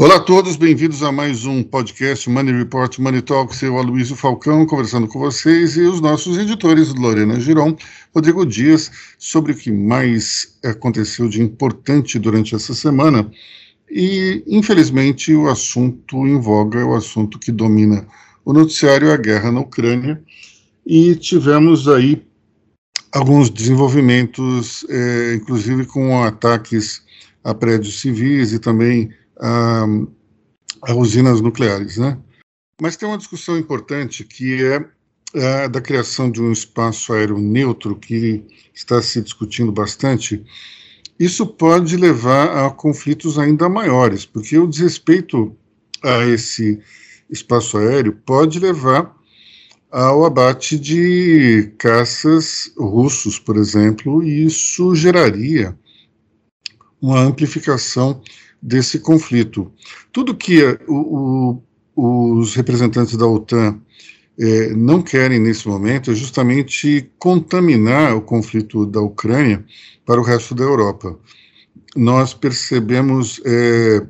Olá 0.00 0.16
a 0.16 0.20
todos, 0.20 0.56
bem-vindos 0.56 1.02
a 1.02 1.12
mais 1.12 1.44
um 1.44 1.62
podcast 1.62 2.28
Money 2.28 2.56
Report 2.56 2.98
Money 2.98 3.22
Talks. 3.22 3.62
Eu, 3.62 3.78
Aloysio 3.78 4.16
Falcão, 4.16 4.66
conversando 4.66 5.06
com 5.06 5.18
vocês 5.18 5.76
e 5.76 5.82
os 5.82 6.00
nossos 6.00 6.38
editores, 6.38 6.94
Lorena 6.94 7.38
Giron, 7.38 7.76
Rodrigo 8.14 8.46
Dias, 8.46 8.90
sobre 9.18 9.52
o 9.52 9.54
que 9.54 9.70
mais 9.70 10.58
aconteceu 10.64 11.28
de 11.28 11.42
importante 11.42 12.18
durante 12.18 12.54
essa 12.54 12.74
semana. 12.74 13.30
E, 13.90 14.42
infelizmente, 14.46 15.34
o 15.34 15.48
assunto 15.48 16.26
em 16.26 16.40
voga 16.40 16.80
é 16.80 16.84
o 16.84 16.94
assunto 16.94 17.38
que 17.38 17.52
domina 17.52 18.06
o 18.44 18.52
noticiário, 18.52 19.12
a 19.12 19.16
guerra 19.16 19.50
na 19.52 19.60
Ucrânia. 19.60 20.22
E 20.86 21.14
tivemos 21.16 21.88
aí 21.88 22.26
alguns 23.12 23.50
desenvolvimentos, 23.50 24.84
é, 24.88 25.34
inclusive 25.34 25.84
com 25.86 26.22
ataques 26.22 27.02
a 27.42 27.54
prédios 27.54 28.00
civis 28.00 28.52
e 28.52 28.58
também 28.58 29.12
a, 29.38 29.86
a 30.82 30.94
usinas 30.94 31.40
nucleares, 31.40 31.96
né? 31.96 32.18
Mas 32.80 32.96
tem 32.96 33.08
uma 33.08 33.18
discussão 33.18 33.58
importante 33.58 34.24
que 34.24 34.64
é 34.64 34.84
a 35.64 35.68
da 35.68 35.80
criação 35.80 36.30
de 36.30 36.40
um 36.42 36.50
espaço 36.50 37.12
aéreo 37.12 37.38
neutro 37.38 37.94
que 37.94 38.44
está 38.74 39.00
se 39.00 39.20
discutindo 39.20 39.70
bastante. 39.70 40.44
Isso 41.18 41.46
pode 41.46 41.96
levar 41.96 42.66
a 42.66 42.70
conflitos 42.70 43.38
ainda 43.38 43.68
maiores, 43.68 44.24
porque 44.24 44.58
o 44.58 44.66
desrespeito 44.66 45.54
a 46.02 46.24
esse 46.24 46.80
espaço 47.30 47.78
aéreo 47.78 48.12
pode 48.24 48.58
levar 48.58 49.14
ao 49.90 50.24
abate 50.24 50.78
de 50.78 51.72
caças 51.78 52.72
russos, 52.78 53.38
por 53.38 53.56
exemplo, 53.56 54.22
e 54.22 54.44
isso 54.44 54.94
geraria 54.94 55.76
uma 57.00 57.20
amplificação 57.20 58.22
desse 58.62 59.00
conflito. 59.00 59.72
Tudo 60.12 60.36
que 60.36 60.62
o, 60.86 61.62
o, 61.96 62.38
os 62.38 62.54
representantes 62.54 63.16
da 63.16 63.26
OTAN 63.26 63.80
é, 64.38 64.70
não 64.70 65.02
querem 65.02 65.38
nesse 65.38 65.66
momento 65.66 66.10
é 66.10 66.14
justamente 66.14 67.10
contaminar 67.18 68.16
o 68.16 68.22
conflito 68.22 68.86
da 68.86 69.00
Ucrânia 69.00 69.64
para 70.04 70.20
o 70.20 70.24
resto 70.24 70.54
da 70.54 70.64
Europa. 70.64 71.18
Nós 71.96 72.32
percebemos 72.32 73.40
é, 73.44 74.06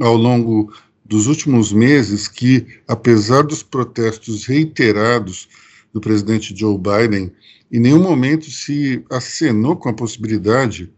ao 0.00 0.16
longo 0.16 0.72
dos 1.08 1.26
últimos 1.26 1.72
meses 1.72 2.26
que, 2.26 2.66
apesar 2.86 3.42
dos 3.42 3.62
protestos 3.62 4.44
reiterados 4.44 5.48
do 5.92 6.00
presidente 6.00 6.56
Joe 6.56 6.76
Biden, 6.76 7.32
em 7.70 7.80
nenhum 7.80 8.02
momento 8.02 8.50
se 8.50 9.04
acenou 9.10 9.76
com 9.76 9.88
a 9.88 9.94
possibilidade 9.94 10.90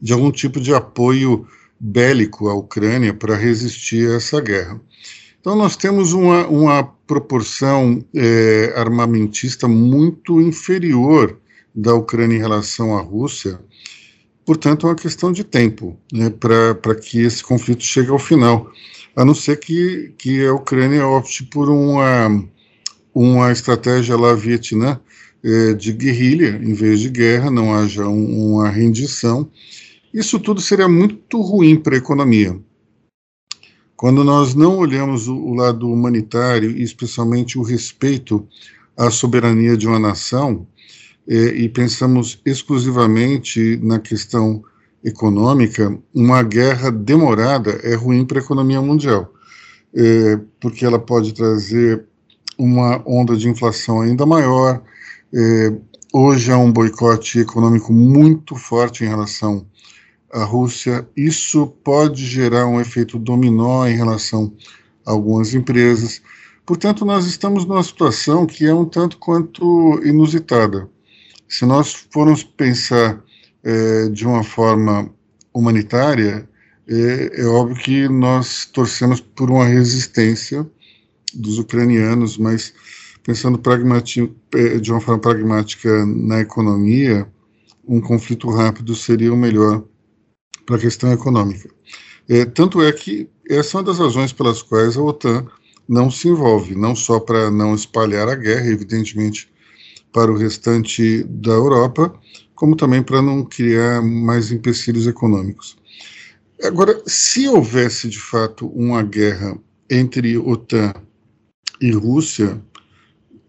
de 0.00 0.12
algum 0.12 0.30
tipo 0.30 0.60
de 0.60 0.72
apoio 0.72 1.46
bélico 1.78 2.48
à 2.48 2.54
Ucrânia 2.54 3.12
para 3.12 3.36
resistir 3.36 4.10
a 4.10 4.14
essa 4.14 4.40
guerra. 4.40 4.80
Então, 5.40 5.56
nós 5.56 5.76
temos 5.76 6.12
uma, 6.12 6.46
uma 6.46 6.82
proporção 7.06 8.04
é, 8.14 8.72
armamentista 8.76 9.66
muito 9.66 10.40
inferior 10.40 11.38
da 11.74 11.94
Ucrânia 11.94 12.36
em 12.36 12.40
relação 12.40 12.96
à 12.96 13.00
Rússia, 13.00 13.58
portanto, 14.44 14.86
é 14.86 14.90
uma 14.90 14.96
questão 14.96 15.32
de 15.32 15.44
tempo 15.44 15.98
né, 16.12 16.30
para 16.30 16.94
que 16.94 17.20
esse 17.20 17.42
conflito 17.42 17.82
chegue 17.84 18.10
ao 18.10 18.18
final, 18.18 18.70
a 19.16 19.24
não 19.24 19.34
ser 19.34 19.58
que, 19.58 20.12
que 20.18 20.44
a 20.46 20.54
Ucrânia 20.54 21.06
opte 21.06 21.44
por 21.44 21.68
uma, 21.68 22.44
uma 23.14 23.52
estratégia 23.52 24.16
lá 24.16 24.34
Vietnã 24.34 25.00
é, 25.42 25.74
de 25.74 25.92
guerrilha, 25.92 26.60
em 26.62 26.74
vez 26.74 27.00
de 27.00 27.08
guerra, 27.08 27.50
não 27.50 27.74
haja 27.74 28.06
um, 28.06 28.54
uma 28.54 28.68
rendição 28.68 29.50
isso 30.12 30.40
tudo 30.40 30.60
seria 30.60 30.88
muito 30.88 31.40
ruim 31.40 31.76
para 31.76 31.94
a 31.94 31.98
economia. 31.98 32.58
Quando 33.96 34.24
nós 34.24 34.54
não 34.54 34.78
olhamos 34.78 35.28
o, 35.28 35.36
o 35.36 35.54
lado 35.54 35.88
humanitário, 35.88 36.70
e 36.70 36.82
especialmente 36.82 37.58
o 37.58 37.62
respeito 37.62 38.46
à 38.96 39.08
soberania 39.10 39.76
de 39.76 39.86
uma 39.86 40.00
nação, 40.00 40.66
é, 41.28 41.34
e 41.34 41.68
pensamos 41.68 42.40
exclusivamente 42.44 43.78
na 43.82 44.00
questão 44.00 44.64
econômica, 45.04 45.96
uma 46.14 46.42
guerra 46.42 46.90
demorada 46.90 47.70
é 47.82 47.94
ruim 47.94 48.24
para 48.24 48.38
a 48.38 48.42
economia 48.42 48.80
mundial, 48.80 49.32
é, 49.94 50.38
porque 50.60 50.84
ela 50.84 50.98
pode 50.98 51.32
trazer 51.32 52.04
uma 52.58 53.02
onda 53.06 53.36
de 53.36 53.48
inflação 53.48 54.00
ainda 54.02 54.26
maior. 54.26 54.82
É, 55.32 55.72
hoje 56.12 56.52
há 56.52 56.58
um 56.58 56.72
boicote 56.72 57.38
econômico 57.40 57.92
muito 57.92 58.54
forte 58.56 59.04
em 59.04 59.08
relação 59.08 59.66
a 60.32 60.44
Rússia, 60.44 61.08
isso 61.16 61.66
pode 61.82 62.24
gerar 62.24 62.66
um 62.66 62.80
efeito 62.80 63.18
dominó 63.18 63.86
em 63.86 63.96
relação 63.96 64.52
a 65.04 65.10
algumas 65.10 65.54
empresas. 65.54 66.22
Portanto, 66.64 67.04
nós 67.04 67.26
estamos 67.26 67.64
numa 67.64 67.82
situação 67.82 68.46
que 68.46 68.64
é 68.64 68.72
um 68.72 68.84
tanto 68.84 69.18
quanto 69.18 70.00
inusitada. 70.04 70.88
Se 71.48 71.66
nós 71.66 71.92
formos 72.12 72.44
pensar 72.44 73.20
é, 73.62 74.08
de 74.08 74.26
uma 74.26 74.42
forma 74.42 75.10
humanitária, 75.52 76.48
é, 76.88 77.42
é, 77.42 77.46
óbvio 77.46 77.76
que 77.76 78.08
nós 78.08 78.64
torcemos 78.66 79.20
por 79.20 79.50
uma 79.50 79.64
resistência 79.64 80.68
dos 81.34 81.58
ucranianos, 81.58 82.36
mas 82.36 82.72
pensando 83.22 83.60
é, 84.54 84.78
de 84.78 84.90
uma 84.90 85.00
forma 85.00 85.20
pragmática 85.20 86.04
na 86.06 86.40
economia, 86.40 87.28
um 87.86 88.00
conflito 88.00 88.50
rápido 88.50 88.94
seria 88.94 89.32
o 89.32 89.36
melhor 89.36 89.84
para 90.66 90.76
a 90.76 90.80
questão 90.80 91.12
econômica. 91.12 91.70
É, 92.28 92.44
tanto 92.44 92.82
é 92.82 92.92
que 92.92 93.28
essa 93.48 93.76
é 93.76 93.78
uma 93.78 93.84
das 93.84 93.98
razões 93.98 94.32
pelas 94.32 94.62
quais 94.62 94.96
a 94.96 95.02
OTAN 95.02 95.46
não 95.88 96.10
se 96.10 96.28
envolve, 96.28 96.74
não 96.76 96.94
só 96.94 97.18
para 97.18 97.50
não 97.50 97.74
espalhar 97.74 98.28
a 98.28 98.36
guerra, 98.36 98.68
evidentemente, 98.68 99.50
para 100.12 100.30
o 100.30 100.36
restante 100.36 101.24
da 101.24 101.52
Europa, 101.52 102.14
como 102.60 102.76
também 102.76 103.02
para 103.02 103.22
não 103.22 103.42
criar 103.42 104.02
mais 104.02 104.52
empecilhos 104.52 105.06
econômicos. 105.06 105.78
Agora, 106.62 107.02
se 107.06 107.48
houvesse 107.48 108.06
de 108.06 108.18
fato 108.18 108.66
uma 108.66 109.02
guerra 109.02 109.58
entre 109.88 110.36
OTAN 110.36 110.92
e 111.80 111.90
Rússia, 111.90 112.60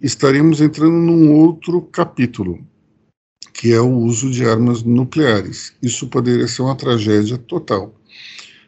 estaríamos 0.01 0.61
entrando 0.61 0.93
num 0.93 1.33
outro 1.33 1.81
capítulo, 1.81 2.65
que 3.51 3.73
é 3.73 3.81
o 3.81 3.97
uso 3.97 4.31
de 4.31 4.45
armas 4.45 4.81
nucleares. 4.81 5.73
Isso 5.83 6.07
poderia 6.07 6.47
ser 6.47 6.61
uma 6.61 6.77
tragédia 6.77 7.37
total. 7.37 7.93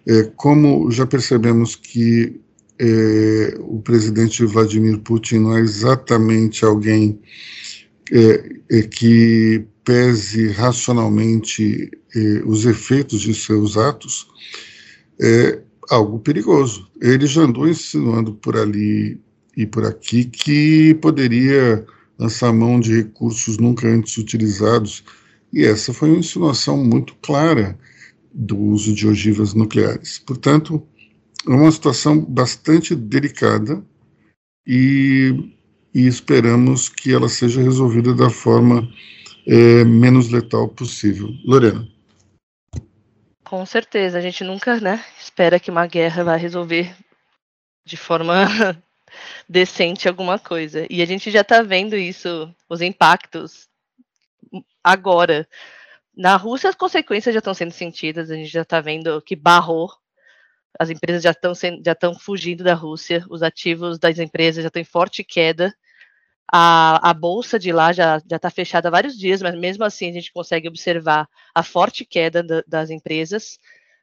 É, 0.05 0.23
como 0.35 0.91
já 0.91 1.07
percebemos 1.07 1.73
que 1.77 2.41
é, 2.77 3.55
o 3.61 3.81
presidente 3.81 4.43
Vladimir 4.43 4.99
Putin 4.99 5.37
não 5.37 5.55
é 5.55 5.61
exatamente 5.61 6.65
alguém 6.65 7.17
é, 8.11 8.59
é 8.69 8.81
que 8.81 9.65
pese 9.83 10.49
racionalmente 10.49 11.91
é, 12.15 12.41
os 12.45 12.65
efeitos 12.65 13.21
de 13.21 13.33
seus 13.33 13.77
atos, 13.77 14.27
é 15.19 15.61
algo 15.89 16.19
perigoso. 16.19 16.89
Ele 17.01 17.25
já 17.27 17.41
andou 17.41 17.67
insinuando 17.67 18.33
por 18.33 18.57
ali 18.57 19.19
e 19.55 19.65
por 19.65 19.85
aqui 19.85 20.25
que 20.25 20.93
poderia 20.95 21.85
lançar 22.17 22.53
mão 22.53 22.79
de 22.79 22.95
recursos 22.95 23.57
nunca 23.57 23.87
antes 23.87 24.17
utilizados, 24.17 25.03
e 25.51 25.63
essa 25.63 25.93
foi 25.93 26.09
uma 26.09 26.19
insinuação 26.19 26.83
muito 26.83 27.15
clara 27.21 27.77
do 28.33 28.57
uso 28.57 28.93
de 28.93 29.07
ogivas 29.07 29.53
nucleares. 29.53 30.19
Portanto, 30.19 30.81
é 31.47 31.51
uma 31.51 31.71
situação 31.71 32.19
bastante 32.19 32.95
delicada 32.95 33.83
e, 34.65 35.51
e 35.93 36.07
esperamos 36.07 36.89
que 36.89 37.11
ela 37.11 37.29
seja 37.29 37.61
resolvida 37.61 38.13
da 38.13 38.29
forma 38.29 38.89
é, 39.47 39.83
menos 39.83 40.29
letal 40.29 40.67
possível. 40.69 41.29
Lorena. 41.45 41.87
Com 43.43 43.65
certeza, 43.65 44.17
a 44.17 44.21
gente 44.21 44.43
nunca 44.43 44.79
né, 44.79 45.03
espera 45.19 45.59
que 45.59 45.69
uma 45.69 45.85
guerra 45.85 46.23
vá 46.23 46.35
resolver 46.35 46.95
de 47.85 47.97
forma 47.97 48.47
decente 49.47 50.07
alguma 50.07 50.39
coisa. 50.39 50.87
E 50.89 51.01
a 51.01 51.05
gente 51.05 51.29
já 51.29 51.41
está 51.41 51.61
vendo 51.61 51.95
isso, 51.95 52.53
os 52.69 52.81
impactos 52.81 53.67
agora. 54.83 55.47
Na 56.15 56.35
Rússia, 56.35 56.69
as 56.69 56.75
consequências 56.75 57.33
já 57.33 57.39
estão 57.39 57.53
sendo 57.53 57.71
sentidas, 57.71 58.29
a 58.29 58.35
gente 58.35 58.49
já 58.49 58.61
está 58.61 58.79
vendo 58.79 59.21
que 59.21 59.35
barrou, 59.35 59.91
as 60.79 60.89
empresas 60.89 61.23
já 61.23 61.31
estão 61.31 61.53
já 61.53 61.91
estão 61.91 62.13
fugindo 62.13 62.63
da 62.63 62.73
Rússia, 62.73 63.25
os 63.29 63.43
ativos 63.43 63.99
das 63.99 64.19
empresas 64.19 64.63
já 64.63 64.67
estão 64.67 64.81
em 64.81 64.85
forte 64.85 65.23
queda. 65.23 65.73
A, 66.55 67.09
a 67.09 67.13
bolsa 67.15 67.57
de 67.57 67.71
lá 67.71 67.91
já 67.91 68.17
está 68.17 68.47
fechada 68.51 68.87
há 68.87 68.91
vários 68.91 69.17
dias, 69.17 69.41
mas 69.41 69.55
mesmo 69.55 69.83
assim 69.83 70.07
a 70.07 70.13
gente 70.13 70.31
consegue 70.31 70.67
observar 70.67 71.27
a 71.51 71.63
forte 71.63 72.05
queda 72.05 72.43
da, 72.43 72.63
das 72.67 72.91
empresas, 72.91 73.57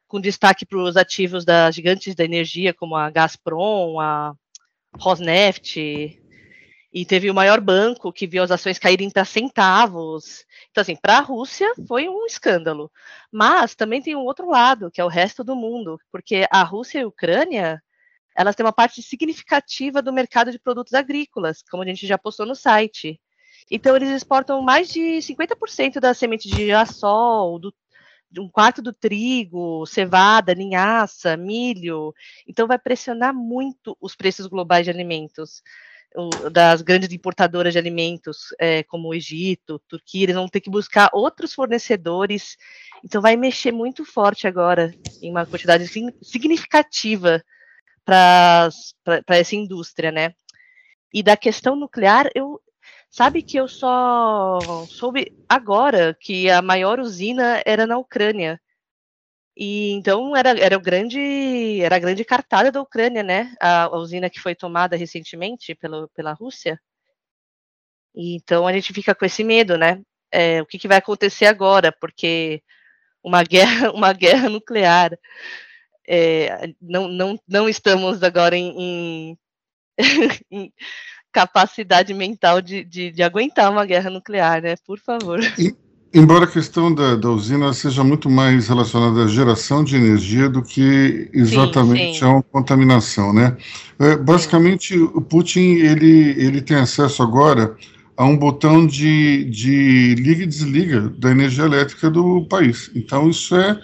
com 0.08 0.20
destaque 0.20 0.66
para 0.66 0.78
os 0.78 0.96
ativos 0.96 1.44
das 1.44 1.76
gigantes 1.76 2.12
da 2.16 2.24
energia, 2.24 2.74
como 2.74 2.96
a 2.96 3.08
Gazprom, 3.08 4.00
a 4.00 4.34
Rosneft. 4.98 5.78
E 6.92 7.04
teve 7.06 7.30
o 7.30 7.34
maior 7.34 7.60
banco 7.60 8.12
que 8.12 8.26
viu 8.26 8.42
as 8.42 8.50
ações 8.50 8.80
caírem 8.80 9.10
para 9.10 9.24
centavos. 9.24 10.44
Então, 10.72 10.82
assim, 10.82 10.96
para 10.96 11.18
a 11.18 11.20
Rússia 11.20 11.72
foi 11.86 12.08
um 12.08 12.26
escândalo. 12.26 12.90
Mas 13.30 13.76
também 13.76 14.02
tem 14.02 14.16
um 14.16 14.24
outro 14.24 14.50
lado, 14.50 14.90
que 14.90 15.00
é 15.00 15.04
o 15.04 15.08
resto 15.08 15.44
do 15.44 15.54
mundo, 15.54 16.00
porque 16.10 16.48
a 16.50 16.64
Rússia 16.64 16.98
e 16.98 17.02
a 17.02 17.06
Ucrânia, 17.06 17.80
elas 18.40 18.56
têm 18.56 18.64
uma 18.64 18.72
parte 18.72 19.02
significativa 19.02 20.00
do 20.00 20.14
mercado 20.14 20.50
de 20.50 20.58
produtos 20.58 20.94
agrícolas, 20.94 21.62
como 21.70 21.82
a 21.82 21.86
gente 21.86 22.06
já 22.06 22.16
postou 22.16 22.46
no 22.46 22.54
site. 22.54 23.20
Então, 23.70 23.94
eles 23.94 24.08
exportam 24.08 24.62
mais 24.62 24.88
de 24.88 25.18
50% 25.18 26.00
da 26.00 26.14
semente 26.14 26.48
de 26.48 26.56
girassol, 26.56 27.58
do, 27.58 27.70
um 28.38 28.48
quarto 28.48 28.80
do 28.80 28.94
trigo, 28.94 29.84
cevada, 29.84 30.54
linhaça, 30.54 31.36
milho. 31.36 32.14
Então, 32.48 32.66
vai 32.66 32.78
pressionar 32.78 33.34
muito 33.34 33.94
os 34.00 34.16
preços 34.16 34.46
globais 34.46 34.86
de 34.86 34.90
alimentos. 34.90 35.62
Das 36.50 36.80
grandes 36.80 37.12
importadoras 37.12 37.74
de 37.74 37.78
alimentos, 37.78 38.54
é, 38.58 38.82
como 38.84 39.08
o 39.08 39.14
Egito, 39.14 39.80
Turquia, 39.86 40.24
eles 40.24 40.34
vão 40.34 40.48
ter 40.48 40.62
que 40.62 40.70
buscar 40.70 41.10
outros 41.12 41.52
fornecedores. 41.52 42.56
Então, 43.04 43.20
vai 43.20 43.36
mexer 43.36 43.70
muito 43.70 44.02
forte 44.02 44.48
agora 44.48 44.94
em 45.20 45.30
uma 45.30 45.44
quantidade 45.44 45.86
significativa 46.22 47.44
para 49.04 49.36
essa 49.36 49.54
indústria, 49.56 50.10
né? 50.10 50.34
E 51.12 51.22
da 51.22 51.36
questão 51.36 51.76
nuclear, 51.76 52.30
eu, 52.34 52.60
Sabe 53.10 53.42
que 53.42 53.56
eu 53.56 53.66
só 53.66 54.60
soube 54.88 55.36
agora 55.48 56.14
que 56.14 56.48
a 56.48 56.62
maior 56.62 57.00
usina 57.00 57.60
era 57.66 57.84
na 57.84 57.98
Ucrânia. 57.98 58.60
E 59.56 59.90
então 59.92 60.36
era, 60.36 60.50
era 60.58 60.76
o 60.76 60.80
grande 60.80 61.80
era 61.82 61.96
a 61.96 61.98
grande 61.98 62.24
cartada 62.24 62.70
da 62.72 62.80
Ucrânia, 62.80 63.22
né? 63.22 63.54
A, 63.60 63.84
a 63.84 63.96
usina 63.96 64.30
que 64.30 64.40
foi 64.40 64.54
tomada 64.54 64.96
recentemente 64.96 65.74
pelo, 65.74 66.08
pela 66.10 66.32
Rússia. 66.32 66.80
E, 68.14 68.36
então 68.36 68.66
a 68.66 68.72
gente 68.72 68.92
fica 68.92 69.14
com 69.14 69.24
esse 69.24 69.44
medo, 69.44 69.76
né? 69.76 70.02
É, 70.32 70.62
o 70.62 70.66
que, 70.66 70.78
que 70.78 70.88
vai 70.88 70.98
acontecer 70.98 71.46
agora? 71.46 71.92
Porque 71.92 72.62
uma 73.22 73.42
guerra, 73.44 73.92
uma 73.92 74.12
guerra 74.12 74.48
nuclear. 74.48 75.18
É, 76.12 76.72
não, 76.82 77.06
não, 77.06 77.38
não 77.48 77.68
estamos 77.68 78.20
agora 78.24 78.56
em, 78.56 79.38
em, 80.50 80.72
capacidade 81.32 82.12
mental 82.12 82.60
de, 82.60 82.84
de, 82.84 83.12
de, 83.12 83.22
aguentar 83.22 83.70
uma 83.70 83.86
guerra 83.86 84.10
nuclear, 84.10 84.60
né? 84.60 84.74
Por 84.84 84.98
favor. 84.98 85.38
E, 85.56 85.72
embora 86.12 86.46
a 86.46 86.50
questão 86.50 86.92
da, 86.92 87.14
da, 87.14 87.30
usina 87.30 87.72
seja 87.72 88.02
muito 88.02 88.28
mais 88.28 88.66
relacionada 88.66 89.22
à 89.22 89.28
geração 89.28 89.84
de 89.84 89.94
energia 89.94 90.48
do 90.48 90.64
que 90.64 91.30
exatamente 91.32 92.14
sim, 92.14 92.18
sim. 92.18 92.24
a 92.24 92.28
uma 92.30 92.42
contaminação, 92.42 93.32
né? 93.32 93.56
É, 94.00 94.16
basicamente, 94.16 94.94
sim. 94.94 95.02
o 95.14 95.20
Putin 95.20 95.74
ele, 95.76 96.30
ele 96.30 96.60
tem 96.60 96.78
acesso 96.78 97.22
agora 97.22 97.76
a 98.16 98.24
um 98.24 98.36
botão 98.36 98.84
de, 98.84 99.44
de 99.44 100.16
liga 100.16 100.42
e 100.42 100.46
desliga 100.46 101.08
da 101.16 101.30
energia 101.30 101.66
elétrica 101.66 102.10
do 102.10 102.44
país. 102.46 102.90
Então, 102.96 103.30
isso 103.30 103.54
é 103.54 103.80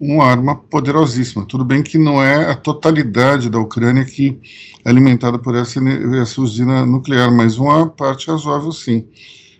uma 0.00 0.24
arma 0.24 0.54
poderosíssima. 0.54 1.44
Tudo 1.44 1.64
bem 1.64 1.82
que 1.82 1.98
não 1.98 2.22
é 2.22 2.50
a 2.50 2.54
totalidade 2.54 3.50
da 3.50 3.58
Ucrânia 3.58 4.04
que 4.04 4.38
é 4.84 4.90
alimentada 4.90 5.38
por 5.38 5.54
essa, 5.54 5.80
essa 6.20 6.40
usina 6.40 6.86
nuclear, 6.86 7.32
mas 7.32 7.58
uma 7.58 7.86
parte 7.88 8.30
razoável 8.30 8.72
sim. 8.72 9.06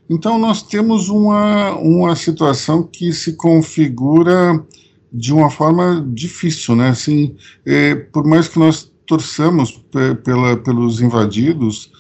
Então 0.08 0.38
nós 0.38 0.62
temos 0.62 1.08
uma, 1.08 1.75
uma 1.76 2.17
situação 2.17 2.82
que 2.82 3.12
se 3.12 3.35
configura 3.35 4.64
de 5.12 5.32
uma 5.32 5.50
forma 5.50 6.06
difícil, 6.12 6.76
né? 6.76 6.90
Assim, 6.90 7.35
é, 7.67 7.94
por 7.94 8.26
mais 8.26 8.49
que 8.49 8.58
nós 8.58 8.90
torçamos 9.06 9.82
pela, 10.23 10.56
pelos 10.56 11.00
invadidos, 11.00 11.90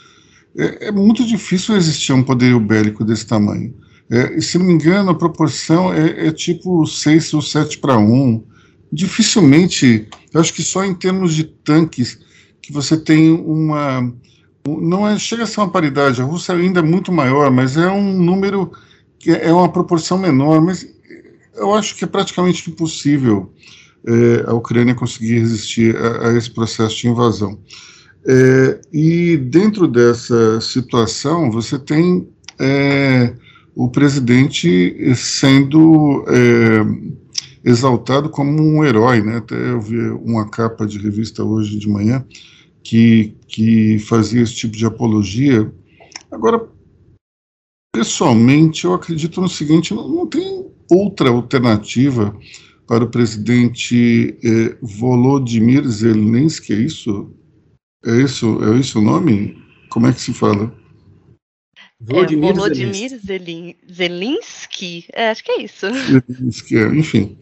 é, 0.56 0.88
é 0.88 0.92
muito 0.92 1.26
difícil 1.26 1.76
existir 1.76 2.12
um 2.12 2.22
poderio 2.22 2.60
bélico 2.60 3.04
desse 3.04 3.26
tamanho. 3.26 3.74
É, 4.10 4.40
se 4.40 4.58
não 4.58 4.66
me 4.66 4.72
engano, 4.72 5.10
a 5.10 5.14
proporção 5.14 5.92
é, 5.92 6.28
é 6.28 6.32
tipo 6.32 6.86
6 6.86 7.34
ou 7.34 7.42
7 7.42 7.78
para 7.78 7.98
1. 7.98 8.42
Dificilmente, 8.90 10.08
acho 10.34 10.54
que 10.54 10.62
só 10.62 10.84
em 10.84 10.94
termos 10.94 11.34
de 11.34 11.44
tanques 11.44 12.18
que 12.62 12.72
você 12.72 12.96
tem 12.96 13.30
uma. 13.30 14.12
Não 14.66 15.06
é, 15.06 15.18
chega 15.18 15.44
a 15.44 15.46
ser 15.46 15.60
uma 15.60 15.70
paridade, 15.70 16.20
a 16.20 16.24
Rússia 16.24 16.54
ainda 16.54 16.80
é 16.80 16.82
muito 16.82 17.12
maior, 17.12 17.50
mas 17.50 17.76
é 17.76 17.88
um 17.88 18.12
número 18.12 18.72
que 19.18 19.30
é 19.30 19.52
uma 19.52 19.68
proporção 19.68 20.18
menor, 20.18 20.60
mas 20.60 20.86
eu 21.54 21.74
acho 21.74 21.96
que 21.96 22.04
é 22.04 22.06
praticamente 22.06 22.70
impossível 22.70 23.52
é, 24.06 24.44
a 24.46 24.54
Ucrânia 24.54 24.94
conseguir 24.94 25.40
resistir 25.40 25.96
a, 25.96 26.28
a 26.28 26.36
esse 26.36 26.50
processo 26.50 26.96
de 26.96 27.08
invasão. 27.08 27.58
É, 28.26 28.80
e 28.92 29.36
dentro 29.36 29.88
dessa 29.88 30.60
situação, 30.60 31.50
você 31.50 31.78
tem 31.78 32.28
é, 32.58 33.32
o 33.78 33.88
presidente 33.88 35.14
sendo 35.14 36.24
é, 36.26 36.84
exaltado 37.64 38.28
como 38.28 38.60
um 38.60 38.84
herói, 38.84 39.22
né? 39.22 39.36
Até 39.36 39.54
eu 39.54 39.80
vi 39.80 40.00
uma 40.00 40.50
capa 40.50 40.84
de 40.84 40.98
revista 40.98 41.44
hoje 41.44 41.78
de 41.78 41.88
manhã 41.88 42.26
que, 42.82 43.36
que 43.46 44.00
fazia 44.00 44.42
esse 44.42 44.56
tipo 44.56 44.76
de 44.76 44.84
apologia. 44.84 45.72
Agora, 46.28 46.68
pessoalmente, 47.94 48.84
eu 48.84 48.94
acredito 48.94 49.40
no 49.40 49.48
seguinte: 49.48 49.94
não, 49.94 50.08
não 50.08 50.26
tem 50.26 50.66
outra 50.90 51.28
alternativa 51.30 52.36
para 52.84 53.04
o 53.04 53.08
presidente 53.08 54.36
é, 54.42 54.76
Volodymyr 54.82 55.86
Zelensky, 55.86 56.72
é 56.72 56.78
isso? 56.78 57.30
É 58.04 58.22
isso, 58.22 58.58
é 58.64 58.76
isso 58.76 58.98
o 58.98 59.02
nome? 59.02 59.56
Como 59.88 60.08
é 60.08 60.12
que 60.12 60.20
se 60.20 60.34
fala? 60.34 60.76
Vladimir, 62.00 62.50
é, 62.50 62.52
Volodymyr 62.52 63.20
Zelensky. 63.92 65.04
É, 65.12 65.30
acho 65.30 65.44
que 65.44 65.50
é 65.50 65.62
isso. 65.62 65.86
Zelensky, 65.92 66.76
é, 66.76 66.86
enfim. 66.94 67.36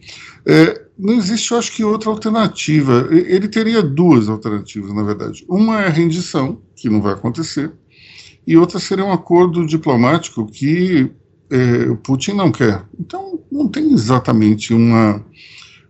É, 0.45 0.81
não 0.97 1.13
existe, 1.13 1.51
eu 1.51 1.57
acho 1.57 1.71
que, 1.71 1.83
outra 1.83 2.09
alternativa. 2.09 3.07
Ele 3.11 3.47
teria 3.47 3.83
duas 3.83 4.27
alternativas, 4.27 4.93
na 4.93 5.03
verdade. 5.03 5.45
Uma 5.47 5.81
é 5.83 5.87
a 5.87 5.91
rendição, 5.91 6.59
que 6.75 6.89
não 6.89 7.01
vai 7.01 7.13
acontecer, 7.13 7.71
e 8.47 8.57
outra 8.57 8.79
seria 8.79 9.05
um 9.05 9.11
acordo 9.11 9.65
diplomático 9.65 10.47
que 10.47 11.11
é, 11.49 11.89
o 11.89 11.95
Putin 11.95 12.33
não 12.33 12.51
quer. 12.51 12.83
Então, 12.99 13.39
não 13.51 13.67
tem 13.67 13.91
exatamente 13.93 14.73
uma, 14.73 15.23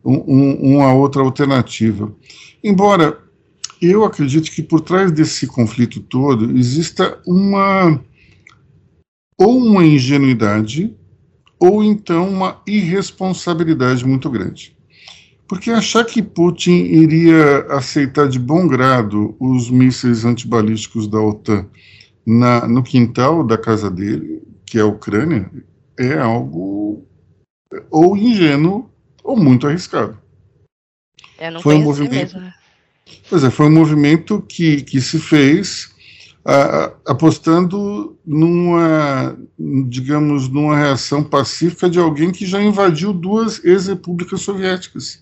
um, 0.03 0.73
uma 0.75 0.93
outra 0.93 1.21
alternativa. 1.21 2.13
Embora 2.63 3.17
eu 3.81 4.03
acredite 4.03 4.51
que 4.51 4.63
por 4.63 4.81
trás 4.81 5.11
desse 5.11 5.45
conflito 5.45 5.99
todo 5.99 6.57
exista 6.57 7.19
uma 7.25 8.01
ou 9.37 9.57
uma 9.57 9.85
ingenuidade 9.85 10.95
ou 11.59 11.83
então 11.83 12.29
uma 12.29 12.61
irresponsabilidade 12.67 14.05
muito 14.05 14.29
grande. 14.29 14.75
Porque 15.47 15.71
achar 15.71 16.03
que 16.03 16.21
Putin 16.21 16.71
iria 16.71 17.59
aceitar 17.69 18.27
de 18.27 18.37
bom 18.37 18.67
grado 18.67 19.35
os 19.39 19.69
mísseis 19.69 20.25
antibalísticos 20.25 21.07
da 21.07 21.21
OTAN 21.21 21.65
na, 22.25 22.67
no 22.67 22.83
quintal 22.83 23.43
da 23.45 23.57
casa 23.57 23.89
dele, 23.89 24.43
que 24.65 24.77
é 24.77 24.81
a 24.81 24.85
Ucrânia, 24.85 25.49
é 25.97 26.17
algo 26.17 27.05
ou 27.89 28.17
ingênuo 28.17 28.89
ou 29.23 29.37
muito 29.37 29.67
arriscado. 29.67 30.17
Foi 31.61 31.75
um 31.75 31.83
movimento. 31.83 32.33
Mesmo. 32.33 32.41
Né? 32.41 32.53
Pois 33.29 33.43
é, 33.43 33.49
foi 33.49 33.67
um 33.67 33.71
movimento 33.71 34.41
que, 34.41 34.81
que 34.81 34.99
se 34.99 35.19
fez 35.19 35.95
apostando 37.05 38.17
numa, 38.25 39.37
digamos, 39.59 40.47
numa 40.47 40.77
reação 40.77 41.21
pacífica 41.21 41.89
de 41.89 41.99
alguém 41.99 42.31
que 42.31 42.45
já 42.45 42.61
invadiu 42.61 43.11
duas 43.11 43.63
ex-repúblicas 43.65 44.41
soviéticas. 44.41 45.21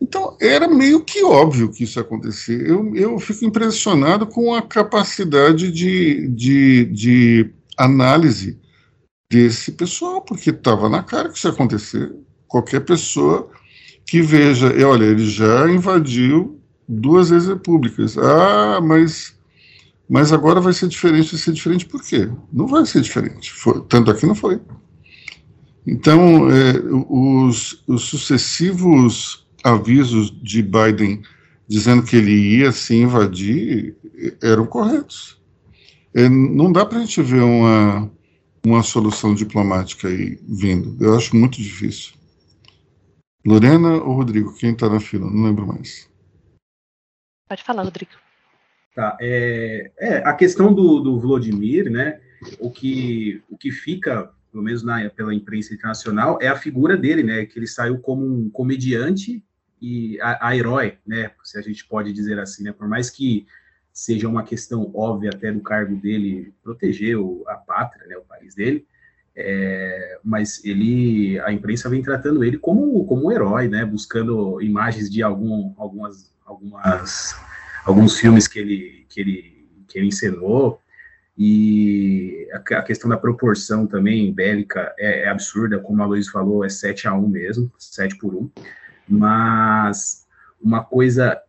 Então, 0.00 0.36
era 0.40 0.66
meio 0.66 1.04
que 1.04 1.22
óbvio 1.22 1.70
que 1.70 1.84
isso 1.84 1.98
ia 1.98 2.02
acontecer. 2.02 2.68
Eu, 2.68 2.92
eu 2.96 3.18
fico 3.20 3.44
impressionado 3.44 4.26
com 4.26 4.52
a 4.52 4.62
capacidade 4.62 5.70
de, 5.70 6.26
de, 6.28 6.84
de 6.86 7.50
análise 7.76 8.58
desse 9.30 9.70
pessoal, 9.70 10.22
porque 10.22 10.50
estava 10.50 10.88
na 10.88 11.04
cara 11.04 11.28
que 11.28 11.38
isso 11.38 11.46
ia 11.46 11.52
acontecer. 11.52 12.12
Qualquer 12.48 12.80
pessoa 12.80 13.48
que 14.06 14.20
veja, 14.20 14.74
olha, 14.84 15.04
ele 15.04 15.24
já 15.24 15.70
invadiu 15.70 16.58
duas 16.88 17.30
ex-repúblicas. 17.30 18.18
Ah, 18.18 18.80
mas 18.82 19.38
mas 20.10 20.32
agora 20.32 20.60
vai 20.60 20.72
ser 20.72 20.88
diferente. 20.88 21.30
Vai 21.30 21.38
ser 21.38 21.52
diferente 21.52 21.86
por 21.86 22.02
quê? 22.02 22.28
Não 22.52 22.66
vai 22.66 22.84
ser 22.84 23.00
diferente. 23.00 23.52
Foi, 23.52 23.80
tanto 23.88 24.10
aqui 24.10 24.26
não 24.26 24.34
foi. 24.34 24.60
Então, 25.86 26.50
é, 26.50 26.72
os, 27.08 27.84
os, 27.86 28.02
sucessivos 28.02 29.46
avisos 29.62 30.30
de 30.42 30.62
Biden 30.62 31.22
dizendo 31.68 32.02
que 32.02 32.16
ele 32.16 32.32
ia 32.32 32.72
se 32.72 32.96
invadir 32.96 33.96
eram 34.42 34.66
corretos. 34.66 35.40
É, 36.12 36.28
não 36.28 36.72
dá 36.72 36.84
para 36.84 36.98
a 36.98 37.00
gente 37.02 37.22
ver 37.22 37.42
uma, 37.42 38.10
uma 38.66 38.82
solução 38.82 39.32
diplomática 39.32 40.08
aí 40.08 40.40
vindo. 40.42 40.96
Eu 41.00 41.16
acho 41.16 41.36
muito 41.36 41.62
difícil. 41.62 42.14
Lorena 43.46 44.02
ou 44.02 44.16
Rodrigo? 44.16 44.52
Quem 44.54 44.72
está 44.72 44.88
na 44.88 44.98
fila? 44.98 45.30
Não 45.30 45.44
lembro 45.44 45.68
mais. 45.68 46.10
Pode 47.48 47.62
falar, 47.62 47.84
Rodrigo. 47.84 48.10
Tá, 48.94 49.16
é, 49.20 49.90
é 49.98 50.16
a 50.18 50.32
questão 50.32 50.74
do, 50.74 51.00
do 51.00 51.18
Vladimir, 51.20 51.90
né? 51.90 52.20
O 52.58 52.70
que, 52.70 53.42
o 53.48 53.56
que 53.56 53.70
fica, 53.70 54.30
pelo 54.50 54.64
menos 54.64 54.82
na, 54.82 55.08
pela 55.10 55.34
imprensa 55.34 55.72
internacional, 55.72 56.38
é 56.40 56.48
a 56.48 56.56
figura 56.56 56.96
dele, 56.96 57.22
né? 57.22 57.46
Que 57.46 57.58
ele 57.58 57.66
saiu 57.66 57.98
como 57.98 58.26
um 58.26 58.50
comediante 58.50 59.44
e 59.80 60.20
a, 60.20 60.48
a 60.48 60.56
herói, 60.56 60.98
né? 61.06 61.30
Se 61.44 61.58
a 61.58 61.62
gente 61.62 61.86
pode 61.86 62.12
dizer 62.12 62.38
assim, 62.38 62.64
né? 62.64 62.72
Por 62.72 62.88
mais 62.88 63.10
que 63.10 63.46
seja 63.92 64.28
uma 64.28 64.42
questão 64.42 64.90
óbvia 64.94 65.30
até 65.32 65.52
do 65.52 65.60
cargo 65.60 65.96
dele 65.96 66.52
proteger 66.62 67.16
o, 67.16 67.44
a 67.46 67.54
pátria, 67.54 68.06
né? 68.06 68.16
O 68.16 68.22
país 68.22 68.54
dele, 68.54 68.86
é, 69.36 70.18
mas 70.24 70.64
ele, 70.64 71.38
a 71.40 71.52
imprensa 71.52 71.88
vem 71.88 72.02
tratando 72.02 72.42
ele 72.42 72.58
como, 72.58 73.04
como 73.04 73.26
um 73.26 73.32
herói, 73.32 73.68
né? 73.68 73.84
Buscando 73.84 74.60
imagens 74.60 75.08
de 75.08 75.22
algum, 75.22 75.72
algumas, 75.76 76.34
algumas, 76.44 77.36
alguns 77.84 78.18
filmes 78.18 78.46
que 78.46 78.58
ele, 78.58 79.06
que 79.08 79.20
ele, 79.20 79.68
que 79.88 79.98
ele 79.98 80.08
encenou. 80.08 80.80
E 81.36 82.48
a, 82.52 82.78
a 82.78 82.82
questão 82.82 83.08
da 83.08 83.16
proporção 83.16 83.86
também 83.86 84.32
bélica 84.32 84.94
é, 84.98 85.22
é, 85.22 85.28
absurda, 85.28 85.78
como 85.78 86.02
a 86.02 86.06
Luiz 86.06 86.28
falou, 86.28 86.64
é 86.64 86.68
7 86.68 87.08
a 87.08 87.14
1 87.14 87.28
mesmo, 87.28 87.72
7 87.78 88.18
por 88.18 88.34
1. 88.34 88.50
Mas 89.08 90.26
uma 90.60 90.84
coisa 90.84 91.40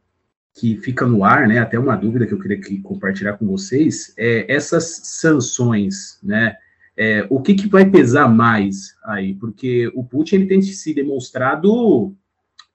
que 0.53 0.77
fica 0.77 1.05
no 1.05 1.23
ar, 1.23 1.47
né, 1.47 1.59
até 1.59 1.77
uma 1.79 1.95
dúvida 1.95 2.25
que 2.25 2.33
eu 2.33 2.39
queria 2.39 2.59
compartilhar 2.81 3.33
com 3.33 3.47
vocês, 3.47 4.13
é 4.17 4.45
essas 4.53 5.01
sanções, 5.03 6.19
né, 6.21 6.55
é, 6.97 7.25
o 7.29 7.41
que, 7.41 7.55
que 7.55 7.67
vai 7.67 7.89
pesar 7.89 8.27
mais 8.27 8.95
aí? 9.05 9.33
Porque 9.33 9.91
o 9.95 10.03
Putin 10.03 10.35
ele 10.35 10.45
tem 10.45 10.61
se 10.61 10.93
demonstrado 10.93 12.15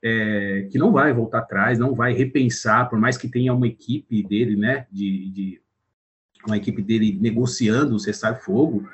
é, 0.09 0.69
que 0.71 0.79
não 0.79 0.93
vai 0.93 1.13
voltar 1.13 1.41
atrás, 1.41 1.81
não 1.81 1.93
vai 1.93 2.13
repensar, 2.13 2.89
por 2.89 2.97
mais 2.97 3.19
que 3.19 3.29
tenha 3.29 3.53
uma 3.53 3.67
equipe 3.67 4.23
dele, 4.23 4.55
né, 4.55 4.87
de, 4.89 5.31
de 5.31 5.61
uma 6.47 6.57
equipe 6.57 6.81
dele 6.81 7.19
negociando 7.21 7.97
o 7.97 7.99
cessar-fogo, 7.99 8.89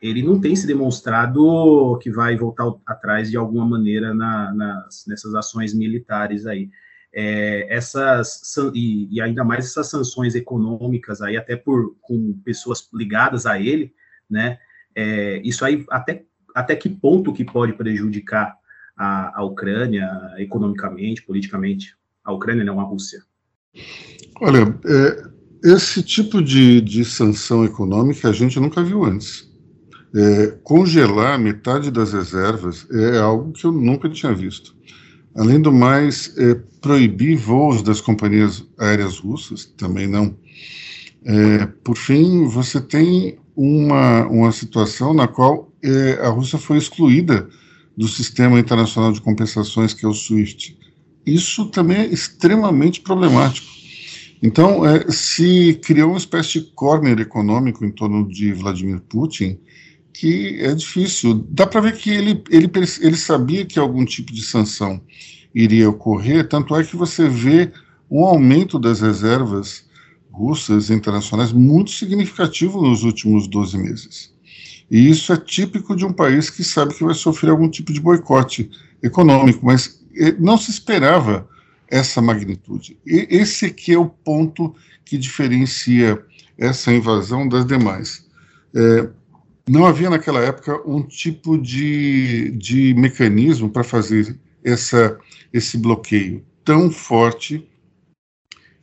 ele 0.00 0.22
não 0.22 0.38
tem 0.38 0.54
se 0.54 0.66
demonstrado 0.66 1.98
que 2.02 2.10
vai 2.10 2.36
voltar 2.36 2.70
atrás 2.86 3.30
de 3.30 3.36
alguma 3.38 3.64
maneira 3.64 4.12
na, 4.12 4.52
nas, 4.52 5.06
nessas 5.08 5.34
ações 5.34 5.72
militares 5.72 6.44
aí. 6.44 6.68
É, 7.14 7.66
essas 7.74 8.42
e, 8.74 9.08
e, 9.10 9.22
ainda 9.22 9.42
mais 9.42 9.64
essas 9.64 9.88
sanções 9.88 10.34
econômicas 10.34 11.22
aí, 11.22 11.38
até 11.38 11.56
por 11.56 11.96
com 12.02 12.38
pessoas 12.44 12.86
ligadas 12.92 13.46
a 13.46 13.58
ele, 13.58 13.94
né? 14.28 14.58
É, 14.94 15.40
isso 15.42 15.64
aí 15.64 15.84
até, 15.88 16.24
até 16.54 16.76
que 16.76 16.90
ponto 16.90 17.32
que 17.32 17.44
pode 17.44 17.72
prejudicar 17.72 18.54
a, 18.98 19.40
a 19.40 19.44
Ucrânia 19.44 20.10
economicamente, 20.38 21.22
politicamente? 21.22 21.94
A 22.24 22.32
Ucrânia 22.32 22.64
não 22.64 22.80
a 22.80 22.82
Rússia. 22.82 23.22
Olha, 24.40 24.74
é, 24.84 25.28
esse 25.64 26.02
tipo 26.02 26.42
de, 26.42 26.80
de 26.80 27.04
sanção 27.04 27.64
econômica 27.64 28.28
a 28.28 28.32
gente 28.32 28.58
nunca 28.58 28.82
viu 28.82 29.04
antes. 29.04 29.48
É, 30.14 30.58
congelar 30.62 31.38
metade 31.38 31.90
das 31.90 32.12
reservas 32.12 32.86
é 32.90 33.18
algo 33.18 33.52
que 33.52 33.64
eu 33.64 33.72
nunca 33.72 34.08
tinha 34.08 34.34
visto. 34.34 34.74
Além 35.36 35.60
do 35.60 35.72
mais, 35.72 36.36
é, 36.38 36.54
proibir 36.80 37.36
voos 37.36 37.82
das 37.82 38.00
companhias 38.00 38.66
aéreas 38.78 39.18
russas, 39.18 39.66
também 39.66 40.06
não. 40.06 40.36
É, 41.24 41.66
por 41.84 41.96
fim, 41.96 42.46
você 42.46 42.80
tem 42.80 43.38
uma, 43.54 44.26
uma 44.26 44.50
situação 44.50 45.12
na 45.12 45.28
qual 45.28 45.72
é, 45.82 46.12
a 46.22 46.28
Rússia 46.28 46.58
foi 46.58 46.78
excluída 46.78 47.48
do 47.98 48.06
sistema 48.06 48.60
internacional 48.60 49.10
de 49.10 49.20
compensações, 49.20 49.92
que 49.92 50.06
é 50.06 50.08
o 50.08 50.14
SWIFT. 50.14 50.78
Isso 51.26 51.66
também 51.66 51.96
é 51.96 52.06
extremamente 52.06 53.00
problemático. 53.00 53.66
Então, 54.40 54.86
é, 54.86 55.10
se 55.10 55.80
criou 55.82 56.10
uma 56.10 56.16
espécie 56.18 56.60
de 56.60 56.70
corner 56.76 57.18
econômico 57.18 57.84
em 57.84 57.90
torno 57.90 58.28
de 58.28 58.52
Vladimir 58.52 59.00
Putin, 59.00 59.58
que 60.12 60.60
é 60.60 60.72
difícil. 60.76 61.44
Dá 61.50 61.66
para 61.66 61.80
ver 61.80 61.96
que 61.96 62.08
ele, 62.08 62.40
ele, 62.50 62.70
ele 63.00 63.16
sabia 63.16 63.66
que 63.66 63.80
algum 63.80 64.04
tipo 64.04 64.32
de 64.32 64.42
sanção 64.42 65.02
iria 65.52 65.90
ocorrer, 65.90 66.46
tanto 66.46 66.76
é 66.76 66.84
que 66.84 66.94
você 66.94 67.28
vê 67.28 67.72
um 68.08 68.24
aumento 68.24 68.78
das 68.78 69.00
reservas 69.00 69.84
russas 70.30 70.88
internacionais 70.88 71.50
muito 71.52 71.90
significativo 71.90 72.80
nos 72.80 73.02
últimos 73.02 73.48
12 73.48 73.76
meses. 73.76 74.37
E 74.90 75.10
isso 75.10 75.32
é 75.32 75.36
típico 75.36 75.94
de 75.94 76.04
um 76.04 76.12
país 76.12 76.48
que 76.50 76.64
sabe 76.64 76.94
que 76.94 77.04
vai 77.04 77.14
sofrer 77.14 77.50
algum 77.50 77.68
tipo 77.68 77.92
de 77.92 78.00
boicote 78.00 78.70
econômico, 79.02 79.64
mas 79.64 80.02
eh, 80.16 80.34
não 80.38 80.56
se 80.56 80.70
esperava 80.70 81.48
essa 81.88 82.20
magnitude. 82.20 82.98
E 83.06 83.26
esse 83.30 83.66
aqui 83.66 83.92
é 83.92 83.98
o 83.98 84.08
ponto 84.08 84.74
que 85.04 85.16
diferencia 85.16 86.22
essa 86.56 86.92
invasão 86.92 87.48
das 87.48 87.66
demais. 87.66 88.26
É, 88.74 89.08
não 89.68 89.86
havia 89.86 90.10
naquela 90.10 90.40
época 90.40 90.80
um 90.88 91.02
tipo 91.02 91.56
de, 91.56 92.50
de 92.52 92.94
mecanismo 92.94 93.70
para 93.70 93.84
fazer 93.84 94.38
essa, 94.64 95.18
esse 95.52 95.78
bloqueio 95.78 96.44
tão 96.64 96.90
forte 96.90 97.66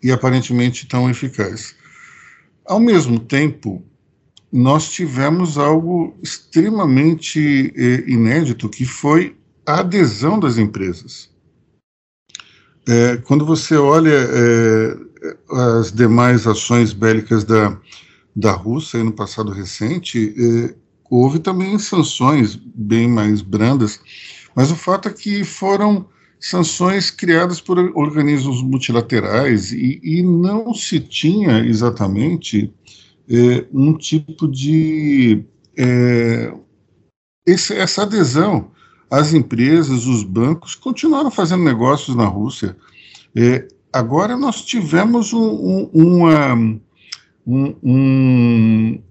e 0.01 0.11
aparentemente 0.11 0.87
tão 0.87 1.09
eficaz. 1.09 1.75
Ao 2.65 2.79
mesmo 2.79 3.19
tempo, 3.19 3.83
nós 4.55 4.89
tivemos 4.89 5.57
algo 5.57 6.17
extremamente 6.23 7.73
eh, 7.75 8.09
inédito, 8.09 8.69
que 8.69 8.85
foi 8.85 9.35
a 9.65 9.81
adesão 9.81 10.39
das 10.39 10.57
empresas. 10.57 11.29
É, 12.87 13.17
quando 13.17 13.45
você 13.45 13.75
olha 13.75 14.13
é, 14.13 14.97
as 15.51 15.91
demais 15.91 16.47
ações 16.47 16.93
bélicas 16.93 17.43
da, 17.43 17.77
da 18.33 18.53
Rússia 18.53 19.03
no 19.03 19.11
passado 19.11 19.51
recente, 19.51 20.33
é, 20.37 20.73
houve 21.09 21.39
também 21.39 21.77
sanções 21.77 22.55
bem 22.55 23.09
mais 23.09 23.41
brandas, 23.41 23.99
mas 24.55 24.71
o 24.71 24.75
fato 24.77 25.09
é 25.09 25.11
que 25.11 25.43
foram 25.43 26.07
sanções 26.39 27.11
criadas 27.11 27.59
por 27.59 27.77
organismos 27.93 28.61
multilaterais 28.61 29.73
e, 29.73 29.99
e 30.01 30.21
não 30.21 30.73
se 30.73 31.01
tinha 31.01 31.59
exatamente 31.65 32.73
é, 33.29 33.65
um 33.73 33.97
tipo 33.97 34.47
de 34.47 35.43
é, 35.77 36.53
esse, 37.45 37.73
essa 37.75 38.03
adesão. 38.03 38.71
As 39.09 39.33
empresas, 39.33 40.07
os 40.07 40.23
bancos 40.23 40.73
continuaram 40.73 41.29
fazendo 41.29 41.63
negócios 41.63 42.15
na 42.15 42.25
Rússia. 42.25 42.75
É, 43.35 43.67
agora 43.93 44.35
nós 44.35 44.63
tivemos 44.63 45.31
um, 45.31 45.89
um, 45.93 46.17
uma, 46.17 46.53
um, 47.45 47.75
um, 47.83 49.03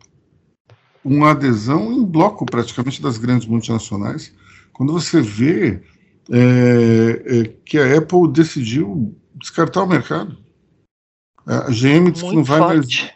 uma 1.04 1.30
adesão 1.30 1.92
em 1.92 2.04
bloco 2.04 2.44
praticamente 2.44 3.00
das 3.00 3.18
grandes 3.18 3.46
multinacionais. 3.46 4.32
Quando 4.72 4.92
você 4.92 5.20
vê 5.22 5.80
é, 6.30 7.22
é, 7.26 7.44
que 7.64 7.78
a 7.78 7.98
Apple 7.98 8.28
decidiu 8.32 9.14
descartar 9.34 9.82
o 9.82 9.86
mercado. 9.86 10.36
A 11.46 11.70
GM 11.70 12.10
disse 12.10 12.26
que 12.28 12.34
não 12.34 12.44
vai 12.44 12.58
forte. 12.58 13.02
mais. 13.02 13.12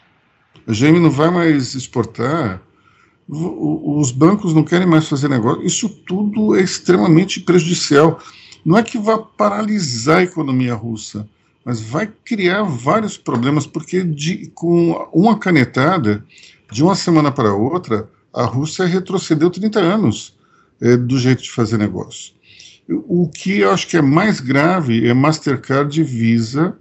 A 0.68 0.72
GM 0.72 1.00
não 1.00 1.10
vai 1.10 1.30
mais 1.30 1.74
exportar. 1.74 2.60
Os 3.26 4.10
bancos 4.10 4.52
não 4.52 4.62
querem 4.62 4.86
mais 4.86 5.08
fazer 5.08 5.28
negócio. 5.28 5.64
Isso 5.64 5.88
tudo 5.88 6.54
é 6.54 6.60
extremamente 6.60 7.40
prejudicial. 7.40 8.20
Não 8.62 8.76
é 8.76 8.82
que 8.82 8.98
vá 8.98 9.16
paralisar 9.16 10.18
a 10.18 10.22
economia 10.22 10.74
russa, 10.74 11.26
mas 11.64 11.80
vai 11.80 12.06
criar 12.22 12.64
vários 12.64 13.16
problemas, 13.16 13.66
porque 13.66 14.04
de, 14.04 14.50
com 14.54 15.08
uma 15.10 15.38
canetada, 15.38 16.22
de 16.70 16.82
uma 16.82 16.94
semana 16.94 17.32
para 17.32 17.54
outra, 17.54 18.06
a 18.32 18.44
Rússia 18.44 18.84
retrocedeu 18.84 19.48
30 19.48 19.80
anos 19.80 20.36
é, 20.82 20.98
do 20.98 21.18
jeito 21.18 21.42
de 21.42 21.50
fazer 21.50 21.78
negócio. 21.78 22.34
O 22.88 23.26
que 23.26 23.60
eu 23.60 23.70
acho 23.70 23.88
que 23.88 23.96
é 23.96 24.02
mais 24.02 24.38
grave 24.38 25.08
é 25.08 25.14
Mastercard 25.14 25.98
e 25.98 26.04
Visa 26.04 26.76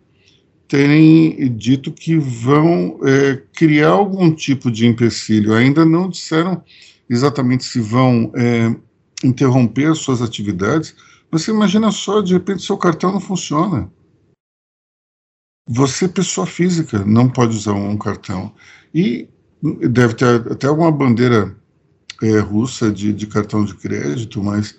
terem 0.67 1.55
dito 1.55 1.91
que 1.91 2.17
vão 2.17 2.99
é, 3.03 3.41
criar 3.53 3.89
algum 3.89 4.33
tipo 4.33 4.69
de 4.69 4.85
empecilho. 4.85 5.53
Ainda 5.53 5.85
não 5.85 6.09
disseram 6.09 6.61
exatamente 7.09 7.63
se 7.63 7.79
vão 7.79 8.31
é, 8.35 8.75
interromper 9.23 9.91
as 9.91 9.99
suas 9.99 10.21
atividades. 10.21 10.95
Você 11.31 11.51
imagina 11.51 11.91
só, 11.91 12.21
de 12.21 12.33
repente, 12.33 12.63
seu 12.63 12.77
cartão 12.77 13.13
não 13.13 13.19
funciona. 13.19 13.89
Você, 15.69 16.07
pessoa 16.07 16.45
física, 16.45 17.03
não 17.05 17.29
pode 17.29 17.55
usar 17.55 17.73
um 17.73 17.97
cartão. 17.97 18.53
E 18.93 19.27
deve 19.89 20.13
ter 20.13 20.51
até 20.51 20.67
alguma 20.67 20.91
bandeira 20.91 21.55
é, 22.21 22.39
russa 22.39 22.91
de, 22.91 23.13
de 23.13 23.27
cartão 23.27 23.63
de 23.63 23.73
crédito, 23.73 24.43
mas 24.43 24.75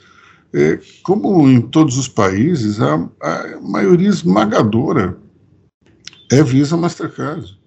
é, 0.52 0.80
como 1.02 1.49
em 1.49 1.61
todos 1.61 1.99
os 1.99 2.09
países, 2.09 2.80
a, 2.80 2.95
a 3.21 3.61
maioria 3.61 4.09
esmagadora 4.09 5.18
é 6.30 6.42
Visa 6.42 6.76
Mastercard. 6.76 7.58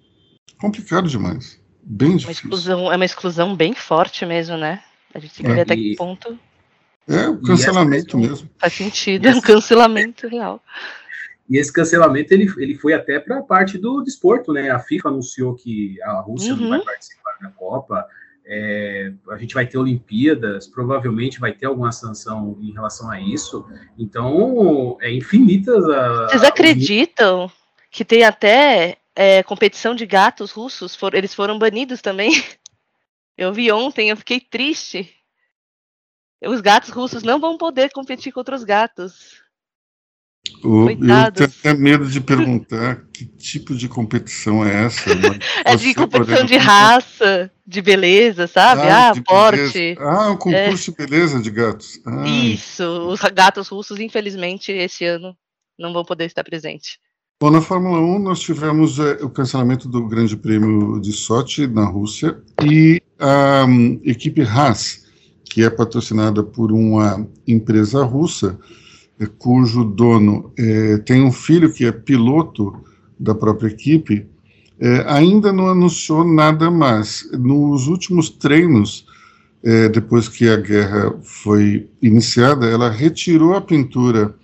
Complicado 0.60 1.08
demais. 1.08 1.60
Bem 1.82 2.16
difícil. 2.16 2.28
Uma 2.28 2.32
exclusão, 2.32 2.92
é 2.92 2.96
uma 2.96 3.04
exclusão 3.04 3.56
bem 3.56 3.74
forte 3.74 4.24
mesmo, 4.24 4.56
né? 4.56 4.82
A 5.14 5.18
gente 5.18 5.34
tem 5.34 5.46
que 5.46 5.52
é. 5.52 5.54
ver 5.56 5.60
até 5.62 5.76
que 5.76 5.96
ponto. 5.96 6.38
É, 7.08 7.28
o 7.28 7.40
cancelamento 7.42 8.16
mesmo. 8.16 8.48
Faz 8.58 8.72
sentido, 8.72 9.26
é 9.26 9.34
um 9.34 9.40
cancelamento 9.40 10.28
real. 10.28 10.62
E 11.50 11.58
esse 11.58 11.72
cancelamento 11.72 12.32
ele, 12.32 12.50
ele 12.58 12.76
foi 12.76 12.92
até 12.92 13.18
para 13.18 13.38
a 13.38 13.42
parte 13.42 13.76
do 13.76 14.02
desporto, 14.02 14.52
né? 14.52 14.70
A 14.70 14.78
FIFA 14.78 15.08
anunciou 15.08 15.54
que 15.54 16.00
a 16.02 16.20
Rússia 16.20 16.54
uhum. 16.54 16.60
não 16.60 16.68
vai 16.70 16.80
participar 16.80 17.36
da 17.42 17.48
Copa. 17.48 18.06
É, 18.46 19.12
a 19.30 19.36
gente 19.36 19.54
vai 19.54 19.66
ter 19.66 19.78
Olimpíadas, 19.78 20.66
provavelmente 20.66 21.40
vai 21.40 21.52
ter 21.52 21.66
alguma 21.66 21.92
sanção 21.92 22.56
em 22.60 22.72
relação 22.72 23.10
a 23.10 23.20
isso. 23.20 23.66
Então, 23.98 24.96
é 25.00 25.12
infinitas 25.12 25.84
a. 25.88 26.28
Vocês 26.28 26.44
acreditam 26.44 27.50
que 27.92 28.06
tem 28.06 28.24
até 28.24 28.96
é, 29.14 29.42
competição 29.42 29.94
de 29.94 30.06
gatos 30.06 30.50
russos? 30.50 30.96
For, 30.96 31.14
eles 31.14 31.34
foram 31.34 31.58
banidos 31.58 32.00
também? 32.00 32.30
Eu 33.36 33.52
vi 33.52 33.72
ontem, 33.72 34.10
eu 34.10 34.16
fiquei 34.16 34.38
triste. 34.38 35.10
Os 36.44 36.60
gatos 36.60 36.90
russos 36.90 37.22
não 37.22 37.40
vão 37.40 37.56
poder 37.56 37.90
competir 37.90 38.30
contra 38.30 38.54
os 38.54 38.62
gatos. 38.62 39.42
O, 40.62 40.90
eu 40.90 40.98
tenho 40.98 41.14
até 41.14 41.72
medo 41.72 42.06
de 42.06 42.20
perguntar 42.20 43.06
que 43.10 43.24
tipo 43.24 43.74
de 43.74 43.88
competição 43.88 44.64
é 44.64 44.84
essa. 44.84 45.10
é 45.64 45.74
de 45.76 45.94
competição 45.94 46.44
de 46.44 46.58
raça, 46.58 47.50
de 47.66 47.80
beleza, 47.80 48.46
sabe? 48.46 48.82
Ah, 48.82 49.10
ah 49.10 49.22
porte. 49.24 49.96
Ah, 49.98 50.30
um 50.30 50.36
concurso 50.36 50.90
é. 50.90 50.92
de 50.92 50.96
beleza 50.98 51.40
de 51.40 51.50
gatos. 51.50 52.00
Ai. 52.04 52.28
Isso, 52.52 52.84
os 53.08 53.20
gatos 53.20 53.68
russos, 53.68 53.98
infelizmente, 53.98 54.70
esse 54.70 55.06
ano 55.06 55.34
não 55.78 55.92
vão 55.92 56.04
poder 56.04 56.26
estar 56.26 56.44
presentes. 56.44 56.98
Bom, 57.42 57.50
na 57.50 57.60
Fórmula 57.60 57.98
1 57.98 58.20
nós 58.20 58.38
tivemos 58.38 59.00
é, 59.00 59.14
o 59.14 59.28
cancelamento 59.28 59.88
do 59.88 60.06
Grande 60.06 60.36
Prêmio 60.36 61.00
de 61.00 61.12
Sochi 61.12 61.66
na 61.66 61.84
Rússia 61.84 62.38
e 62.62 63.02
a 63.18 63.64
um, 63.66 64.00
equipe 64.04 64.42
Haas, 64.42 65.06
que 65.42 65.64
é 65.64 65.68
patrocinada 65.68 66.44
por 66.44 66.70
uma 66.70 67.26
empresa 67.44 68.04
russa, 68.04 68.56
é, 69.18 69.26
cujo 69.26 69.82
dono 69.82 70.52
é, 70.56 70.98
tem 70.98 71.20
um 71.20 71.32
filho 71.32 71.72
que 71.72 71.84
é 71.84 71.90
piloto 71.90 72.80
da 73.18 73.34
própria 73.34 73.66
equipe, 73.66 74.24
ainda 75.08 75.52
não 75.52 75.66
anunciou 75.66 76.24
nada 76.24 76.70
mais. 76.70 77.28
Nos 77.32 77.88
últimos 77.88 78.30
treinos, 78.30 79.04
depois 79.92 80.28
que 80.28 80.48
a 80.48 80.56
guerra 80.56 81.12
foi 81.22 81.88
iniciada, 82.00 82.66
ela 82.66 82.88
retirou 82.88 83.54
a 83.54 83.60
pintura 83.60 84.34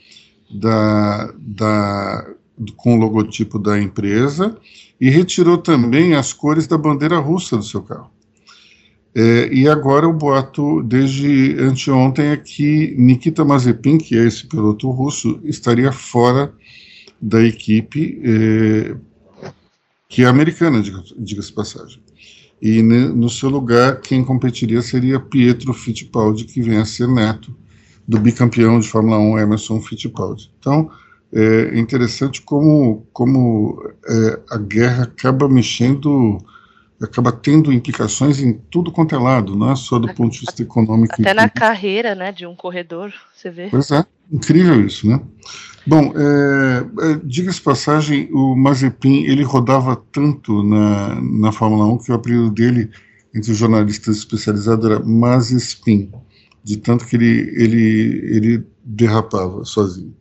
da, 0.50 1.33
da 1.38 2.38
com 2.77 2.95
o 2.95 2.99
logotipo 2.99 3.59
da 3.59 3.81
empresa 3.81 4.57
e 5.00 5.11
retirou 5.11 5.59
também 5.59 6.15
as 6.15 6.33
cores 6.33 6.67
da 6.67 6.77
bandeira 6.77 7.19
russa 7.19 7.57
do 7.57 7.62
seu 7.62 7.83
carro. 7.83 8.11
É, 9.15 9.53
e 9.53 9.69
agora 9.69 10.09
o 10.09 10.12
boato, 10.12 10.83
desde 10.83 11.57
anteontem, 11.59 12.27
é 12.27 12.37
que 12.37 12.95
Nikita 12.99 13.45
Mazepin, 13.45 13.99
que 13.99 14.17
é 14.17 14.25
esse 14.25 14.47
piloto 14.47 14.91
russo, 14.91 15.41
estaria 15.45 15.91
fora 15.91 16.53
da 17.21 17.43
equipe, 17.43 18.21
é, 18.23 18.97
que 20.09 20.23
é 20.23 20.27
americana, 20.27 20.83
diga-se 21.17 21.53
passagem. 21.53 22.00
E 22.61 22.83
no 22.83 23.31
seu 23.31 23.49
lugar, 23.49 24.00
quem 24.00 24.25
competiria 24.25 24.83
seria 24.83 25.21
Pietro 25.21 25.73
Fittipaldi, 25.73 26.45
que 26.45 26.61
vem 26.61 26.79
a 26.79 26.85
ser 26.85 27.07
neto 27.09 27.55
do 28.07 28.19
bicampeão 28.19 28.81
de 28.81 28.88
Fórmula 28.88 29.19
1 29.19 29.38
Emerson 29.38 29.81
Fittipaldi. 29.81 30.50
Então, 30.59 30.91
é 31.32 31.78
interessante 31.78 32.40
como, 32.40 33.06
como 33.12 33.82
é, 34.06 34.40
a 34.50 34.56
guerra 34.56 35.04
acaba 35.04 35.49
mexendo, 35.49 36.38
acaba 37.02 37.30
tendo 37.30 37.73
implicações 37.73 38.40
em 38.40 38.54
tudo 38.70 38.90
quanto 38.90 39.14
é 39.14 39.18
lado, 39.18 39.54
não 39.54 39.70
é 39.70 39.76
só 39.76 39.99
do 39.99 40.12
ponto 40.14 40.32
de 40.32 40.40
vista 40.40 40.62
econômico. 40.62 41.14
Até 41.20 41.35
na 41.35 41.49
carreira 41.49 42.14
né, 42.14 42.32
de 42.32 42.47
um 42.47 42.54
corredor, 42.54 43.12
você 43.35 43.50
vê. 43.50 43.68
Pois 43.70 43.90
é, 43.90 44.04
incrível 44.32 44.85
isso, 44.85 45.06
né? 45.06 45.20
Bom, 45.87 46.12
é, 46.16 47.12
é, 47.12 47.20
diga-se 47.25 47.61
passagem, 47.61 48.28
o 48.32 48.54
Mazepin, 48.54 49.25
ele 49.25 49.42
rodava 49.42 49.97
tanto 50.12 50.62
na, 50.62 51.20
na 51.20 51.52
Fórmula 51.52 51.87
1 51.87 51.99
que 51.99 52.12
o 52.12 52.14
apelido 52.14 52.50
dele, 52.50 52.90
entre 53.35 53.52
os 53.52 53.56
jornalistas 53.56 54.16
especializados, 54.16 54.85
era 54.85 55.02
Mazespin, 55.02 56.11
de 56.64 56.76
tanto 56.78 57.07
que 57.07 57.16
ele, 57.16 57.53
ele, 57.57 58.37
ele 58.37 58.66
derrapava 58.85 59.64
sozinho. 59.64 60.14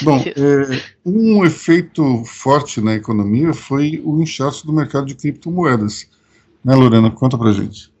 Bom, 0.00 0.18
é, 0.24 0.82
um 1.04 1.44
efeito 1.44 2.24
forte 2.24 2.80
na 2.80 2.94
economia 2.94 3.52
foi 3.52 4.00
o 4.04 4.22
inchaço 4.22 4.66
do 4.66 4.72
mercado 4.72 5.06
de 5.06 5.14
criptomoedas. 5.14 6.08
Né, 6.64 6.74
Lorena? 6.74 7.10
Conta 7.10 7.36
pra 7.36 7.52
gente. 7.52 7.92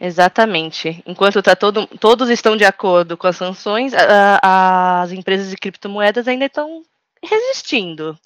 Exatamente. 0.00 1.02
Enquanto 1.06 1.42
tá 1.42 1.56
todo, 1.56 1.86
todos 1.86 2.28
estão 2.28 2.56
de 2.56 2.64
acordo 2.64 3.16
com 3.16 3.26
as 3.26 3.36
sanções, 3.36 3.94
a, 3.94 4.38
a, 4.42 5.02
as 5.02 5.12
empresas 5.12 5.48
de 5.48 5.56
criptomoedas 5.56 6.28
ainda 6.28 6.44
estão 6.44 6.82
resistindo. 7.22 8.18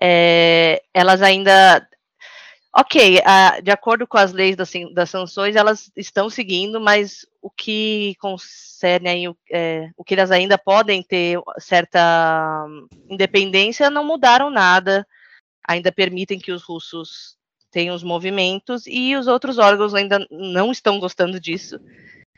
É, 0.00 0.82
elas 0.92 1.22
ainda. 1.22 1.86
Ok, 2.80 3.20
a, 3.24 3.58
de 3.58 3.72
acordo 3.72 4.06
com 4.06 4.16
as 4.16 4.32
leis 4.32 4.54
das, 4.54 4.70
das 4.94 5.10
sanções, 5.10 5.56
elas 5.56 5.90
estão 5.96 6.30
seguindo, 6.30 6.80
mas 6.80 7.26
o 7.42 7.50
que 7.50 8.14
concerne 8.20 9.08
aí, 9.08 9.24
é, 9.50 9.90
o 9.96 10.04
que 10.04 10.14
elas 10.14 10.30
ainda 10.30 10.56
podem 10.56 11.02
ter 11.02 11.40
certa 11.58 12.64
independência, 13.10 13.90
não 13.90 14.04
mudaram 14.04 14.48
nada, 14.48 15.04
ainda 15.66 15.90
permitem 15.90 16.38
que 16.38 16.52
os 16.52 16.62
russos 16.62 17.36
tenham 17.72 17.96
os 17.96 18.04
movimentos 18.04 18.84
e 18.86 19.16
os 19.16 19.26
outros 19.26 19.58
órgãos 19.58 19.92
ainda 19.92 20.24
não 20.30 20.70
estão 20.70 21.00
gostando 21.00 21.40
disso. 21.40 21.80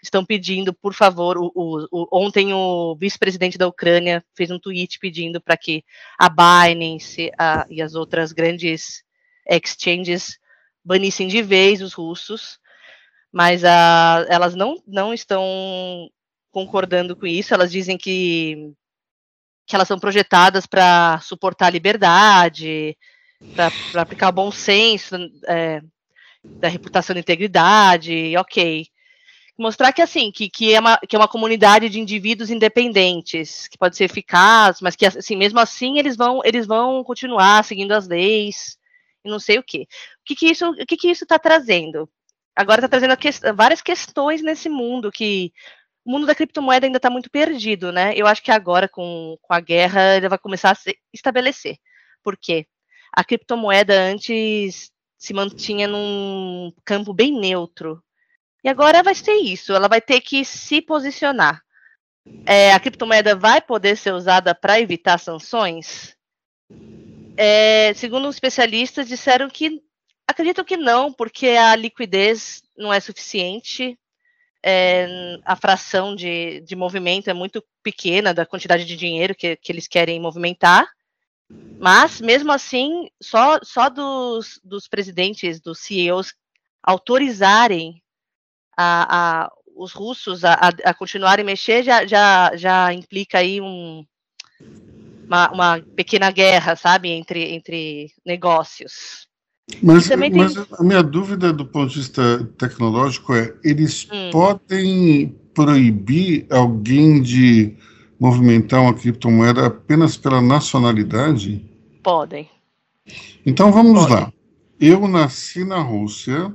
Estão 0.03 0.24
pedindo, 0.24 0.72
por 0.72 0.94
favor, 0.94 1.37
o, 1.37 1.53
o, 1.55 1.87
o 1.92 2.09
ontem 2.11 2.55
o 2.55 2.96
vice-presidente 2.96 3.59
da 3.59 3.68
Ucrânia 3.68 4.24
fez 4.35 4.50
um 4.50 4.59
tweet 4.59 4.98
pedindo 5.00 5.38
para 5.38 5.59
que 5.59 5.85
a 6.18 6.31
Binance 6.31 7.31
a, 7.38 7.66
e 7.68 7.83
as 7.83 7.94
outras 7.94 8.33
grandes 8.33 9.05
exchanges 9.46 10.38
banissem 10.85 11.29
de 11.29 11.42
vez 11.42 11.83
os 11.83 11.92
russos 11.92 12.61
mas 13.33 13.64
a, 13.64 14.26
elas 14.29 14.55
não, 14.55 14.76
não 14.87 15.14
estão 15.14 16.11
concordando 16.50 17.14
com 17.14 17.26
isso, 17.26 17.55
elas 17.55 17.70
dizem 17.70 17.96
que, 17.96 18.72
que 19.66 19.76
elas 19.76 19.87
são 19.87 19.98
projetadas 19.98 20.66
para 20.66 21.20
suportar 21.20 21.66
a 21.66 21.70
liberdade, 21.70 22.96
para 23.55 24.03
aplicar 24.03 24.33
bom 24.33 24.50
senso 24.50 25.14
é, 25.46 25.81
da 26.42 26.68
reputação 26.68 27.14
de 27.14 27.20
integridade, 27.20 28.37
ok. 28.37 28.87
Mostrar 29.57 29.92
que 29.92 30.03
assim, 30.03 30.33
que, 30.33 30.48
que, 30.48 30.72
é 30.72 30.81
uma, 30.81 30.98
que 30.98 31.14
é 31.14 31.18
uma 31.18 31.29
comunidade 31.29 31.88
de 31.88 32.00
indivíduos 32.00 32.50
independentes, 32.50 33.68
que 33.68 33.79
pode 33.79 33.94
ser 33.94 34.05
eficaz, 34.05 34.81
mas 34.81 34.96
que 34.96 35.07
assim, 35.07 35.37
mesmo 35.37 35.61
assim 35.61 35.98
eles 35.98 36.16
vão, 36.16 36.40
eles 36.44 36.66
vão 36.66 37.05
continuar 37.05 37.62
seguindo 37.62 37.92
as 37.92 38.09
leis 38.09 38.80
e 39.24 39.30
não 39.30 39.38
sei 39.38 39.59
o 39.59 39.62
quê. 39.62 39.87
O 40.20 40.24
que, 40.24 40.35
que 40.35 40.46
isso 40.46 40.70
o 40.70 40.87
que, 40.87 40.96
que 40.96 41.11
isso 41.11 41.24
está 41.24 41.38
trazendo? 41.38 42.09
agora 42.61 42.80
está 42.80 42.88
trazendo 42.88 43.16
que, 43.16 43.30
várias 43.54 43.80
questões 43.80 44.42
nesse 44.42 44.68
mundo 44.68 45.11
que 45.11 45.52
o 46.04 46.12
mundo 46.12 46.26
da 46.26 46.35
criptomoeda 46.35 46.87
ainda 46.87 46.96
está 46.96 47.11
muito 47.11 47.30
perdido, 47.30 47.92
né? 47.92 48.12
Eu 48.16 48.26
acho 48.26 48.42
que 48.42 48.50
agora, 48.50 48.88
com, 48.88 49.37
com 49.40 49.54
a 49.54 49.61
guerra, 49.61 50.16
ele 50.16 50.28
vai 50.28 50.38
começar 50.38 50.70
a 50.70 50.74
se 50.74 50.96
estabelecer. 51.12 51.76
Por 52.22 52.37
quê? 52.37 52.66
A 53.12 53.22
criptomoeda 53.22 53.94
antes 53.94 54.90
se 55.18 55.35
mantinha 55.35 55.87
num 55.87 56.72
campo 56.85 57.12
bem 57.12 57.33
neutro. 57.38 58.02
E 58.64 58.68
agora 58.68 59.02
vai 59.02 59.14
ser 59.14 59.35
isso, 59.35 59.72
ela 59.72 59.88
vai 59.88 60.00
ter 60.00 60.20
que 60.20 60.44
se 60.44 60.80
posicionar. 60.80 61.62
É, 62.46 62.72
a 62.72 62.80
criptomoeda 62.80 63.35
vai 63.35 63.61
poder 63.61 63.96
ser 63.96 64.12
usada 64.12 64.54
para 64.54 64.80
evitar 64.80 65.18
sanções? 65.18 66.16
É, 67.42 67.94
segundo 67.94 68.29
especialistas, 68.29 69.09
disseram 69.09 69.48
que 69.48 69.83
Acredito 70.31 70.64
que 70.64 70.76
não, 70.76 71.12
porque 71.12 71.48
a 71.48 71.74
liquidez 71.74 72.62
não 72.79 72.92
é 72.92 73.00
suficiente. 73.00 73.98
É, 74.62 75.09
a 75.44 75.57
fração 75.57 76.14
de, 76.14 76.61
de 76.61 76.76
movimento 76.76 77.29
é 77.29 77.35
muito 77.35 77.64
pequena 77.83 78.33
da 78.33 78.46
quantidade 78.46 78.85
de 78.85 78.96
dinheiro 78.96 79.35
que, 79.35 79.57
que 79.57 79.72
eles 79.72 79.88
querem 79.88 80.20
movimentar. 80.20 80.88
Mas, 81.81 82.20
mesmo 82.20 82.53
assim, 82.53 83.11
só, 83.20 83.59
só 83.64 83.88
dos, 83.88 84.61
dos 84.62 84.87
presidentes, 84.87 85.61
dos 85.61 85.81
CEOs, 85.81 86.33
autorizarem 86.81 88.00
a, 88.76 89.46
a, 89.46 89.53
os 89.74 89.90
russos 89.90 90.44
a, 90.44 90.55
a, 90.85 90.94
continuarem 90.94 91.44
mexer 91.44 91.83
já, 91.83 92.07
já, 92.07 92.53
já 92.55 92.92
implica 92.92 93.38
aí 93.38 93.61
um, 93.61 94.07
uma, 95.31 95.51
uma 95.53 95.83
pequena 95.95 96.31
guerra, 96.33 96.75
sabe, 96.75 97.09
entre, 97.11 97.55
entre 97.55 98.11
negócios. 98.27 99.29
Mas, 99.81 100.09
mas 100.09 100.57
a 100.73 100.83
minha 100.83 101.03
dúvida 101.03 101.53
do 101.53 101.64
ponto 101.64 101.90
de 101.90 102.01
vista 102.01 102.45
tecnológico 102.59 103.33
é: 103.33 103.55
eles 103.62 104.09
hum. 104.12 104.31
podem 104.33 105.37
proibir 105.55 106.47
alguém 106.51 107.23
de 107.23 107.77
movimentar 108.19 108.83
uma 108.83 108.93
criptomoeda 108.93 109.66
apenas 109.66 110.16
pela 110.16 110.43
nacionalidade? 110.43 111.64
Podem. 112.03 112.51
Então 113.47 113.71
vamos 113.71 114.01
podem. 114.01 114.16
lá. 114.16 114.33
Eu 114.81 115.07
nasci 115.07 115.64
na 115.64 115.79
Rússia, 115.79 116.53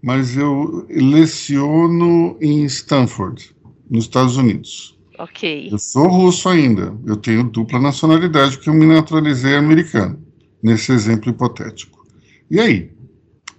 mas 0.00 0.36
eu 0.36 0.86
leciono 0.88 2.38
em 2.40 2.64
Stanford, 2.64 3.52
nos 3.90 4.04
Estados 4.04 4.36
Unidos. 4.36 4.95
Ok. 5.18 5.68
Eu 5.70 5.78
sou 5.78 6.08
russo 6.08 6.48
ainda. 6.48 6.94
Eu 7.06 7.16
tenho 7.16 7.44
dupla 7.44 7.78
nacionalidade, 7.78 8.56
porque 8.56 8.68
eu 8.68 8.74
me 8.74 8.86
naturalizei 8.86 9.54
americano, 9.54 10.22
nesse 10.62 10.92
exemplo 10.92 11.30
hipotético. 11.30 12.06
E 12.50 12.60
aí? 12.60 12.90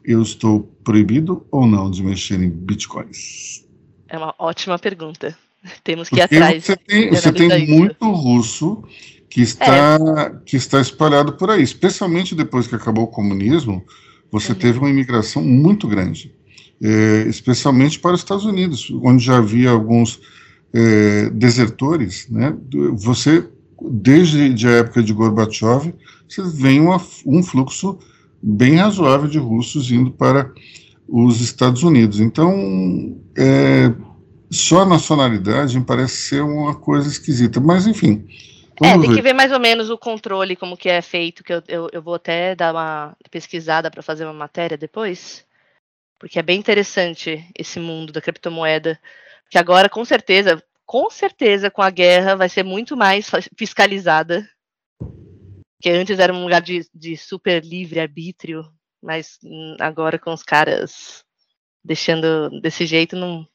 Eu 0.03 0.21
estou 0.21 0.63
proibido 0.83 1.45
ou 1.51 1.67
não 1.67 1.91
de 1.91 2.03
mexer 2.03 2.41
em 2.41 2.49
bitcoins? 2.49 3.65
É 4.07 4.17
uma 4.17 4.33
ótima 4.39 4.79
pergunta. 4.79 5.37
Temos 5.83 6.09
que 6.09 6.15
ir 6.15 6.21
porque 6.21 6.35
atrás. 6.35 6.63
Você 6.63 6.77
tem, 6.77 7.09
você 7.09 7.31
tem 7.31 7.67
muito 7.67 8.09
russo 8.11 8.83
que 9.29 9.41
está, 9.41 9.95
é. 9.95 10.45
que 10.45 10.55
está 10.55 10.79
espalhado 10.79 11.33
por 11.33 11.49
aí, 11.51 11.61
especialmente 11.61 12.33
depois 12.33 12.67
que 12.67 12.75
acabou 12.75 13.03
o 13.03 13.07
comunismo, 13.07 13.85
você 14.31 14.51
uhum. 14.51 14.57
teve 14.57 14.79
uma 14.79 14.89
imigração 14.89 15.43
muito 15.43 15.87
grande, 15.87 16.33
é, 16.81 17.25
especialmente 17.27 17.99
para 17.99 18.13
os 18.13 18.21
Estados 18.21 18.45
Unidos, 18.45 18.89
onde 19.03 19.23
já 19.23 19.37
havia 19.37 19.69
alguns 19.69 20.19
é, 20.73 21.29
desertores, 21.29 22.27
né? 22.29 22.55
Você, 22.93 23.47
desde 23.81 24.67
a 24.67 24.71
época 24.71 25.01
de 25.01 25.13
Gorbachev, 25.13 25.93
você 26.27 26.41
vem 26.43 26.79
uma, 26.79 27.01
um 27.25 27.41
fluxo 27.41 27.97
bem 28.41 28.75
razoável 28.75 29.27
de 29.27 29.37
russos 29.37 29.91
indo 29.91 30.11
para 30.11 30.51
os 31.07 31.41
Estados 31.41 31.83
Unidos. 31.83 32.19
Então, 32.19 33.17
é, 33.35 33.93
só 34.49 34.81
a 34.81 34.85
nacionalidade 34.85 35.77
me 35.77 35.85
parece 35.85 36.15
ser 36.17 36.41
uma 36.41 36.75
coisa 36.75 37.07
esquisita, 37.07 37.59
mas 37.59 37.87
enfim. 37.87 38.27
É, 38.83 38.91
tem 38.91 39.01
ver. 39.01 39.15
que 39.15 39.21
ver 39.21 39.33
mais 39.33 39.51
ou 39.51 39.59
menos 39.59 39.89
o 39.89 39.97
controle, 39.97 40.55
como 40.55 40.77
que 40.77 40.89
é 40.89 41.01
feito, 41.01 41.43
que 41.43 41.51
eu, 41.51 41.63
eu, 41.67 41.89
eu 41.91 42.01
vou 42.01 42.13
até 42.13 42.55
dar 42.55 42.73
uma 42.73 43.15
pesquisada 43.31 43.89
para 43.89 44.03
fazer 44.03 44.23
uma 44.23 44.33
matéria 44.33 44.77
depois, 44.77 45.43
porque 46.19 46.37
é 46.37 46.43
bem 46.43 46.59
interessante 46.59 47.43
esse 47.57 47.79
mundo 47.79 48.13
da 48.13 48.21
criptomoeda, 48.21 48.99
que 49.49 49.57
agora, 49.57 49.89
com 49.89 50.03
certeza, 50.03 50.61
com 50.85 51.09
certeza, 51.09 51.69
com 51.69 51.81
a 51.81 51.89
guerra, 51.89 52.35
vai 52.35 52.49
ser 52.49 52.63
muito 52.63 52.95
mais 52.95 53.29
fiscalizada, 53.57 54.47
que 55.81 55.89
antes 55.89 56.19
era 56.19 56.33
um 56.33 56.43
lugar 56.43 56.61
de, 56.61 56.87
de 56.93 57.15
super 57.17 57.63
livre 57.63 57.99
arbítrio, 57.99 58.63
mas 59.01 59.37
agora 59.79 60.17
com 60.17 60.33
os 60.33 60.43
caras 60.43 61.23
deixando 61.83 62.49
desse 62.61 62.85
jeito, 62.85 63.15
não, 63.15 63.47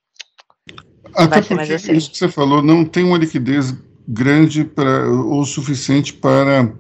Até 1.15 1.27
vai 1.27 1.43
ser 1.43 1.55
mais 1.55 1.71
assim. 1.71 1.93
Isso 1.93 2.11
que 2.11 2.19
você 2.19 2.29
falou, 2.29 2.63
não 2.63 2.85
tem 2.85 3.05
uma 3.05 3.19
liquidez 3.19 3.75
grande 4.09 4.65
para, 4.65 5.09
ou 5.11 5.45
suficiente 5.45 6.15
para 6.15 6.73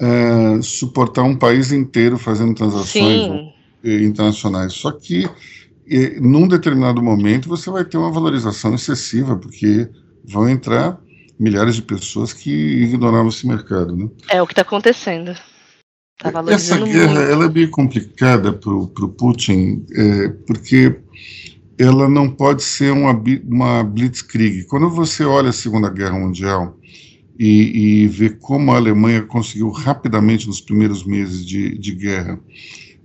é, 0.00 0.62
suportar 0.62 1.22
um 1.22 1.36
país 1.36 1.72
inteiro 1.72 2.18
fazendo 2.18 2.54
transações 2.54 3.52
internacionais. 3.82 4.72
Só 4.74 4.92
que, 4.92 5.28
e, 5.92 6.20
num 6.20 6.48
determinado 6.48 7.02
momento, 7.02 7.48
você 7.48 7.70
vai 7.70 7.84
ter 7.84 7.98
uma 7.98 8.10
valorização 8.10 8.74
excessiva, 8.74 9.36
porque 9.36 9.88
vão 10.24 10.48
entrar 10.48 10.98
milhares 11.38 11.74
de 11.76 11.82
pessoas 11.82 12.32
que 12.32 12.50
ignoravam 12.50 13.28
esse 13.28 13.46
mercado. 13.46 13.94
Né? 13.94 14.08
É 14.30 14.40
o 14.40 14.46
que 14.46 14.52
está 14.52 14.62
acontecendo. 14.62 15.34
Tá 16.18 16.32
Essa 16.48 16.78
guerra 16.78 17.20
ela 17.22 17.44
é 17.44 17.48
bem 17.48 17.68
complicada 17.68 18.52
para 18.52 18.72
o 18.72 18.88
Putin, 18.88 19.84
é, 19.92 20.28
porque 20.46 20.98
ela 21.76 22.08
não 22.08 22.30
pode 22.30 22.62
ser 22.62 22.92
uma, 22.92 23.12
uma 23.44 23.82
blitzkrieg. 23.82 24.64
Quando 24.64 24.88
você 24.88 25.24
olha 25.24 25.50
a 25.50 25.52
Segunda 25.52 25.90
Guerra 25.90 26.18
Mundial 26.18 26.78
e, 27.38 28.04
e 28.04 28.08
vê 28.08 28.30
como 28.30 28.72
a 28.72 28.76
Alemanha 28.76 29.22
conseguiu 29.22 29.70
rapidamente 29.70 30.46
nos 30.46 30.60
primeiros 30.60 31.04
meses 31.04 31.44
de, 31.44 31.76
de 31.76 31.94
guerra 31.94 32.38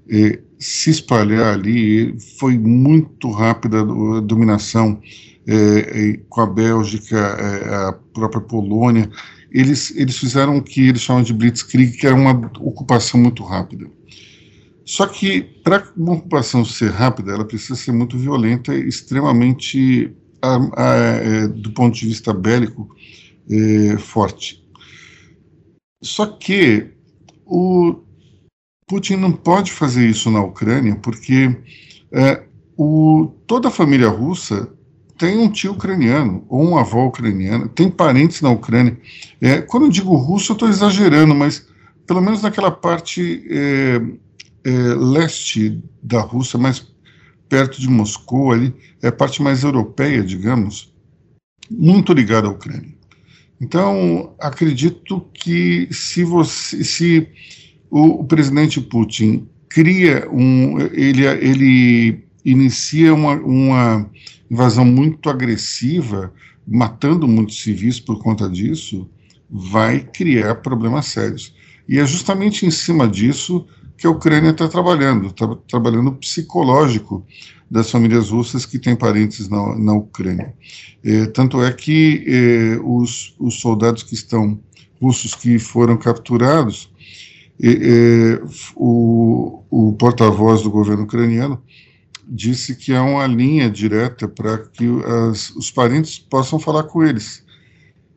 eh, 0.10 0.40
se 0.60 0.90
espalhar 0.90 1.54
ali, 1.54 2.18
foi 2.40 2.58
muito 2.58 3.30
rápida 3.32 3.82
a 3.82 4.20
dominação 4.22 5.00
eh, 5.48 6.20
com 6.30 6.42
a 6.42 6.46
Bélgica, 6.46 7.18
eh, 7.18 7.76
a 7.88 7.94
própria 8.14 8.42
Polônia. 8.42 9.10
Eles, 9.52 9.96
eles 9.96 10.18
fizeram 10.18 10.58
o 10.58 10.64
que 10.64 10.90
eles 10.90 11.02
chamam 11.02 11.24
de 11.24 11.34
blitzkrieg, 11.34 11.98
que 11.98 12.06
era 12.06 12.16
uma 12.16 12.32
ocupação 12.60 13.20
muito 13.20 13.44
rápida. 13.44 13.90
Só 14.86 15.06
que, 15.06 15.42
para 15.42 15.92
uma 15.96 16.14
ocupação 16.14 16.64
ser 16.66 16.92
rápida, 16.92 17.34
ela 17.34 17.46
precisa 17.46 17.76
ser 17.76 17.92
muito 17.92 18.18
violenta 18.18 18.74
extremamente, 18.74 20.16
a, 20.42 20.58
a, 20.82 20.96
é, 20.96 21.48
do 21.48 21.72
ponto 21.72 21.96
de 21.96 22.08
vista 22.08 22.34
bélico, 22.34 22.90
é, 23.50 23.98
forte. 23.98 24.64
Só 26.02 26.26
que 26.26 26.92
o 27.46 28.07
Putin 28.88 29.18
não 29.18 29.34
pode 29.34 29.72
fazer 29.72 30.08
isso 30.08 30.32
na 30.32 30.42
Ucrânia, 30.42 30.96
porque 30.96 31.56
é, 32.12 32.44
o, 32.78 33.34
toda 33.46 33.68
a 33.68 33.72
família 33.72 34.08
russa 34.08 34.72
tem 35.18 35.38
um 35.40 35.50
tio 35.50 35.74
ucraniano 35.74 36.46
ou 36.48 36.64
uma 36.64 36.82
avó 36.82 37.06
ucraniana, 37.06 37.68
tem 37.68 37.90
parentes 37.90 38.42
na 38.42 38.50
Ucrânia. 38.50 38.98
É, 39.42 39.62
quando 39.62 39.88
eu 39.88 39.90
digo 39.90 40.16
russo, 40.16 40.52
eu 40.52 40.54
estou 40.54 40.70
exagerando, 40.70 41.36
mas 41.36 41.68
pelo 42.06 42.22
menos 42.22 42.42
naquela 42.42 42.72
parte 42.72 43.46
é, 43.50 44.02
é, 44.64 44.72
leste 44.96 45.82
da 46.02 46.22
Rússia, 46.22 46.58
mais 46.58 46.88
perto 47.50 47.82
de 47.82 47.90
Moscou, 47.90 48.52
ali, 48.52 48.74
é 49.02 49.08
a 49.08 49.12
parte 49.12 49.42
mais 49.42 49.64
europeia, 49.64 50.24
digamos, 50.24 50.94
muito 51.70 52.14
ligada 52.14 52.48
à 52.48 52.52
Ucrânia. 52.52 52.96
Então, 53.60 54.36
acredito 54.40 55.28
que 55.34 55.90
se 55.92 56.24
você, 56.24 56.84
se 56.84 57.28
o, 57.90 58.24
presidente 58.24 58.82
Putin 58.82 59.48
cria 59.70 60.28
um, 60.32 60.80
ele, 60.80 61.26
ele 61.26 62.24
inicia 62.44 63.14
uma, 63.14 63.34
uma 63.36 64.10
invasão 64.50 64.86
muito 64.86 65.30
agressiva, 65.30 66.34
matando 66.68 67.28
muitos 67.28 67.62
civis 67.62 68.00
por 68.00 68.20
conta 68.20 68.50
disso, 68.50 69.10
vai 69.50 70.00
criar 70.00 70.56
problemas 70.56 71.08
sérios. 71.08 71.54
E 71.88 72.00
é 72.00 72.06
justamente 72.06 72.66
em 72.66 72.72
cima 72.72 73.08
disso 73.08 73.66
que 73.98 74.06
a 74.06 74.10
Ucrânia 74.10 74.52
está 74.52 74.68
trabalhando, 74.68 75.28
está 75.28 75.48
trabalhando 75.68 76.12
psicológico 76.12 77.26
das 77.70 77.90
famílias 77.90 78.30
russas 78.30 78.66
que 78.66 78.80
têm 78.80 78.96
parentes 78.96 79.50
na, 79.50 79.76
na 79.76 79.94
Ucrânia. 79.94 80.54
É, 81.04 81.26
tanto 81.28 81.62
é 81.62 81.72
que 81.72 82.24
é, 82.28 82.80
os, 82.84 83.36
os, 83.40 83.60
soldados 83.60 84.04
que 84.04 84.14
estão 84.14 84.60
russos 85.02 85.34
que 85.34 85.60
foram 85.60 85.98
capturados, 85.98 86.90
é, 87.62 88.42
o, 88.76 89.64
o 89.70 89.94
porta-voz 89.94 90.62
do 90.62 90.72
governo 90.72 91.04
ucraniano 91.04 91.62
disse 92.28 92.76
que 92.76 92.94
há 92.94 93.02
uma 93.02 93.26
linha 93.26 93.70
direta 93.70 94.28
para 94.28 94.58
que 94.58 94.86
as, 95.30 95.50
os 95.52 95.72
parentes 95.72 96.20
possam 96.20 96.60
falar 96.60 96.84
com 96.84 97.04
eles. 97.04 97.46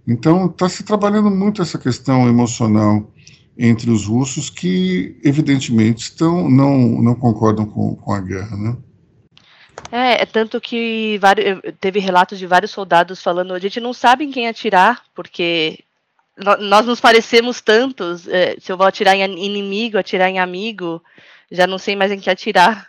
Então 0.07 0.47
está 0.47 0.69
se 0.69 0.83
trabalhando 0.83 1.31
muito 1.31 1.63
essa 1.63 1.79
questão 1.79 2.29
emocional 2.29 3.11
entre 3.57 3.91
os 3.91 4.07
russos 4.07 4.49
que, 4.49 5.19
evidentemente, 5.23 6.05
estão, 6.05 6.51
não, 6.51 6.79
não 7.03 7.15
concordam 7.15 7.67
com, 7.67 7.95
com 7.95 8.13
a 8.13 8.21
guerra, 8.21 8.57
né? 8.57 8.77
É, 9.93 10.23
é 10.23 10.27
tanto 10.27 10.61
que 10.61 11.19
vários, 11.19 11.61
teve 11.81 12.01
relatos 12.01 12.39
de 12.39 12.47
vários 12.47 12.71
soldados 12.71 13.23
falando, 13.23 13.53
a 13.53 13.59
gente 13.59 13.81
não 13.81 13.93
sabe 13.93 14.25
em 14.25 14.31
quem 14.31 14.49
atirar, 14.49 15.03
porque 15.15 15.81
nós 16.61 16.87
nos 16.87 17.01
parecemos 17.01 17.61
tantos, 17.61 18.27
é, 18.29 18.57
se 18.59 18.73
eu 18.73 18.77
vou 18.77 18.87
atirar 18.87 19.15
em 19.15 19.45
inimigo, 19.45 19.99
atirar 19.99 20.29
em 20.29 20.39
amigo, 20.39 21.03
já 21.51 21.67
não 21.67 21.79
sei 21.79 21.97
mais 21.97 22.11
em 22.11 22.19
que 22.19 22.31
atirar. 22.31 22.89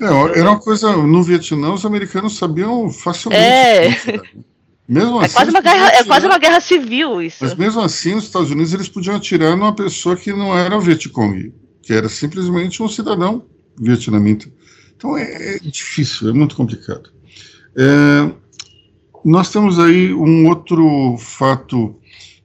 É, 0.00 0.38
era 0.38 0.50
uma 0.50 0.60
coisa, 0.60 0.96
no 0.96 1.22
Vietnã 1.22 1.72
os 1.72 1.84
americanos 1.84 2.36
sabiam 2.36 2.90
facilmente. 2.90 3.42
É. 3.42 4.48
Mesmo 4.88 5.20
é 5.20 5.26
assim, 5.26 5.34
quase 5.34 5.50
uma 5.50 5.60
guerra, 5.60 5.88
é 5.92 6.04
quase 6.04 6.26
uma 6.26 6.38
guerra 6.38 6.60
civil 6.60 7.20
isso. 7.20 7.38
Mas 7.42 7.54
mesmo 7.54 7.80
assim, 7.82 8.14
os 8.14 8.24
Estados 8.24 8.50
Unidos 8.50 8.72
eles 8.72 8.88
podiam 8.88 9.16
atirar 9.16 9.54
numa 9.54 9.74
pessoa 9.74 10.16
que 10.16 10.32
não 10.32 10.56
era 10.56 10.80
Vietcong, 10.80 11.52
que 11.82 11.92
era 11.92 12.08
simplesmente 12.08 12.82
um 12.82 12.88
cidadão 12.88 13.44
vietnamita. 13.78 14.50
Então 14.96 15.16
é, 15.16 15.56
é 15.56 15.58
difícil, 15.58 16.30
é 16.30 16.32
muito 16.32 16.56
complicado. 16.56 17.10
É, 17.76 18.32
nós 19.24 19.50
temos 19.50 19.78
aí 19.78 20.12
um 20.14 20.48
outro 20.48 21.16
fato 21.18 21.94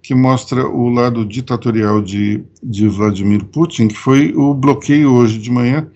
que 0.03 0.13
mostra 0.13 0.67
o 0.67 0.89
lado 0.89 1.25
ditatorial 1.25 2.01
de, 2.01 2.43
de 2.61 2.89
Vladimir 2.89 3.45
Putin, 3.45 3.87
que 3.87 3.97
foi 3.97 4.33
o 4.35 4.53
bloqueio 4.53 5.13
hoje 5.13 5.39
de 5.39 5.49
manhã 5.49 5.89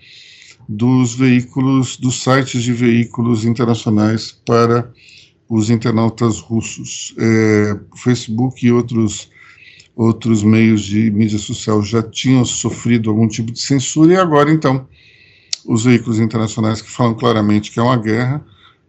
dos 0.67 1.13
veículos, 1.13 1.97
dos 1.97 2.23
sites 2.23 2.63
de 2.63 2.71
veículos 2.71 3.43
internacionais 3.43 4.31
para 4.31 4.89
os 5.49 5.69
internautas 5.69 6.39
russos. 6.39 7.13
É, 7.17 7.77
Facebook 7.97 8.65
e 8.65 8.71
outros, 8.71 9.29
outros 9.93 10.41
meios 10.41 10.83
de 10.83 11.11
mídia 11.11 11.37
social 11.37 11.83
já 11.83 12.01
tinham 12.01 12.45
sofrido 12.45 13.09
algum 13.09 13.27
tipo 13.27 13.51
de 13.51 13.59
censura, 13.59 14.13
e 14.13 14.17
agora, 14.17 14.49
então, 14.49 14.87
os 15.65 15.83
veículos 15.83 16.17
internacionais 16.17 16.81
que 16.81 16.89
falam 16.89 17.13
claramente 17.13 17.71
que 17.71 17.79
é 17.79 17.83
uma 17.83 17.97
guerra 17.97 18.41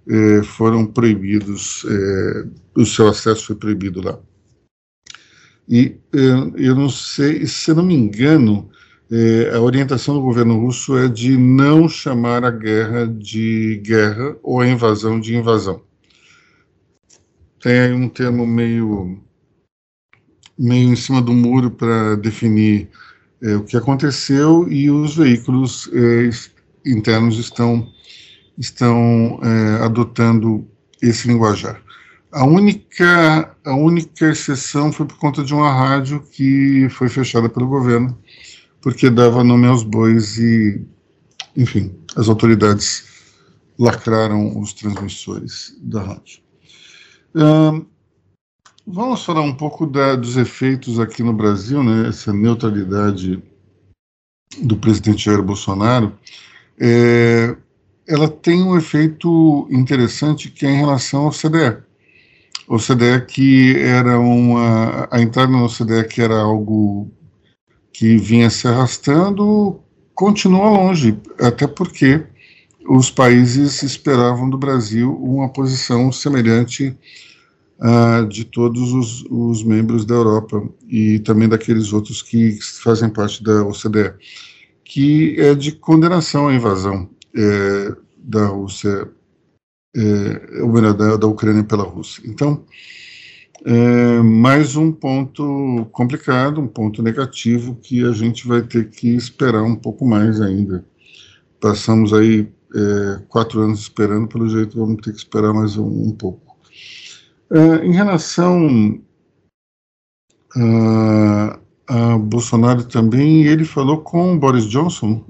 é, 0.09 0.42
foram 0.44 0.87
proibidos, 0.87 1.85
é, 1.88 2.46
o 2.76 2.87
seu 2.87 3.09
acesso 3.09 3.46
foi 3.46 3.57
proibido 3.57 4.00
lá. 4.00 4.16
E 5.68 5.98
é, 6.14 6.18
eu 6.57 6.74
não 6.74 6.88
sei, 6.88 7.46
se 7.46 7.74
não 7.74 7.83
me 7.83 7.94
engano, 7.94 8.70
é, 9.11 9.54
a 9.54 9.61
orientação 9.61 10.14
do 10.14 10.22
governo 10.22 10.59
russo 10.59 10.96
é 10.96 11.09
de 11.09 11.37
não 11.37 11.88
chamar 11.88 12.42
a 12.42 12.50
guerra 12.50 13.07
de 13.07 13.81
guerra 13.85 14.37
ou 14.42 14.61
a 14.61 14.66
invasão 14.68 15.20
de 15.20 15.37
invasão. 15.37 15.83
tem 17.61 17.81
aí 17.81 17.92
um 17.92 18.09
termo 18.09 18.46
meio, 18.46 19.20
meio 20.59 20.90
em 20.90 20.96
cima 20.96 21.20
do 21.20 21.33
muro 21.35 21.70
para 21.70 22.16
definir 22.16 22.88
é, 23.42 23.57
o 23.57 23.64
que 23.64 23.76
aconteceu 23.76 24.70
e 24.70 24.90
os 24.90 25.16
veículos 25.16 25.90
internos 26.85 27.38
estão, 27.38 27.87
estão 28.57 29.38
adotando 29.83 30.66
esse 31.02 31.28
linguajar. 31.28 31.83
A 32.38 32.44
única, 32.44 33.57
a 33.64 33.74
única 33.74 34.31
exceção 34.31 34.92
foi 34.92 35.05
por 35.05 35.18
conta 35.18 35.42
de 35.42 35.53
uma 35.53 35.72
rádio 35.72 36.20
que 36.20 36.88
foi 36.88 37.09
fechada 37.09 37.48
pelo 37.48 37.66
governo, 37.66 38.16
porque 38.81 39.11
dava 39.11 39.42
nome 39.42 39.66
aos 39.66 39.83
bois 39.83 40.38
e, 40.38 40.81
enfim, 41.57 41.98
as 42.14 42.29
autoridades 42.29 43.09
lacraram 43.77 44.57
os 44.57 44.72
transmissores 44.72 45.77
da 45.83 46.01
rádio. 46.01 46.40
vamos 48.87 49.24
falar 49.24 49.40
um 49.40 49.57
pouco 49.57 49.85
da, 49.85 50.14
dos 50.14 50.37
efeitos 50.37 51.01
aqui 51.01 51.24
no 51.24 51.33
Brasil, 51.33 51.83
né, 51.83 52.09
essa 52.09 52.33
neutralidade 52.33 53.42
do 54.62 54.77
presidente 54.77 55.24
Jair 55.24 55.42
Bolsonaro. 55.42 56.16
É, 56.79 57.57
ela 58.07 58.29
tem 58.29 58.62
um 58.62 58.77
efeito 58.77 59.66
interessante 59.72 60.48
que 60.48 60.64
é 60.64 60.70
em 60.70 60.77
relação 60.77 61.24
ao 61.24 61.33
CDE. 61.33 61.88
O 62.68 62.78
que 63.26 63.76
era 63.78 64.20
uma. 64.20 65.09
A 65.11 65.22
entrada 65.22 65.50
no 65.50 65.66
que 66.04 66.20
era 66.20 66.38
algo 66.38 67.11
que 67.90 68.18
vinha 68.18 68.50
se 68.50 68.68
arrastando, 68.68 69.81
continua 70.14 70.68
longe, 70.68 71.18
até 71.40 71.66
porque 71.66 72.26
os 72.87 73.11
países 73.11 73.83
esperavam 73.83 74.50
do 74.50 74.59
Brasil 74.59 75.16
uma 75.16 75.48
posição 75.48 76.12
semelhante 76.12 76.94
uh, 77.81 78.26
de 78.28 78.44
todos 78.44 78.92
os, 78.92 79.24
os, 79.31 79.64
membros 79.64 80.04
da 80.04 80.14
Europa 80.14 80.62
e 80.87 81.20
também 81.20 81.48
daqueles 81.48 81.92
outros 81.94 82.20
que 82.20 82.59
fazem 82.83 83.09
parte 83.09 83.42
da 83.42 83.64
OCDE, 83.64 84.12
que 84.85 85.37
é 85.40 85.54
de 85.54 85.72
condenação 85.72 86.48
à 86.48 86.54
invasão 86.54 87.09
é, 87.35 87.96
da 88.18 88.46
Rússia 88.46 89.09
é, 89.98 90.92
da, 90.94 91.16
da 91.16 91.26
Ucrânia 91.26 91.64
pela 91.64 91.82
Rússia. 91.82 92.22
Então, 92.24 92.64
é, 93.64 94.20
mais 94.22 94.76
um 94.76 94.92
ponto 94.92 95.87
complicado, 95.90 96.61
um 96.61 96.68
ponto 96.68 97.02
negativo 97.02 97.74
que 97.74 98.04
a 98.04 98.12
gente 98.12 98.46
vai 98.46 98.62
ter 98.62 98.88
que 98.88 99.08
esperar 99.08 99.62
um 99.62 99.74
pouco 99.74 100.06
mais 100.06 100.40
ainda. 100.40 100.84
Passamos 101.61 102.14
aí 102.14 102.48
é, 102.74 103.22
quatro 103.28 103.61
anos 103.61 103.80
esperando, 103.80 104.28
pelo 104.28 104.48
jeito 104.48 104.78
vamos 104.78 105.02
ter 105.02 105.12
que 105.12 105.18
esperar 105.18 105.52
mais 105.52 105.76
um, 105.76 106.08
um 106.08 106.12
pouco. 106.12 106.56
Em 107.82 107.92
relação 107.92 109.00
a, 110.54 111.58
a, 111.88 112.18
Bolsonaro 112.18 112.84
também, 112.84 113.44
ele 113.44 113.64
falou 113.64 114.02
com 114.02 114.38
Boris 114.38 114.66
Johnson 114.66 115.24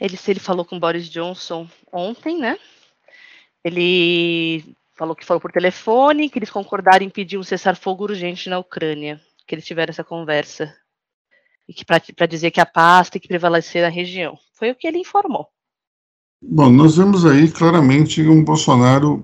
ele, 0.00 0.18
ele 0.28 0.40
falou 0.40 0.64
com 0.64 0.78
Boris 0.78 1.08
Johnson 1.08 1.68
ontem, 1.92 2.38
né? 2.38 2.56
Ele 3.64 4.64
falou 4.96 5.14
que 5.14 5.24
falou 5.24 5.40
por 5.40 5.52
telefone, 5.52 6.28
que 6.28 6.38
eles 6.38 6.50
concordaram 6.50 7.04
em 7.04 7.10
pedir 7.10 7.38
um 7.38 7.42
cessar-fogo 7.42 8.04
urgente 8.04 8.48
na 8.48 8.58
Ucrânia, 8.58 9.20
que 9.46 9.54
eles 9.54 9.64
tiveram 9.64 9.90
essa 9.90 10.04
conversa. 10.04 10.72
E 11.68 11.74
que 11.74 11.84
para 11.84 12.26
dizer 12.26 12.50
que 12.50 12.60
a 12.60 12.66
paz 12.66 13.10
tem 13.10 13.20
que 13.20 13.28
prevalecer 13.28 13.82
na 13.82 13.88
região. 13.88 14.38
Foi 14.54 14.70
o 14.70 14.74
que 14.74 14.86
ele 14.86 14.98
informou. 14.98 15.48
Bom, 16.40 16.70
nós 16.70 16.96
vemos 16.96 17.26
aí 17.26 17.50
claramente 17.50 18.22
um 18.22 18.44
Bolsonaro 18.44 19.22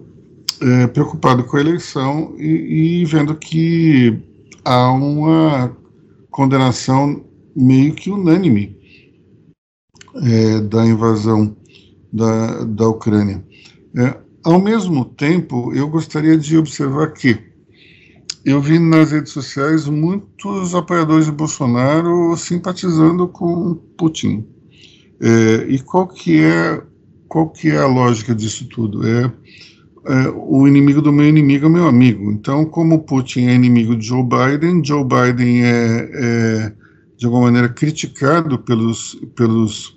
é, 0.61 0.87
preocupado 0.89 1.45
com 1.45 1.57
a 1.57 1.61
eleição 1.61 2.35
e, 2.37 3.01
e 3.01 3.05
vendo 3.05 3.37
que 3.37 4.21
há 4.65 4.91
uma 4.93 5.77
condenação 6.31 7.25
meio 7.55 7.95
que 7.95 8.11
unânime 8.11 8.84
é, 10.23 10.61
da 10.61 10.87
invasão 10.87 11.57
da, 12.13 12.65
da 12.65 12.89
Ucrânia. 12.89 13.45
É, 13.97 14.17
ao 14.45 14.61
mesmo 14.61 15.05
tempo, 15.05 15.73
eu 15.75 15.89
gostaria 15.89 16.37
de 16.37 16.57
observar 16.57 17.13
que 17.13 17.39
eu 18.45 18.61
vi 18.61 18.79
nas 18.79 19.11
redes 19.11 19.33
sociais 19.33 19.89
muitos 19.89 20.75
apoiadores 20.75 21.27
de 21.27 21.33
Bolsonaro 21.33 22.37
simpatizando 22.37 23.27
com 23.27 23.75
Putin. 23.97 24.47
É, 25.21 25.67
e 25.69 25.79
qual 25.79 26.07
que 26.07 26.41
é 26.41 26.83
qual 27.27 27.49
que 27.49 27.71
é 27.71 27.79
a 27.79 27.87
lógica 27.87 28.35
disso 28.35 28.69
tudo? 28.69 29.07
É, 29.09 29.33
é, 30.07 30.29
o 30.37 30.69
inimigo 30.69 31.01
do 31.01 31.11
meu 31.11 31.27
inimigo 31.27 31.67
é 31.67 31.69
meu 31.69 31.89
amigo. 31.89 32.31
Então, 32.31 32.67
como 32.67 33.01
Putin 33.01 33.47
é 33.47 33.55
inimigo 33.55 33.97
de 33.97 34.07
Joe 34.07 34.23
Biden, 34.23 34.85
Joe 34.85 35.03
Biden 35.03 35.65
é, 35.65 36.11
é 36.13 36.73
de 37.17 37.25
alguma 37.25 37.45
maneira 37.45 37.69
criticado 37.71 38.59
pelos 38.59 39.15
pelos 39.35 39.94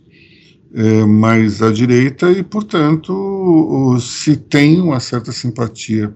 é, 0.77 1.05
mais 1.05 1.59
à 1.63 1.71
direita 1.71 2.29
e, 2.29 2.43
portanto, 2.43 3.97
se 3.99 4.37
tem 4.37 4.79
uma 4.79 4.99
certa 4.99 5.31
simpatia 5.31 6.15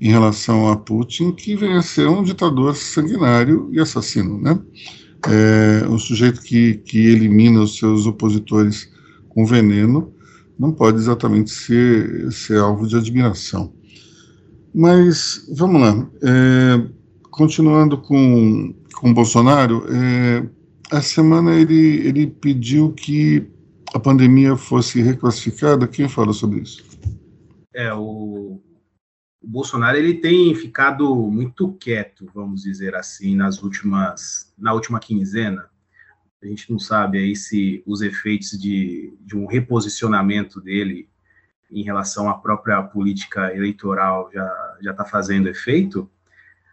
em 0.00 0.10
relação 0.10 0.68
a 0.70 0.76
Putin, 0.76 1.32
que 1.32 1.54
vem 1.54 1.74
a 1.74 1.82
ser 1.82 2.08
um 2.08 2.22
ditador 2.22 2.74
sanguinário 2.74 3.68
e 3.70 3.78
assassino, 3.78 4.40
né? 4.40 4.58
É, 5.28 5.86
um 5.86 5.98
sujeito 5.98 6.40
que, 6.40 6.76
que 6.76 7.08
elimina 7.08 7.60
os 7.60 7.76
seus 7.76 8.06
opositores 8.06 8.90
com 9.28 9.44
veneno 9.44 10.14
não 10.58 10.72
pode 10.72 10.96
exatamente 10.96 11.50
ser, 11.50 12.32
ser 12.32 12.58
alvo 12.58 12.86
de 12.86 12.96
admiração. 12.96 13.70
Mas, 14.74 15.46
vamos 15.54 15.78
lá, 15.78 16.10
é, 16.22 16.82
continuando 17.30 17.98
com, 17.98 18.74
com 18.94 19.12
Bolsonaro, 19.12 19.84
é, 19.90 20.46
a 20.90 21.02
semana 21.02 21.54
ele, 21.54 22.06
ele 22.06 22.26
pediu 22.28 22.92
que 22.92 23.46
a 23.94 23.98
pandemia 23.98 24.56
fosse 24.56 25.00
reclassificada? 25.02 25.86
Quem 25.88 26.08
fala 26.08 26.32
sobre 26.32 26.60
isso? 26.60 26.84
É, 27.74 27.92
o, 27.92 28.60
o 29.40 29.48
Bolsonaro 29.48 29.96
ele 29.96 30.14
tem 30.14 30.54
ficado 30.54 31.14
muito 31.16 31.72
quieto, 31.74 32.30
vamos 32.34 32.62
dizer 32.62 32.94
assim, 32.94 33.34
nas 33.34 33.62
últimas, 33.62 34.52
na 34.58 34.72
última 34.72 35.00
quinzena. 35.00 35.68
A 36.42 36.46
gente 36.46 36.70
não 36.70 36.78
sabe 36.78 37.18
aí 37.18 37.36
se 37.36 37.82
os 37.86 38.00
efeitos 38.00 38.58
de, 38.58 39.14
de 39.20 39.36
um 39.36 39.46
reposicionamento 39.46 40.60
dele 40.60 41.08
em 41.70 41.82
relação 41.82 42.28
à 42.28 42.34
própria 42.34 42.82
política 42.82 43.54
eleitoral 43.54 44.30
já 44.32 44.76
já 44.82 44.90
está 44.92 45.04
fazendo 45.04 45.48
efeito, 45.48 46.10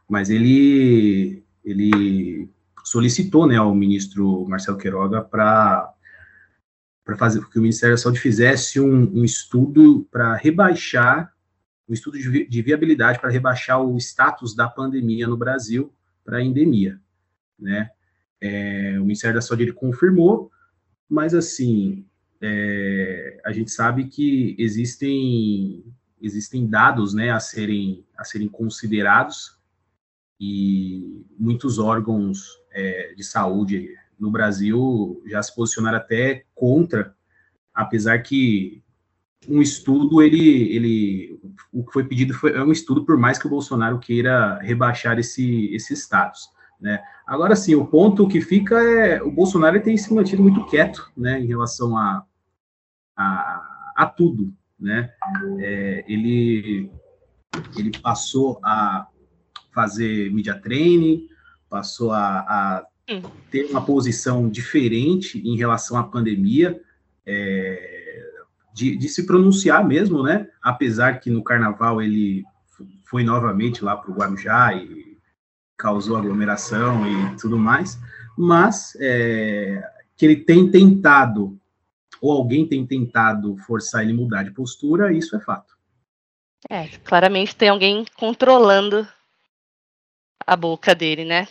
mas 0.10 0.30
ele 0.30 1.44
ele 1.64 2.50
solicitou, 2.84 3.46
né, 3.46 3.58
ao 3.58 3.76
ministro 3.76 4.48
Marcelo 4.48 4.78
Queiroga 4.78 5.22
para 5.22 5.94
para 7.08 7.16
fazer 7.16 7.42
que 7.50 7.58
o 7.58 7.62
Ministério 7.62 7.96
da 7.96 8.02
Saúde 8.02 8.20
fizesse 8.20 8.82
um, 8.82 9.20
um 9.20 9.24
estudo 9.24 10.06
para 10.12 10.36
rebaixar 10.36 11.34
um 11.88 11.94
estudo 11.94 12.20
de, 12.20 12.46
de 12.46 12.62
viabilidade 12.62 13.18
para 13.18 13.30
rebaixar 13.30 13.82
o 13.82 13.96
status 13.96 14.54
da 14.54 14.68
pandemia 14.68 15.26
no 15.26 15.38
Brasil 15.38 15.94
para 16.26 16.44
endemia, 16.44 17.00
né? 17.58 17.90
É, 18.42 18.98
o 19.00 19.04
Ministério 19.04 19.36
da 19.36 19.42
Saúde 19.42 19.64
ele 19.64 19.72
confirmou, 19.72 20.52
mas 21.10 21.34
assim 21.34 22.06
é, 22.42 23.40
a 23.46 23.54
gente 23.54 23.72
sabe 23.72 24.10
que 24.10 24.54
existem 24.60 25.86
existem 26.22 26.68
dados, 26.68 27.14
né, 27.14 27.30
a 27.32 27.40
serem 27.40 28.06
a 28.18 28.26
serem 28.26 28.50
considerados 28.50 29.58
e 30.38 31.26
muitos 31.40 31.80
órgãos 31.80 32.60
é, 32.70 33.14
de 33.16 33.24
saúde 33.24 33.96
no 34.20 34.32
Brasil 34.32 35.22
já 35.26 35.42
se 35.42 35.56
posicionaram 35.56 35.98
até 35.98 36.44
contra, 36.56 37.16
apesar 37.74 38.20
que 38.20 38.84
um 39.48 39.62
estudo, 39.62 40.22
ele, 40.22 40.76
ele, 40.76 41.40
o 41.72 41.84
que 41.84 41.94
foi 41.94 42.04
pedido 42.04 42.34
foi 42.34 42.54
é 42.54 42.62
um 42.62 42.72
estudo, 42.72 43.06
por 43.06 43.18
mais 43.18 43.38
que 43.38 43.48
o 43.48 43.50
Bolsonaro 43.50 44.00
queira 44.00 44.60
rebaixar 44.60 45.18
esse, 45.20 45.74
esse 45.74 45.94
status, 45.94 46.50
né? 46.80 47.02
Agora, 47.26 47.56
sim, 47.56 47.76
o 47.76 47.86
ponto 47.86 48.28
que 48.28 48.42
fica 48.42 48.82
é, 48.82 49.22
o 49.22 49.32
Bolsonaro 49.32 49.82
tem 49.82 49.98
se 49.98 50.14
mantido 50.14 50.42
muito 50.42 50.66
quieto, 50.66 51.12
né, 51.16 51.40
em 51.40 51.46
relação 51.46 51.98
a, 51.98 52.26
a, 53.16 53.94
a 53.96 54.06
tudo, 54.06 54.54
né? 54.80 55.12
É, 55.60 56.06
ele, 56.08 56.92
ele 57.78 57.92
passou 58.00 58.60
a 58.64 59.08
fazer 59.74 60.32
media 60.34 60.60
training, 60.60 61.28
passou 61.70 62.12
a, 62.12 62.40
a 62.40 62.88
ter 63.50 63.66
uma 63.66 63.84
posição 63.84 64.50
diferente 64.50 65.40
em 65.40 65.56
relação 65.56 65.98
à 65.98 66.04
pandemia, 66.04 66.80
é, 67.26 68.24
de, 68.74 68.98
de, 68.98 69.10
se 69.10 69.26
pronunciar 69.26 69.86
mesmo, 69.86 70.22
né? 70.22 70.48
Apesar 70.62 71.20
que 71.20 71.30
no 71.30 71.44
carnaval 71.44 72.02
ele 72.02 72.44
foi 73.06 73.24
novamente 73.24 73.84
lá 73.84 73.96
para 73.96 74.12
o 74.12 74.14
Guarujá 74.14 74.74
e 74.74 75.18
causou 75.78 76.18
aglomeração 76.18 77.06
e 77.08 77.38
tudo 77.38 77.58
mais, 77.58 77.98
mas 78.38 78.96
é, 79.00 79.82
que 80.16 80.26
ele 80.26 80.38
tem 80.38 80.70
tentado, 80.70 81.60
ou 82.22 82.32
alguém 82.32 82.68
tem 82.68 82.86
tentado 82.86 83.56
forçar 83.58 84.04
ele 84.04 84.14
mudar 84.14 84.44
de 84.44 84.52
postura, 84.52 85.14
isso 85.14 85.36
é 85.36 85.40
fato. 85.40 85.78
É, 86.70 86.88
claramente 87.04 87.56
tem 87.56 87.70
alguém 87.70 88.04
controlando 88.16 89.08
a 90.46 90.56
boca 90.56 90.94
dele, 90.94 91.24
né? 91.24 91.48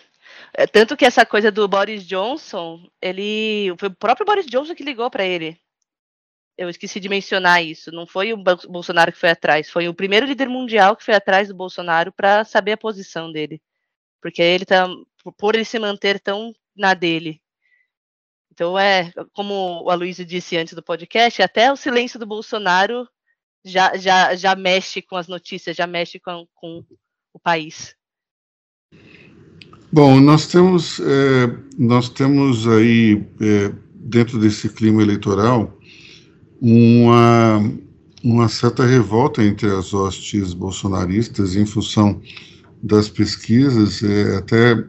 É, 0.59 0.66
tanto 0.66 0.97
que 0.97 1.05
essa 1.05 1.27
coisa 1.27 1.53
do 1.53 1.69
Boris 1.69 2.03
Johnson, 2.07 2.88
ele. 3.01 3.75
Foi 3.79 3.88
o 3.88 3.95
próprio 3.95 4.25
Boris 4.25 4.47
Johnson 4.47 4.75
que 4.75 4.83
ligou 4.83 5.11
para 5.11 5.25
ele. 5.25 5.61
Eu 6.57 6.71
esqueci 6.71 6.99
de 6.99 7.11
mencionar 7.11 7.62
isso. 7.62 7.92
Não 7.92 8.07
foi 8.07 8.33
o 8.33 8.38
Bolsonaro 8.38 9.12
que 9.12 9.19
foi 9.19 9.29
atrás, 9.29 9.69
foi 9.69 9.87
o 9.87 9.95
primeiro 9.95 10.25
líder 10.25 10.49
mundial 10.49 10.97
que 10.97 11.05
foi 11.05 11.14
atrás 11.14 11.49
do 11.49 11.55
Bolsonaro 11.55 12.11
para 12.11 12.42
saber 12.45 12.73
a 12.73 12.77
posição 12.79 13.31
dele. 13.31 13.61
Porque 14.23 14.40
ele 14.40 14.64
tá. 14.64 14.88
Por 15.37 15.55
ele 15.55 15.64
se 15.64 15.79
manter 15.79 16.19
tão 16.21 16.55
na 16.75 16.95
dele. 16.95 17.42
Então 18.51 18.79
é, 18.79 19.12
como 19.35 19.83
o 19.85 19.90
Aloysio 19.90 20.25
disse 20.25 20.57
antes 20.57 20.73
do 20.73 20.83
podcast, 20.83 21.42
até 21.42 21.71
o 21.71 21.77
silêncio 21.77 22.19
do 22.19 22.27
Bolsonaro 22.27 23.07
já, 23.62 23.95
já, 23.99 24.35
já 24.35 24.57
mexe 24.57 25.03
com 25.03 25.16
as 25.16 25.29
notícias, 25.29 25.77
já 25.77 25.87
mexe 25.87 26.19
com, 26.19 26.47
com 26.55 26.83
o 27.35 27.38
país. 27.38 27.95
Bom, 29.97 30.21
nós 30.21 30.47
temos, 30.47 31.01
é, 31.01 31.51
nós 31.79 32.11
temos 32.11 32.69
aí, 32.69 33.25
é, 33.41 33.73
dentro 33.95 34.39
desse 34.39 34.69
clima 34.69 35.01
eleitoral, 35.01 35.75
uma, 36.61 37.65
uma 38.23 38.47
certa 38.47 38.85
revolta 38.85 39.43
entre 39.43 39.71
as 39.71 39.95
hostes 39.95 40.53
bolsonaristas 40.53 41.57
em 41.57 41.65
função 41.65 42.21
das 42.83 43.09
pesquisas. 43.09 44.03
É, 44.03 44.37
até, 44.37 44.85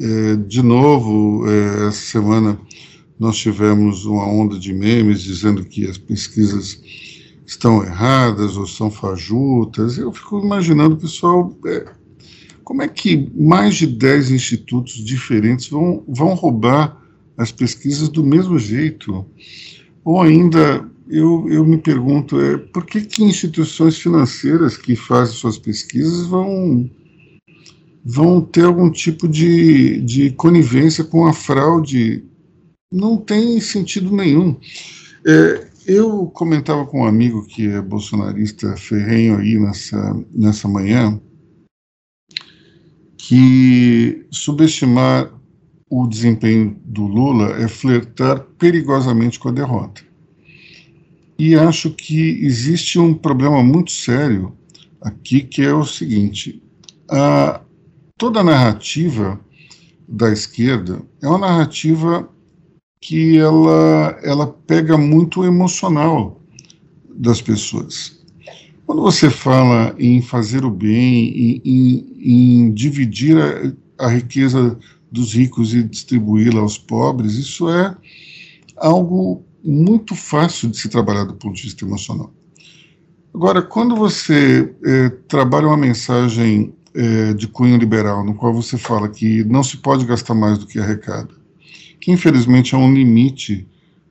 é, 0.00 0.36
de 0.36 0.62
novo, 0.62 1.48
é, 1.48 1.88
essa 1.88 2.12
semana, 2.12 2.56
nós 3.18 3.36
tivemos 3.36 4.04
uma 4.04 4.24
onda 4.24 4.56
de 4.56 4.72
memes 4.72 5.22
dizendo 5.22 5.64
que 5.64 5.84
as 5.84 5.98
pesquisas 5.98 6.80
estão 7.44 7.82
erradas 7.82 8.56
ou 8.56 8.68
são 8.68 8.88
fajutas. 8.88 9.98
Eu 9.98 10.12
fico 10.12 10.38
imaginando, 10.38 10.96
pessoal, 10.96 11.58
é, 11.66 12.03
como 12.64 12.82
é 12.82 12.88
que 12.88 13.30
mais 13.36 13.76
de 13.76 13.86
10 13.86 14.30
institutos 14.30 14.94
diferentes 15.04 15.68
vão, 15.68 16.02
vão 16.08 16.34
roubar 16.34 17.00
as 17.36 17.52
pesquisas 17.52 18.08
do 18.08 18.24
mesmo 18.24 18.58
jeito? 18.58 19.24
Ou 20.02 20.22
ainda, 20.22 20.88
eu, 21.08 21.46
eu 21.50 21.64
me 21.64 21.76
pergunto, 21.78 22.40
é, 22.40 22.56
por 22.56 22.86
que, 22.86 23.02
que 23.02 23.22
instituições 23.22 23.98
financeiras 23.98 24.76
que 24.76 24.96
fazem 24.96 25.34
suas 25.34 25.58
pesquisas 25.58 26.26
vão, 26.26 26.90
vão 28.04 28.40
ter 28.40 28.64
algum 28.64 28.90
tipo 28.90 29.28
de, 29.28 30.00
de 30.00 30.30
conivência 30.30 31.04
com 31.04 31.26
a 31.26 31.32
fraude? 31.32 32.24
Não 32.90 33.16
tem 33.16 33.60
sentido 33.60 34.14
nenhum. 34.14 34.56
É, 35.26 35.66
eu 35.86 36.26
comentava 36.26 36.86
com 36.86 37.02
um 37.02 37.06
amigo 37.06 37.44
que 37.46 37.66
é 37.68 37.82
bolsonarista 37.82 38.74
ferrenho 38.76 39.36
aí 39.36 39.58
nessa, 39.58 40.24
nessa 40.32 40.66
manhã 40.66 41.20
que 43.26 44.26
subestimar 44.30 45.32
o 45.88 46.06
desempenho 46.06 46.78
do 46.84 47.06
Lula 47.06 47.52
é 47.58 47.68
flertar 47.68 48.40
perigosamente 48.58 49.38
com 49.38 49.48
a 49.48 49.52
derrota. 49.52 50.02
E 51.38 51.54
acho 51.54 51.90
que 51.90 52.44
existe 52.44 52.98
um 52.98 53.14
problema 53.14 53.62
muito 53.62 53.90
sério 53.92 54.52
aqui, 55.00 55.40
que 55.40 55.62
é 55.62 55.72
o 55.72 55.86
seguinte: 55.86 56.62
a, 57.10 57.62
toda 58.18 58.40
a 58.40 58.44
narrativa 58.44 59.40
da 60.06 60.30
esquerda 60.30 61.00
é 61.22 61.26
uma 61.26 61.38
narrativa 61.38 62.28
que 63.00 63.38
ela, 63.38 64.18
ela 64.22 64.46
pega 64.46 64.98
muito 64.98 65.40
o 65.40 65.46
emocional 65.46 66.40
das 67.08 67.40
pessoas. 67.40 68.22
Quando 68.86 69.00
você 69.00 69.30
fala 69.30 69.94
em 69.98 70.20
fazer 70.20 70.64
o 70.64 70.70
bem, 70.70 71.28
em, 71.28 71.62
em, 71.64 72.66
em 72.66 72.72
dividir 72.72 73.36
a, 73.38 74.04
a, 74.06 74.08
riqueza 74.08 74.78
dos 75.10 75.32
ricos 75.32 75.74
e 75.74 75.82
distribuí-la 75.82 76.60
aos 76.60 76.76
pobres, 76.76 77.34
isso 77.34 77.68
é 77.70 77.96
algo 78.76 79.42
muito 79.64 80.14
fácil 80.14 80.68
de 80.68 80.76
se 80.76 80.88
trabalhar 80.88 81.24
do 81.24 81.34
ponto 81.34 81.54
de 81.54 81.62
vista 81.62 81.84
emocional. 81.84 82.32
Agora, 83.32 83.62
quando 83.62 83.96
você 83.96 84.74
é, 84.84 85.08
trabalha 85.28 85.66
uma 85.66 85.76
mensagem 85.76 86.74
é, 86.94 87.32
de 87.32 87.48
cunho 87.48 87.78
liberal, 87.78 88.24
no 88.24 88.34
qual 88.34 88.52
você 88.52 88.76
fala 88.76 89.08
que 89.08 89.42
não 89.44 89.62
se 89.62 89.78
pode 89.78 90.04
gastar 90.04 90.34
mais 90.34 90.58
do 90.58 90.66
que 90.66 90.78
arrecada, 90.78 91.30
que 92.00 92.12
infelizmente 92.12 92.74
é 92.74 92.78
um 92.78 92.92
limite 92.92 93.66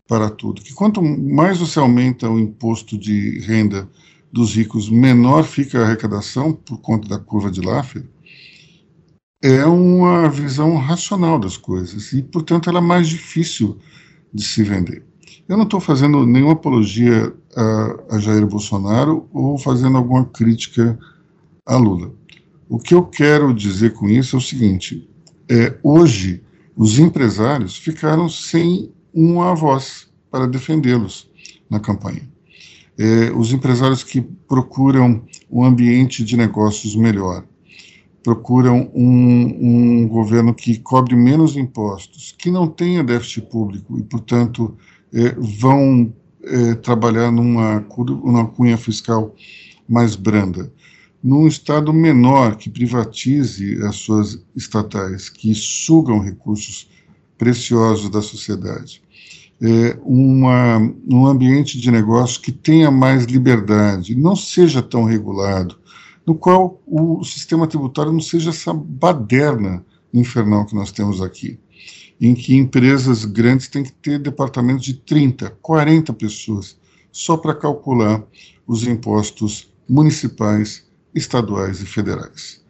para 0.08 0.30
tudo. 0.30 0.62
Que 0.62 0.74
quanto 0.74 1.02
mais 1.02 1.60
você 1.60 1.80
aumenta 1.80 2.30
o 2.30 2.40
imposto 2.40 2.98
de 2.98 3.40
renda 3.40 3.88
dos 4.34 4.56
ricos, 4.56 4.90
menor 4.90 5.44
fica 5.44 5.80
a 5.80 5.84
arrecadação 5.84 6.52
por 6.52 6.80
conta 6.80 7.08
da 7.08 7.20
curva 7.20 7.52
de 7.52 7.62
Laffer, 7.62 8.04
é 9.40 9.64
uma 9.64 10.28
visão 10.28 10.76
racional 10.76 11.38
das 11.38 11.56
coisas 11.56 12.12
e, 12.14 12.24
portanto, 12.24 12.68
ela 12.68 12.80
é 12.80 12.82
mais 12.82 13.08
difícil 13.08 13.78
de 14.34 14.44
se 14.44 14.64
vender. 14.64 15.06
Eu 15.48 15.56
não 15.56 15.66
estou 15.66 15.80
fazendo 15.80 16.26
nenhuma 16.26 16.54
apologia 16.54 17.32
a, 17.56 18.16
a 18.16 18.20
Jair 18.20 18.48
Bolsonaro 18.48 19.30
ou 19.32 19.60
fazendo 19.60 19.98
alguma 19.98 20.26
crítica 20.26 20.98
a 21.66 21.76
Lula. 21.76 22.12
O 22.68 22.80
que 22.80 22.96
eu 22.96 23.04
quero 23.04 23.54
dizer 23.54 23.94
com 23.94 24.10
isso 24.10 24.36
é 24.36 24.40
o 24.40 24.42
seguinte: 24.42 25.08
é, 25.48 25.78
hoje 25.84 26.42
os 26.76 26.98
empresários 26.98 27.78
ficaram 27.78 28.28
sem 28.28 28.92
uma 29.14 29.54
voz 29.54 30.12
para 30.32 30.48
defendê-los 30.48 31.30
na 31.70 31.80
campanha. 31.80 32.33
É, 32.98 33.32
os 33.32 33.52
empresários 33.52 34.04
que 34.04 34.22
procuram 34.22 35.24
um 35.50 35.64
ambiente 35.64 36.24
de 36.24 36.38
negócios 36.38 36.96
melhor, 36.96 37.44
procuram 38.22 38.92
um, 38.94 40.04
um, 40.04 40.08
governo 40.08 40.54
que 40.54 40.78
cobre 40.78 41.16
menos 41.16 41.58
impostos, 41.58 42.34
que 42.38 42.52
não 42.52 42.68
tenha 42.68 43.04
déficit 43.04 43.42
público 43.50 43.98
e, 43.98 44.04
portanto, 44.04 44.78
é, 45.14 45.36
vão 45.38 46.14
é, 46.44 46.76
trabalhar 46.76 47.32
numa, 47.32 47.86
numa 48.08 48.46
cunha 48.48 48.78
fiscal 48.78 49.36
mais 49.90 50.16
branda 50.16 50.72
num 51.24 51.48
Estado 51.48 51.94
menor 51.94 52.58
que 52.58 52.70
privatize 52.70 53.82
as 53.84 53.96
suas 53.96 54.44
estatais, 54.54 55.30
que 55.30 55.56
sugam 55.56 56.20
recursos 56.20 56.90
preciosos 57.38 58.10
da 58.10 58.22
sociedade. 58.22 59.02
É 59.62 59.98
uma, 60.04 60.78
um 61.10 61.26
ambiente 61.26 61.80
de 61.80 61.90
negócio 61.90 62.42
que 62.42 62.52
tenha 62.52 62.92
mais 62.92 63.26
liberdade, 63.26 64.16
não 64.16 64.36
seja 64.36 64.82
tão 64.82 65.04
regulado, 65.04 65.78
no 66.26 66.36
qual 66.36 66.82
o 66.86 67.24
sistema 67.24 67.68
tributário 67.68 68.12
não 68.12 68.20
seja 68.20 68.50
essa 68.50 68.74
baderna 68.74 69.86
infernal 70.14 70.66
que 70.66 70.76
nós 70.76 70.92
temos 70.92 71.22
aqui, 71.22 71.60
em 72.20 72.34
que 72.34 72.56
empresas 72.56 73.26
grandes 73.26 73.68
têm 73.68 73.84
que 73.84 73.92
ter 73.92 74.20
departamentos 74.20 74.86
de 74.86 74.94
30, 74.94 75.50
40 75.62 76.14
pessoas 76.14 76.78
só 77.12 77.38
para 77.38 77.54
calcular 77.54 78.24
os 78.68 78.86
impostos 78.86 79.72
municipais 79.88 80.86
estaduais 81.14 81.82
e 81.82 81.86
federais. 81.86 82.62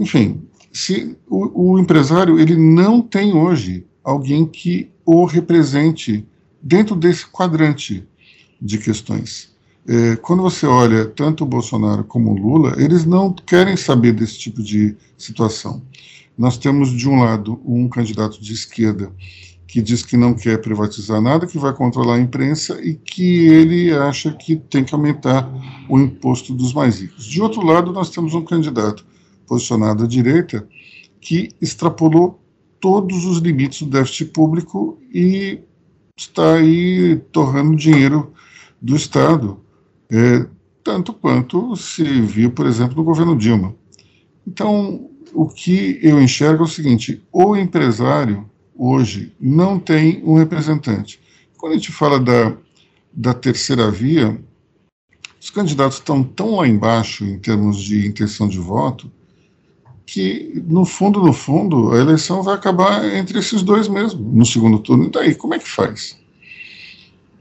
Enfim, 0.00 0.48
se 0.72 1.16
o, 1.28 1.72
o, 1.72 1.78
empresário 1.78 2.38
ele 2.38 2.56
não 2.56 3.00
tem 3.00 3.32
hoje 3.32 3.86
alguém 4.04 4.46
que 4.46 4.90
o 5.04 5.24
represente 5.24 6.26
dentro 6.62 6.94
desse 6.94 7.26
quadrante 7.26 8.06
de 8.60 8.78
questões. 8.78 9.52
É, 9.86 10.16
quando 10.16 10.42
você 10.42 10.66
olha 10.66 11.04
tanto 11.06 11.44
o 11.44 11.46
Bolsonaro 11.46 12.04
como 12.04 12.30
o 12.30 12.36
Lula, 12.36 12.74
eles 12.78 13.04
não 13.04 13.32
querem 13.32 13.76
saber 13.76 14.12
desse 14.12 14.38
tipo 14.38 14.62
de 14.62 14.96
situação. 15.18 15.82
Nós 16.36 16.56
temos, 16.56 16.90
de 16.90 17.08
um 17.08 17.20
lado, 17.20 17.60
um 17.64 17.88
candidato 17.88 18.40
de 18.40 18.52
esquerda 18.52 19.12
que 19.66 19.82
diz 19.82 20.04
que 20.04 20.16
não 20.16 20.34
quer 20.34 20.60
privatizar 20.60 21.20
nada, 21.20 21.46
que 21.46 21.58
vai 21.58 21.72
controlar 21.72 22.14
a 22.14 22.20
imprensa 22.20 22.80
e 22.80 22.94
que 22.94 23.46
ele 23.48 23.92
acha 23.92 24.32
que 24.32 24.56
tem 24.56 24.84
que 24.84 24.94
aumentar 24.94 25.50
o 25.88 25.98
imposto 25.98 26.54
dos 26.54 26.72
mais 26.72 27.00
ricos. 27.00 27.26
De 27.26 27.42
outro 27.42 27.60
lado, 27.60 27.92
nós 27.92 28.08
temos 28.08 28.34
um 28.34 28.44
candidato 28.44 29.04
posicionado 29.46 30.04
à 30.04 30.06
direita 30.06 30.66
que 31.20 31.48
extrapolou 31.60 32.40
todos 32.84 33.24
os 33.24 33.38
limites 33.38 33.80
do 33.80 33.88
déficit 33.88 34.26
público 34.26 34.98
e 35.10 35.58
está 36.14 36.56
aí 36.56 37.16
torrando 37.32 37.74
dinheiro 37.74 38.34
do 38.78 38.94
Estado, 38.94 39.58
é, 40.12 40.46
tanto 40.82 41.14
quanto 41.14 41.74
se 41.76 42.04
viu, 42.04 42.50
por 42.50 42.66
exemplo, 42.66 42.94
no 42.94 43.02
governo 43.02 43.38
Dilma. 43.38 43.74
Então, 44.46 45.08
o 45.32 45.46
que 45.46 45.98
eu 46.02 46.20
enxergo 46.20 46.64
é 46.64 46.66
o 46.66 46.68
seguinte: 46.68 47.24
o 47.32 47.56
empresário 47.56 48.44
hoje 48.76 49.32
não 49.40 49.78
tem 49.78 50.22
um 50.22 50.34
representante. 50.34 51.18
Quando 51.56 51.72
a 51.72 51.76
gente 51.76 51.90
fala 51.90 52.20
da, 52.20 52.54
da 53.10 53.32
terceira 53.32 53.90
via, 53.90 54.38
os 55.40 55.48
candidatos 55.48 55.96
estão 55.96 56.22
tão 56.22 56.56
lá 56.56 56.68
embaixo 56.68 57.24
em 57.24 57.38
termos 57.38 57.82
de 57.82 58.06
intenção 58.06 58.46
de 58.46 58.58
voto 58.58 59.10
que, 60.06 60.62
no 60.66 60.84
fundo, 60.84 61.22
no 61.22 61.32
fundo, 61.32 61.92
a 61.92 61.98
eleição 61.98 62.42
vai 62.42 62.54
acabar 62.54 63.04
entre 63.16 63.38
esses 63.38 63.62
dois 63.62 63.88
mesmo, 63.88 64.20
no 64.20 64.44
segundo 64.44 64.78
turno. 64.78 65.04
E 65.04 65.10
daí, 65.10 65.34
como 65.34 65.54
é 65.54 65.58
que 65.58 65.68
faz? 65.68 66.18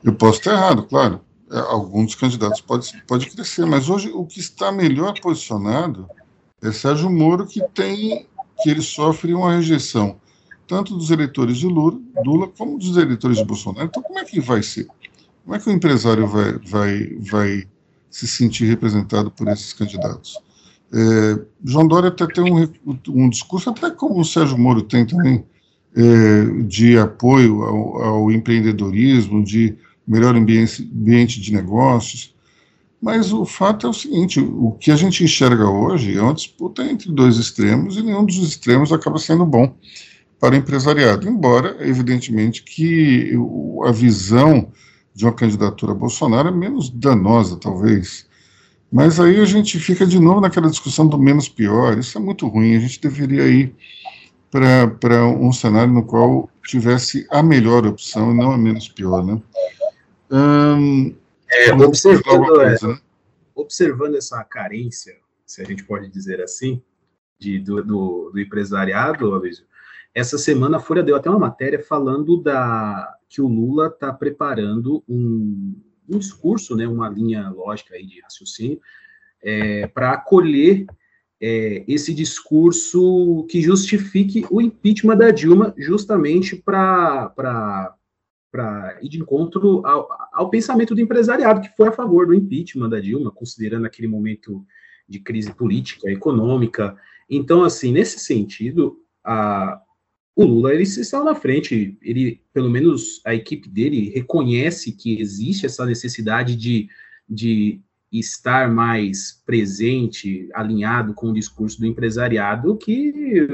Eu 0.03 0.13
posso 0.13 0.39
estar 0.39 0.53
errado, 0.53 0.83
claro. 0.83 1.21
é, 1.51 1.59
alguns 1.59 2.15
candidatos 2.15 2.61
pode, 2.61 2.91
pode 3.07 3.29
crescer, 3.29 3.65
mas 3.65 3.89
hoje 3.89 4.09
o 4.13 4.25
que 4.25 4.39
está 4.39 4.71
melhor 4.71 5.13
posicionado 5.19 6.07
é 6.61 6.71
Sérgio 6.71 7.09
Moro, 7.09 7.45
que 7.45 7.61
tem 7.73 8.25
que 8.61 8.69
ele 8.69 8.81
sofre 8.81 9.33
uma 9.33 9.55
rejeição 9.55 10.17
tanto 10.67 10.95
dos 10.95 11.11
eleitores 11.11 11.57
de 11.57 11.67
Lula, 11.67 11.99
Lula 12.25 12.47
como 12.47 12.77
dos 12.77 12.95
eleitores 12.97 13.37
de 13.37 13.45
Bolsonaro. 13.45 13.85
Então, 13.85 14.01
como 14.01 14.19
é 14.19 14.23
que 14.23 14.39
vai 14.39 14.63
ser? 14.63 14.87
Como 15.43 15.55
é 15.55 15.59
que 15.59 15.69
o 15.69 15.71
empresário 15.71 16.25
vai, 16.25 16.53
vai, 16.59 17.17
vai 17.19 17.67
se 18.09 18.27
sentir 18.27 18.65
representado 18.65 19.29
por 19.29 19.47
esses 19.49 19.73
candidatos? 19.73 20.39
É, 20.93 21.39
João 21.65 21.87
Dória 21.87 22.09
até 22.09 22.27
tem 22.27 22.43
um, 22.43 22.69
um, 23.09 23.29
discurso, 23.29 23.71
até 23.71 23.89
como 23.89 24.19
o 24.19 24.25
Sérgio 24.25 24.57
Moro 24.57 24.83
tem 24.83 25.05
também, 25.05 25.43
é, 25.95 26.63
de 26.67 26.97
apoio 26.97 27.63
ao, 27.63 28.03
ao, 28.03 28.31
empreendedorismo, 28.31 29.43
de 29.43 29.75
melhor 30.07 30.35
ambiente, 30.35 30.83
ambiente 30.83 31.41
de 31.41 31.51
negócios. 31.51 32.35
Mas 33.01 33.33
o 33.33 33.43
fato 33.43 33.87
é 33.87 33.89
o 33.89 33.93
seguinte: 33.93 34.39
o 34.39 34.71
que 34.79 34.91
a 34.91 34.95
gente 34.95 35.23
enxerga 35.23 35.67
hoje 35.67 36.15
é 36.15 36.21
uma 36.21 36.33
disputa 36.33 36.83
entre 36.85 37.11
dois 37.11 37.37
extremos 37.37 37.97
e 37.97 38.03
nenhum 38.03 38.23
dos 38.23 38.37
extremos 38.37 38.93
acaba 38.93 39.17
sendo 39.17 39.45
bom 39.45 39.75
para 40.39 40.53
o 40.53 40.57
empresariado, 40.57 41.27
embora, 41.27 41.77
evidentemente, 41.79 42.63
que 42.63 43.31
a 43.85 43.91
visão 43.91 44.71
de 45.15 45.25
uma 45.25 45.33
candidatura 45.33 45.93
a 45.93 45.95
Bolsonaro 45.95 46.49
é 46.49 46.51
menos 46.51 46.89
danosa, 46.89 47.57
talvez. 47.57 48.27
Mas 48.93 49.19
aí 49.19 49.39
a 49.39 49.45
gente 49.45 49.79
fica 49.79 50.05
de 50.05 50.19
novo 50.19 50.39
naquela 50.39 50.69
discussão 50.69 51.07
do 51.07 51.17
menos 51.17 51.49
pior. 51.49 51.97
Isso 51.97 52.15
é 52.15 52.21
muito 52.21 52.47
ruim. 52.47 52.75
A 52.75 52.79
gente 52.79 53.01
deveria 53.01 53.47
ir 53.47 53.75
para 54.51 55.25
um 55.25 55.51
cenário 55.51 55.91
no 55.91 56.05
qual 56.05 56.47
tivesse 56.63 57.25
a 57.31 57.41
melhor 57.41 57.87
opção 57.87 58.31
e 58.31 58.37
não 58.37 58.51
a 58.51 58.57
menos 58.57 58.87
pior, 58.87 59.25
né? 59.25 59.41
Hum, 60.29 61.15
é, 61.49 61.73
observando, 61.73 62.45
coisa, 62.45 62.87
né? 62.89 62.99
observando 63.55 64.13
essa 64.13 64.43
carência, 64.43 65.15
se 65.43 65.63
a 65.63 65.65
gente 65.65 65.83
pode 65.85 66.07
dizer 66.11 66.39
assim, 66.39 66.79
de, 67.39 67.57
do, 67.57 67.83
do, 67.83 68.29
do 68.31 68.39
empresariado, 68.39 69.25
Aloysio, 69.25 69.65
essa 70.13 70.37
semana 70.37 70.77
a 70.77 70.79
Folha 70.79 71.01
deu 71.01 71.15
até 71.15 71.31
uma 71.31 71.39
matéria 71.39 71.83
falando 71.83 72.37
da 72.37 73.17
que 73.27 73.41
o 73.41 73.47
Lula 73.47 73.87
está 73.87 74.13
preparando 74.13 75.03
um, 75.09 75.81
um, 76.09 76.17
discurso, 76.17 76.75
né, 76.75 76.87
uma 76.87 77.09
linha 77.09 77.49
lógica 77.49 77.95
aí 77.95 78.05
de 78.05 78.21
raciocínio, 78.21 78.79
é, 79.41 79.87
para 79.87 80.11
acolher 80.11 80.85
é, 81.41 81.83
esse 81.87 82.13
discurso 82.13 83.45
que 83.49 83.61
justifique 83.61 84.45
o 84.49 84.61
impeachment 84.61 85.17
da 85.17 85.29
Dilma, 85.29 85.73
justamente 85.77 86.55
para 86.55 87.33
ir 89.01 89.09
de 89.09 89.19
encontro 89.19 89.85
ao, 89.85 90.07
ao, 90.31 90.49
pensamento 90.49 90.95
do 90.95 91.01
empresariado, 91.01 91.59
que 91.59 91.75
foi 91.75 91.89
a 91.89 91.91
favor 91.91 92.27
do 92.27 92.33
impeachment 92.33 92.89
da 92.89 92.99
Dilma, 92.99 93.29
considerando 93.29 93.85
aquele 93.85 94.07
momento 94.07 94.65
de 95.05 95.19
crise 95.19 95.53
política, 95.53 96.09
econômica. 96.09 96.95
Então, 97.29 97.63
assim, 97.63 97.91
nesse 97.91 98.19
sentido, 98.19 98.97
a, 99.21 99.81
o 100.35 100.45
Lula 100.45 100.73
ele 100.73 100.83
está 100.83 101.23
na 101.23 101.35
frente, 101.35 101.97
ele 102.01 102.41
pelo 102.53 102.69
menos 102.69 103.21
a 103.25 103.35
equipe 103.35 103.69
dele 103.69 104.09
reconhece 104.09 104.91
que 104.91 105.19
existe 105.19 105.65
essa 105.65 105.85
necessidade 105.85 106.55
de, 106.55 106.89
de 107.29 107.79
estar 108.11 108.71
mais 108.71 109.41
presente, 109.45 110.49
alinhado 110.53 111.13
com 111.13 111.29
o 111.29 111.33
discurso 111.33 111.79
do 111.79 111.85
empresariado, 111.85 112.77
que 112.77 113.47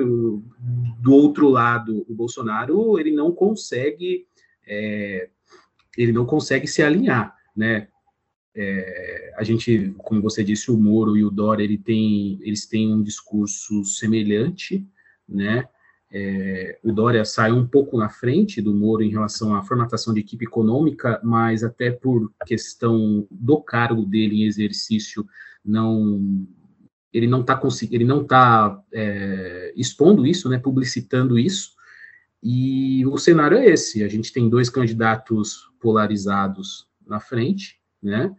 do 1.02 1.14
outro 1.14 1.50
lado 1.50 2.06
o 2.08 2.14
Bolsonaro 2.14 3.00
ele 3.00 3.12
não 3.12 3.32
consegue 3.32 4.26
é, 4.66 5.30
ele 5.98 6.12
não 6.14 6.26
consegue 6.26 6.68
se 6.68 6.82
alinhar, 6.82 7.36
né? 7.56 7.88
É, 8.56 9.34
a 9.38 9.44
gente, 9.44 9.94
como 9.98 10.22
você 10.22 10.44
disse, 10.44 10.72
o 10.72 10.78
Moro 10.78 11.16
e 11.16 11.24
o 11.24 11.30
Dória 11.30 11.64
ele 11.64 11.78
tem, 11.78 12.40
eles 12.42 12.66
têm 12.66 12.94
um 12.94 13.02
discurso 13.02 13.84
semelhante, 13.84 14.86
né? 15.28 15.68
É, 16.12 16.80
o 16.84 16.92
Dória 16.92 17.24
sai 17.24 17.52
um 17.52 17.68
pouco 17.68 17.98
na 17.98 18.10
frente 18.10 18.62
do 18.62 18.74
Moro 18.74 19.04
em 19.04 19.12
relação 19.12 19.54
à 19.54 19.62
formatação 19.62 20.14
de 20.14 20.20
equipe 20.20 20.46
econômica, 20.46 21.20
mas 21.24 21.64
até 21.64 21.92
por 21.92 22.32
questão 22.46 23.28
do 23.30 23.62
cargo 23.62 24.04
dele 24.06 24.42
em 24.42 24.46
exercício, 24.46 25.28
não 25.64 26.48
ele 27.12 27.28
não 27.28 27.42
está 27.42 27.60
ele 27.92 28.06
não 28.06 28.24
tá 28.24 28.82
é, 28.94 29.74
expondo 29.76 30.26
isso, 30.26 30.48
né, 30.50 30.58
publicitando 30.58 31.38
isso. 31.38 31.74
E 32.42 33.06
o 33.06 33.18
cenário 33.18 33.58
é 33.58 33.66
esse: 33.68 34.04
a 34.04 34.08
gente 34.08 34.32
tem 34.32 34.50
dois 34.50 34.70
candidatos 34.70 35.70
polarizados 35.80 36.88
na 37.06 37.20
frente, 37.20 37.80
né? 38.02 38.34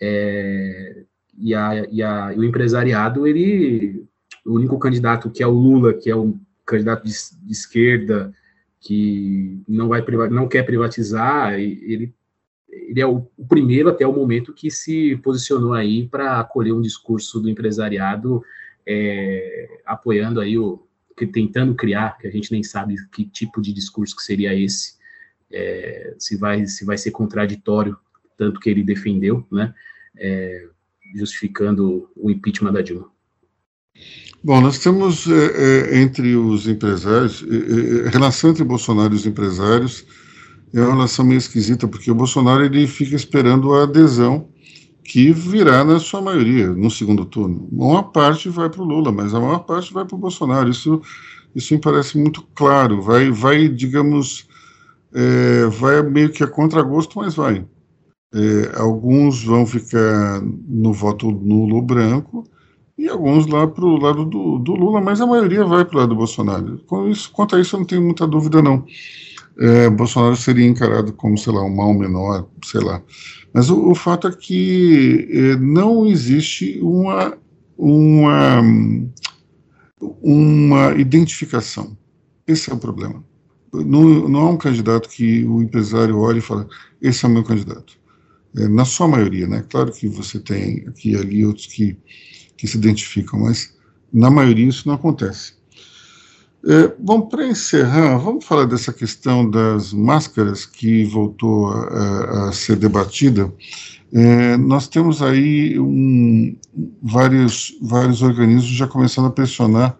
É, 0.00 1.04
e, 1.38 1.54
a, 1.54 1.86
e, 1.90 2.02
a, 2.02 2.34
e 2.34 2.38
o 2.38 2.44
empresariado, 2.44 3.26
ele, 3.26 4.04
o 4.44 4.54
único 4.54 4.78
candidato 4.78 5.30
que 5.30 5.42
é 5.42 5.46
o 5.46 5.50
Lula, 5.50 5.94
que 5.94 6.10
é 6.10 6.16
o 6.16 6.38
candidato 6.66 7.04
de, 7.04 7.12
de 7.42 7.52
esquerda 7.52 8.34
que 8.80 9.62
não 9.66 9.88
vai 9.88 10.04
não 10.30 10.48
quer 10.48 10.64
privatizar, 10.64 11.54
ele 11.54 12.14
ele 12.68 13.00
é 13.00 13.06
o, 13.06 13.26
o 13.36 13.46
primeiro 13.46 13.88
até 13.88 14.06
o 14.06 14.12
momento 14.12 14.52
que 14.52 14.70
se 14.70 15.16
posicionou 15.16 15.72
aí 15.72 16.06
para 16.06 16.38
acolher 16.38 16.72
um 16.72 16.80
discurso 16.80 17.40
do 17.40 17.48
empresariado 17.48 18.42
é, 18.86 19.80
apoiando 19.84 20.40
aí 20.40 20.58
o 20.58 20.86
que 21.16 21.26
tentando 21.26 21.74
criar, 21.74 22.18
que 22.18 22.26
a 22.26 22.30
gente 22.30 22.52
nem 22.52 22.62
sabe 22.62 22.96
que 23.10 23.24
tipo 23.24 23.62
de 23.62 23.72
discurso 23.72 24.14
que 24.14 24.22
seria 24.22 24.54
esse, 24.54 24.96
é, 25.50 26.14
se 26.18 26.36
vai 26.36 26.66
se 26.66 26.84
vai 26.84 26.98
ser 26.98 27.10
contraditório 27.10 27.96
tanto 28.36 28.60
que 28.60 28.68
ele 28.68 28.84
defendeu, 28.84 29.46
né, 29.50 29.74
é, 30.14 30.68
justificando 31.14 32.10
o 32.14 32.30
impeachment 32.30 32.72
da 32.72 32.82
Dilma. 32.82 33.10
Bom, 34.46 34.60
nós 34.60 34.78
temos 34.78 35.26
é, 35.26 35.96
é, 35.96 36.00
entre 36.00 36.36
os 36.36 36.68
empresários, 36.68 37.42
é, 37.42 38.06
a 38.06 38.10
relação 38.10 38.50
entre 38.50 38.62
Bolsonaro 38.62 39.12
e 39.12 39.16
os 39.16 39.26
empresários 39.26 40.06
é 40.72 40.80
uma 40.80 40.92
relação 40.92 41.24
meio 41.24 41.38
esquisita, 41.38 41.88
porque 41.88 42.12
o 42.12 42.14
Bolsonaro 42.14 42.64
ele 42.64 42.86
fica 42.86 43.16
esperando 43.16 43.74
a 43.74 43.82
adesão 43.82 44.48
que 45.02 45.32
virá 45.32 45.84
na 45.84 45.98
sua 45.98 46.22
maioria 46.22 46.68
no 46.68 46.88
segundo 46.88 47.24
turno. 47.24 47.68
Uma 47.72 48.04
parte 48.04 48.48
vai 48.48 48.70
para 48.70 48.82
o 48.82 48.84
Lula, 48.84 49.10
mas 49.10 49.34
a 49.34 49.40
maior 49.40 49.60
parte 49.60 49.92
vai 49.92 50.04
para 50.04 50.14
o 50.14 50.18
Bolsonaro. 50.18 50.70
Isso, 50.70 51.02
isso 51.52 51.74
me 51.74 51.80
parece 51.80 52.16
muito 52.16 52.42
claro. 52.54 53.02
Vai, 53.02 53.32
vai 53.32 53.68
digamos, 53.68 54.46
vai 55.78 56.02
meio 56.02 56.30
que 56.30 56.44
a 56.44 56.46
contragosto, 56.46 57.18
mas 57.18 57.34
vai. 57.34 57.64
Alguns 58.76 59.44
vão 59.44 59.64
ficar 59.66 60.40
no 60.42 60.92
voto 60.92 61.30
nulo 61.30 61.80
branco, 61.82 62.44
e 62.98 63.08
alguns 63.08 63.46
lá 63.46 63.66
para 63.66 63.84
o 63.84 63.98
lado 63.98 64.24
do, 64.24 64.58
do, 64.58 64.74
Lula, 64.74 65.00
mas 65.00 65.20
a 65.20 65.26
maioria 65.26 65.64
vai 65.64 65.84
para 65.84 65.96
o 65.96 66.00
lado 66.00 66.08
do 66.10 66.16
Bolsonaro. 66.16 66.80
Isso, 67.10 67.30
quanto 67.30 67.54
a 67.54 67.60
isso, 67.60 67.76
eu 67.76 67.80
não 67.80 67.86
tenho 67.86 68.02
muita 68.02 68.26
dúvida, 68.26 68.62
não. 68.62 68.84
É, 69.58 69.90
Bolsonaro 69.90 70.36
seria 70.36 70.66
encarado 70.66 71.12
como, 71.12 71.36
sei 71.36 71.52
lá, 71.52 71.62
um 71.62 71.74
mal 71.74 71.92
menor, 71.92 72.48
sei 72.64 72.80
lá. 72.80 73.02
Mas 73.52 73.68
o, 73.70 73.90
o 73.90 73.94
fato 73.94 74.28
é 74.28 74.32
que 74.32 75.28
é, 75.30 75.56
não 75.56 76.06
existe 76.06 76.78
uma, 76.82 77.36
uma, 77.76 78.62
uma 80.22 80.94
identificação. 80.94 81.96
Esse 82.46 82.70
é 82.70 82.74
o 82.74 82.78
problema. 82.78 83.22
Não, 83.72 84.28
não 84.28 84.40
há 84.40 84.50
um 84.50 84.56
candidato 84.56 85.08
que 85.08 85.44
o 85.44 85.62
empresário 85.62 86.18
olhe 86.18 86.38
e 86.38 86.42
fala, 86.42 86.66
esse 87.00 87.24
é 87.24 87.28
o 87.28 87.30
meu 87.30 87.44
candidato. 87.44 87.98
É, 88.56 88.68
na 88.68 88.86
sua 88.86 89.06
maioria, 89.06 89.46
né? 89.46 89.64
Claro 89.68 89.92
que 89.92 90.08
você 90.08 90.38
tem 90.38 90.84
aqui 90.88 91.10
e 91.10 91.16
ali 91.16 91.44
outros 91.44 91.66
que 91.66 91.96
que 92.56 92.66
se 92.66 92.76
identificam, 92.76 93.40
mas 93.40 93.74
na 94.12 94.30
maioria 94.30 94.68
isso 94.68 94.86
não 94.88 94.94
acontece. 94.94 95.54
É, 96.68 96.92
bom, 96.98 97.20
para 97.20 97.46
encerrar, 97.46 98.18
vamos 98.18 98.44
falar 98.44 98.64
dessa 98.64 98.92
questão 98.92 99.48
das 99.48 99.92
máscaras 99.92 100.66
que 100.66 101.04
voltou 101.04 101.68
a, 101.68 102.48
a 102.48 102.52
ser 102.52 102.76
debatida. 102.76 103.52
É, 104.12 104.56
nós 104.56 104.88
temos 104.88 105.22
aí 105.22 105.78
um, 105.78 106.56
vários, 107.02 107.76
vários 107.80 108.20
organismos 108.20 108.72
já 108.72 108.88
começando 108.88 109.26
a 109.26 109.30
pressionar 109.30 109.96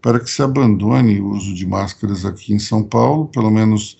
para 0.00 0.18
que 0.18 0.28
se 0.28 0.42
abandone 0.42 1.20
o 1.20 1.30
uso 1.30 1.54
de 1.54 1.64
máscaras 1.64 2.24
aqui 2.24 2.52
em 2.52 2.58
São 2.58 2.82
Paulo, 2.82 3.28
pelo 3.28 3.50
menos 3.50 3.96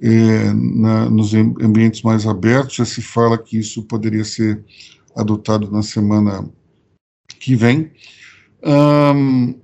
é, 0.00 0.52
na, 0.52 1.10
nos 1.10 1.34
ambientes 1.34 2.02
mais 2.02 2.24
abertos. 2.24 2.76
Já 2.76 2.84
se 2.84 3.02
fala 3.02 3.36
que 3.36 3.58
isso 3.58 3.82
poderia 3.82 4.24
ser 4.24 4.62
adotado 5.16 5.68
na 5.70 5.82
semana 5.82 6.48
que 7.38 7.56
vem. 7.56 7.92
Um, 8.62 9.60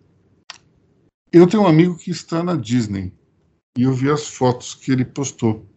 eu 1.33 1.47
tenho 1.47 1.63
um 1.63 1.67
amigo 1.67 1.97
que 1.97 2.11
está 2.11 2.43
na 2.43 2.57
Disney 2.57 3.13
e 3.77 3.83
eu 3.83 3.93
vi 3.93 4.11
as 4.11 4.27
fotos 4.27 4.75
que 4.75 4.91
ele 4.91 5.05
postou. 5.05 5.69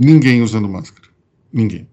Ninguém 0.00 0.42
usando 0.42 0.68
máscara. 0.68 1.08
Ninguém. 1.52 1.88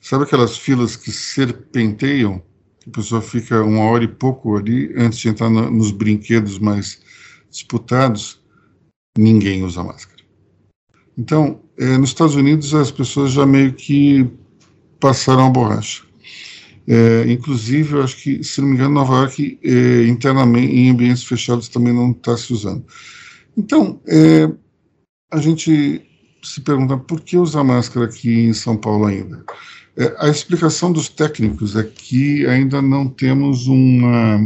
Sabe 0.00 0.24
aquelas 0.24 0.56
filas 0.56 0.96
que 0.96 1.12
serpenteiam? 1.12 2.42
A 2.86 2.90
pessoa 2.90 3.20
fica 3.20 3.62
uma 3.62 3.84
hora 3.84 4.04
e 4.04 4.08
pouco 4.08 4.56
ali 4.56 4.92
antes 4.96 5.18
de 5.18 5.28
entrar 5.28 5.50
no, 5.50 5.70
nos 5.70 5.90
brinquedos 5.90 6.58
mais 6.58 7.02
disputados? 7.50 8.40
Ninguém 9.18 9.62
usa 9.62 9.84
máscara. 9.84 10.22
Então, 11.18 11.60
é, 11.78 11.98
nos 11.98 12.10
Estados 12.10 12.34
Unidos 12.34 12.74
as 12.74 12.90
pessoas 12.90 13.32
já 13.32 13.44
meio 13.44 13.74
que 13.74 14.30
passaram 14.98 15.46
a 15.46 15.50
borracha. 15.50 16.04
É, 16.86 17.30
inclusive, 17.30 17.94
eu 17.94 18.02
acho 18.02 18.16
que, 18.16 18.42
se 18.42 18.60
não 18.60 18.68
me 18.68 18.74
engano, 18.74 18.94
Nova 18.94 19.14
York, 19.14 19.58
é, 19.62 20.06
internamente, 20.06 20.74
em 20.74 20.90
ambientes 20.90 21.24
fechados, 21.24 21.68
também 21.68 21.92
não 21.92 22.10
está 22.10 22.36
se 22.36 22.52
usando. 22.52 22.84
Então, 23.56 24.00
é, 24.06 24.50
a 25.30 25.38
gente 25.38 26.02
se 26.42 26.60
pergunta 26.60 26.96
por 26.96 27.20
que 27.20 27.36
usar 27.36 27.62
máscara 27.62 28.06
aqui 28.06 28.46
em 28.46 28.52
São 28.52 28.76
Paulo 28.76 29.06
ainda. 29.06 29.44
É, 29.96 30.14
a 30.18 30.28
explicação 30.28 30.92
dos 30.92 31.08
técnicos 31.08 31.76
é 31.76 31.82
que 31.82 32.46
ainda 32.46 32.80
não 32.80 33.08
temos 33.08 33.66
uma, 33.66 34.40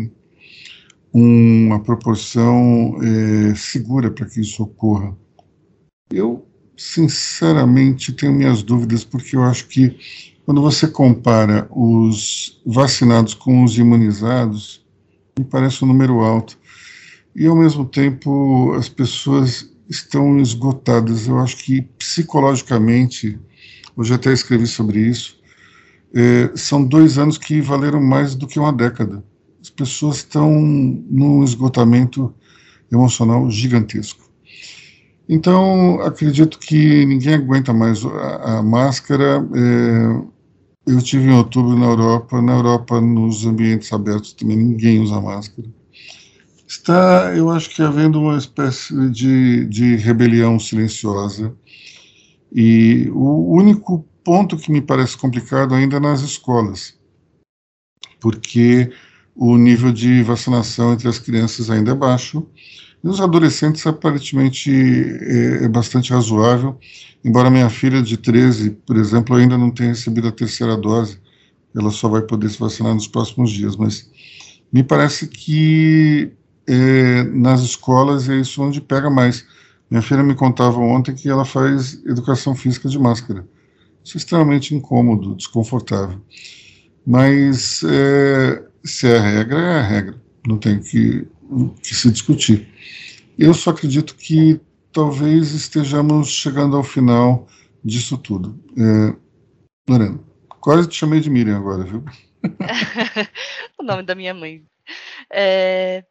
uma 1.12 1.80
proporção 1.80 2.99
é, 3.03 3.55
segura 3.55 4.11
para 4.11 4.26
que 4.26 4.41
isso 4.41 4.62
ocorra. 4.62 5.16
Eu, 6.11 6.47
sinceramente, 6.76 8.12
tenho 8.12 8.35
minhas 8.35 8.62
dúvidas, 8.62 9.05
porque 9.05 9.37
eu 9.37 9.45
acho 9.45 9.68
que 9.68 9.97
quando 10.45 10.61
você 10.61 10.86
compara 10.86 11.66
os 11.70 12.61
vacinados 12.66 13.32
com 13.34 13.64
os 13.64 13.78
imunizados, 13.78 14.84
me 15.38 15.45
parece 15.45 15.82
um 15.84 15.88
número 15.88 16.20
alto. 16.20 16.59
E, 17.34 17.47
ao 17.47 17.57
mesmo 17.57 17.84
tempo, 17.84 18.72
as 18.74 18.88
pessoas 18.88 19.70
estão 19.88 20.38
esgotadas. 20.38 21.26
Eu 21.26 21.38
acho 21.38 21.57
que, 21.57 21.82
psicologicamente, 21.99 23.38
hoje 23.97 24.14
até 24.14 24.32
escrevi 24.32 24.66
sobre 24.66 25.01
isso, 25.01 25.38
é, 26.14 26.53
são 26.55 26.84
dois 26.84 27.18
anos 27.18 27.38
que 27.38 27.61
valeram 27.61 28.01
mais 28.01 28.34
do 28.34 28.47
que 28.47 28.59
uma 28.59 28.72
década. 28.72 29.24
As 29.61 29.70
pessoas 29.70 30.18
estão 30.18 30.61
num 30.61 31.42
esgotamento 31.42 32.32
emocional 32.92 33.51
gigantesco. 33.51 34.22
Então, 35.28 36.01
acredito 36.03 36.59
que 36.59 37.07
ninguém 37.07 37.34
aguenta 37.34 37.72
mais 37.72 38.05
a, 38.05 38.59
a 38.59 38.62
máscara. 38.62 39.45
É, 39.55 40.34
eu 40.87 41.01
tive 41.03 41.28
em 41.28 41.35
outubro 41.35 41.78
na 41.78 41.87
Europa. 41.87 42.41
Na 42.41 42.53
Europa, 42.55 43.01
nos 43.01 43.47
ambientes 43.47 43.93
abertos, 43.93 44.32
também 44.32 44.57
ninguém 44.57 45.01
usa 45.01 45.20
máscara. 45.20 45.68
Está, 46.66 47.32
eu 47.37 47.51
acho 47.51 47.70
que 47.70 47.82
havendo 47.82 48.20
uma 48.20 48.37
espécie 48.37 49.11
de, 49.11 49.66
de 49.66 49.97
rebelião 49.97 50.59
silenciosa. 50.59 51.55
E 52.53 53.11
o 53.12 53.53
único 53.53 54.07
ponto 54.22 54.57
que 54.57 54.72
me 54.72 54.80
parece 54.80 55.16
complicado 55.16 55.74
ainda 55.74 55.97
é 55.97 56.01
nas 56.01 56.22
escolas, 56.22 56.99
porque 58.20 58.91
o 59.35 59.57
nível 59.57 59.93
de 59.93 60.22
vacinação 60.22 60.93
entre 60.93 61.09
as 61.09 61.18
crianças 61.18 61.68
ainda 61.68 61.91
é 61.91 61.95
baixo. 61.95 62.47
E 63.05 63.09
os 63.09 63.20
adolescentes, 63.20 63.86
aparentemente, 63.86 64.72
é, 64.72 65.64
é 65.64 65.68
bastante 65.68 66.11
razoável 66.11 66.78
Embora 67.24 67.48
minha 67.48 67.70
filha 67.70 68.02
de 68.02 68.18
13, 68.18 68.70
por 68.86 68.98
exemplo, 68.98 69.34
ainda 69.34 69.57
não 69.57 69.70
tenha 69.70 69.88
recebido 69.88 70.28
a 70.28 70.32
terceira 70.32 70.76
dose, 70.76 71.18
ela 71.74 71.90
só 71.90 72.07
vai 72.07 72.20
poder 72.20 72.50
se 72.50 72.61
vacinar 72.61 72.92
nos 72.92 73.09
próximos 73.09 73.50
dias, 73.50 73.76
mas 73.76 74.11
me 74.70 74.82
parece 74.84 75.26
que 75.26 76.30
é, 76.66 77.22
nas 77.24 77.62
escolas 77.62 78.28
é 78.28 78.36
isso 78.36 78.62
onde 78.62 78.78
pega 78.78 79.09
mais. 79.09 79.46
Minha 79.90 80.02
filha 80.02 80.22
me 80.22 80.34
contava 80.34 80.78
ontem 80.78 81.14
que 81.14 81.28
ela 81.28 81.46
faz 81.46 81.94
educação 82.05 82.55
física 82.55 82.90
de 82.90 82.98
máscara. 82.98 83.46
Isso 84.05 84.16
é 84.16 84.18
extremamente 84.18 84.74
incômodo, 84.74 85.34
desconfortável. 85.34 86.20
Mas 87.07 87.82
é, 87.84 88.62
se 88.84 89.09
é 89.09 89.16
a 89.16 89.22
regra, 89.22 89.59
é 89.59 89.78
a 89.78 89.82
regra. 89.82 90.22
Não 90.46 90.59
tem 90.59 90.78
que, 90.78 91.26
que 91.82 91.95
se 91.95 92.11
discutir. 92.11 92.68
Eu 93.38 93.53
só 93.53 93.70
acredito 93.70 94.14
que 94.14 94.61
talvez 94.92 95.53
estejamos 95.53 96.28
chegando 96.28 96.76
ao 96.76 96.84
final 96.84 97.47
disso 97.84 98.16
tudo. 98.16 98.59
É, 98.78 99.16
Lorena, 99.88 100.20
quase 100.61 100.88
te 100.88 100.97
chamei 100.97 101.20
de 101.20 101.28
Miriam 101.28 101.57
agora, 101.57 101.84
viu? 101.84 102.05
o 103.78 103.82
nome 103.82 104.03
da 104.03 104.14
minha 104.14 104.32
mãe. 104.32 104.64
É, 105.32 106.05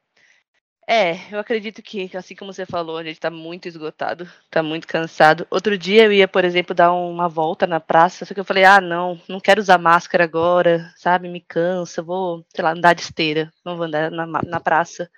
é, 0.87 1.17
eu 1.31 1.39
acredito 1.39 1.81
que, 1.81 2.09
assim 2.15 2.35
como 2.35 2.51
você 2.53 2.65
falou, 2.65 2.97
a 2.97 3.03
gente 3.03 3.15
está 3.15 3.29
muito 3.29 3.67
esgotado, 3.67 4.29
está 4.45 4.61
muito 4.61 4.87
cansado. 4.87 5.47
Outro 5.49 5.77
dia 5.77 6.03
eu 6.03 6.13
ia, 6.13 6.27
por 6.27 6.43
exemplo, 6.43 6.75
dar 6.75 6.91
uma 6.93 7.29
volta 7.29 7.65
na 7.65 7.79
praça, 7.79 8.25
só 8.25 8.33
que 8.33 8.39
eu 8.39 8.45
falei, 8.45 8.65
ah, 8.65 8.81
não, 8.81 9.19
não 9.27 9.39
quero 9.39 9.61
usar 9.61 9.77
máscara 9.77 10.23
agora, 10.23 10.91
sabe, 10.97 11.29
me 11.29 11.41
cansa, 11.41 12.01
vou, 12.01 12.45
sei 12.53 12.63
lá, 12.63 12.71
andar 12.71 12.93
de 12.93 13.01
esteira, 13.01 13.51
não 13.65 13.77
vou 13.77 13.85
andar 13.85 14.11
na, 14.11 14.25
na 14.25 14.59
praça. 14.59 15.09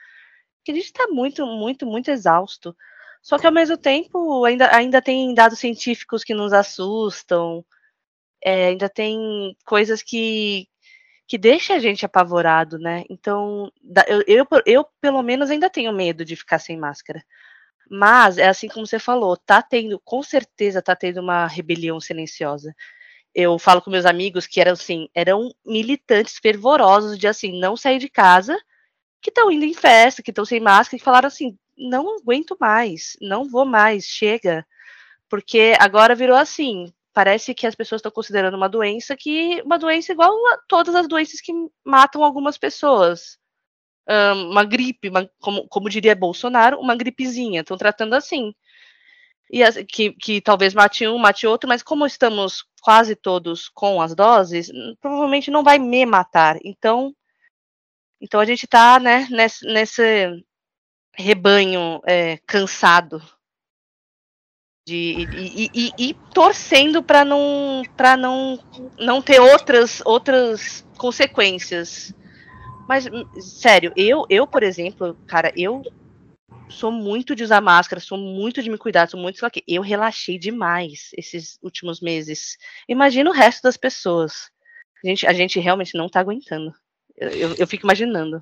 Porque 0.58 0.72
a 0.72 0.76
gente 0.76 0.86
está 0.86 1.08
muito, 1.08 1.46
muito, 1.46 1.86
muito 1.86 2.12
exausto. 2.12 2.76
Só 3.22 3.40
que 3.40 3.48
ao 3.48 3.54
mesmo 3.54 3.78
tempo 3.78 4.46
ainda, 4.46 4.76
ainda 4.76 5.02
tem 5.02 5.34
dados 5.34 5.60
científicos 5.60 6.24
que 6.24 6.34
nos 6.34 6.54
assustam, 6.54 7.66
é, 8.44 8.68
ainda 8.68 8.88
tem 8.88 9.58
coisas 9.66 10.04
que, 10.04 10.68
que 11.28 11.38
deixam 11.38 11.76
a 11.76 11.80
gente 11.80 12.06
apavorado, 12.06 12.78
né? 12.78 13.04
Então, 13.10 13.72
eu, 14.08 14.24
eu, 14.28 14.48
eu, 14.66 14.86
pelo 15.02 15.22
menos 15.24 15.50
ainda 15.50 15.70
tenho 15.70 15.92
medo 15.94 16.24
de 16.24 16.36
ficar 16.36 16.60
sem 16.60 16.78
máscara. 16.78 17.24
Mas 17.90 18.38
é 18.38 18.48
assim 18.48 18.68
como 18.68 18.86
você 18.86 19.00
falou, 19.00 19.38
tá 19.38 19.62
tendo, 19.62 20.00
com 20.00 20.24
certeza 20.24 20.82
tá 20.82 20.96
tendo 20.96 21.22
uma 21.22 21.48
rebelião 21.48 22.00
silenciosa. 22.00 22.76
Eu 23.34 23.60
falo 23.60 23.82
com 23.82 23.92
meus 23.92 24.06
amigos 24.06 24.48
que 24.48 24.62
eram 24.62 24.74
assim, 24.74 25.10
eram 25.14 25.52
militantes 25.66 26.38
fervorosos 26.42 27.18
de 27.18 27.28
assim, 27.28 27.60
não 27.60 27.78
sair 27.78 28.00
de 28.00 28.10
casa, 28.10 28.58
que 29.22 29.30
estão 29.32 29.52
indo 29.52 29.66
em 29.66 29.74
festa, 29.74 30.24
que 30.24 30.32
estão 30.32 30.46
sem 30.46 30.60
máscara, 30.60 30.98
e 31.02 31.04
falaram 31.04 31.28
assim, 31.28 31.58
não 31.78 32.18
aguento 32.18 32.58
mais, 32.60 33.18
não 33.22 33.50
vou 33.50 33.66
mais, 33.66 34.06
chega. 34.06 34.66
Porque 35.30 35.76
agora 35.80 36.16
virou 36.16 36.38
assim, 36.38 36.94
parece 37.16 37.56
que 37.56 37.66
as 37.66 37.76
pessoas 37.76 38.00
estão 38.00 38.12
considerando 38.12 38.56
uma 38.56 38.68
doença 38.68 39.16
que 39.16 39.62
uma 39.64 39.80
doença 39.80 40.12
igual 40.12 40.34
a 40.48 40.60
todas 40.68 40.94
as 40.94 41.08
doenças 41.08 41.40
que 41.40 41.54
matam 41.84 42.24
algumas 42.24 42.58
pessoas. 42.58 43.38
Um, 44.08 44.52
uma 44.52 44.66
gripe, 44.66 45.10
uma, 45.10 45.28
como, 45.40 45.68
como 45.70 45.90
diria 45.90 46.16
Bolsonaro, 46.16 46.78
uma 46.80 46.96
gripezinha, 46.96 47.62
estão 47.62 47.78
tratando 47.78 48.14
assim. 48.16 48.54
E 49.50 49.64
as, 49.64 49.78
que, 49.88 50.12
que 50.14 50.42
talvez 50.42 50.74
mate 50.74 51.08
um, 51.08 51.18
mate 51.18 51.48
outro, 51.48 51.70
mas 51.70 51.82
como 51.82 52.06
estamos 52.06 52.66
quase 52.82 53.16
todos 53.16 53.70
com 53.70 54.02
as 54.02 54.14
doses, 54.14 54.70
provavelmente 55.00 55.50
não 55.50 55.64
vai 55.64 55.80
me 55.80 56.06
matar. 56.06 56.58
Então, 56.64 57.16
então 58.22 58.40
a 58.40 58.46
gente 58.46 58.66
está 58.66 59.00
né, 59.00 59.28
nesse, 59.32 59.66
nesse, 59.66 60.44
rebanho 61.18 62.02
é, 62.06 62.38
cansado 62.46 63.22
de, 64.86 65.28
e, 65.34 65.72
e, 65.74 65.92
e 65.98 66.14
torcendo 66.34 67.02
para 67.02 67.26
não 67.26 67.82
para 67.98 68.16
não 68.16 68.60
não 69.00 69.22
ter 69.22 69.40
outras 69.40 70.02
outras 70.06 70.86
consequências. 70.98 72.14
Mas 72.88 73.06
sério, 73.40 73.92
eu 73.96 74.26
eu 74.30 74.46
por 74.46 74.62
exemplo, 74.62 75.18
cara, 75.26 75.52
eu 75.56 75.82
sou 76.70 76.92
muito 76.92 77.36
de 77.36 77.44
usar 77.44 77.62
máscara, 77.62 78.00
sou 78.00 78.18
muito 78.18 78.62
de 78.62 78.70
me 78.70 78.78
cuidar, 78.78 79.10
sou 79.10 79.20
muito 79.20 79.40
só 79.40 79.50
que 79.50 79.64
eu 79.68 79.82
relaxei 79.82 80.38
demais 80.38 81.10
esses 81.18 81.58
últimos 81.64 82.00
meses. 82.00 82.58
Imagina 82.88 83.30
o 83.30 83.34
resto 83.34 83.64
das 83.64 83.78
pessoas. 83.78 84.52
A 85.04 85.08
gente, 85.08 85.28
a 85.28 85.34
gente 85.34 85.60
realmente 85.60 85.98
não 85.98 86.10
tá 86.10 86.20
aguentando. 86.20 86.74
Eu, 87.18 87.30
eu, 87.30 87.56
eu 87.60 87.68
fico 87.68 87.86
imaginando. 87.86 88.42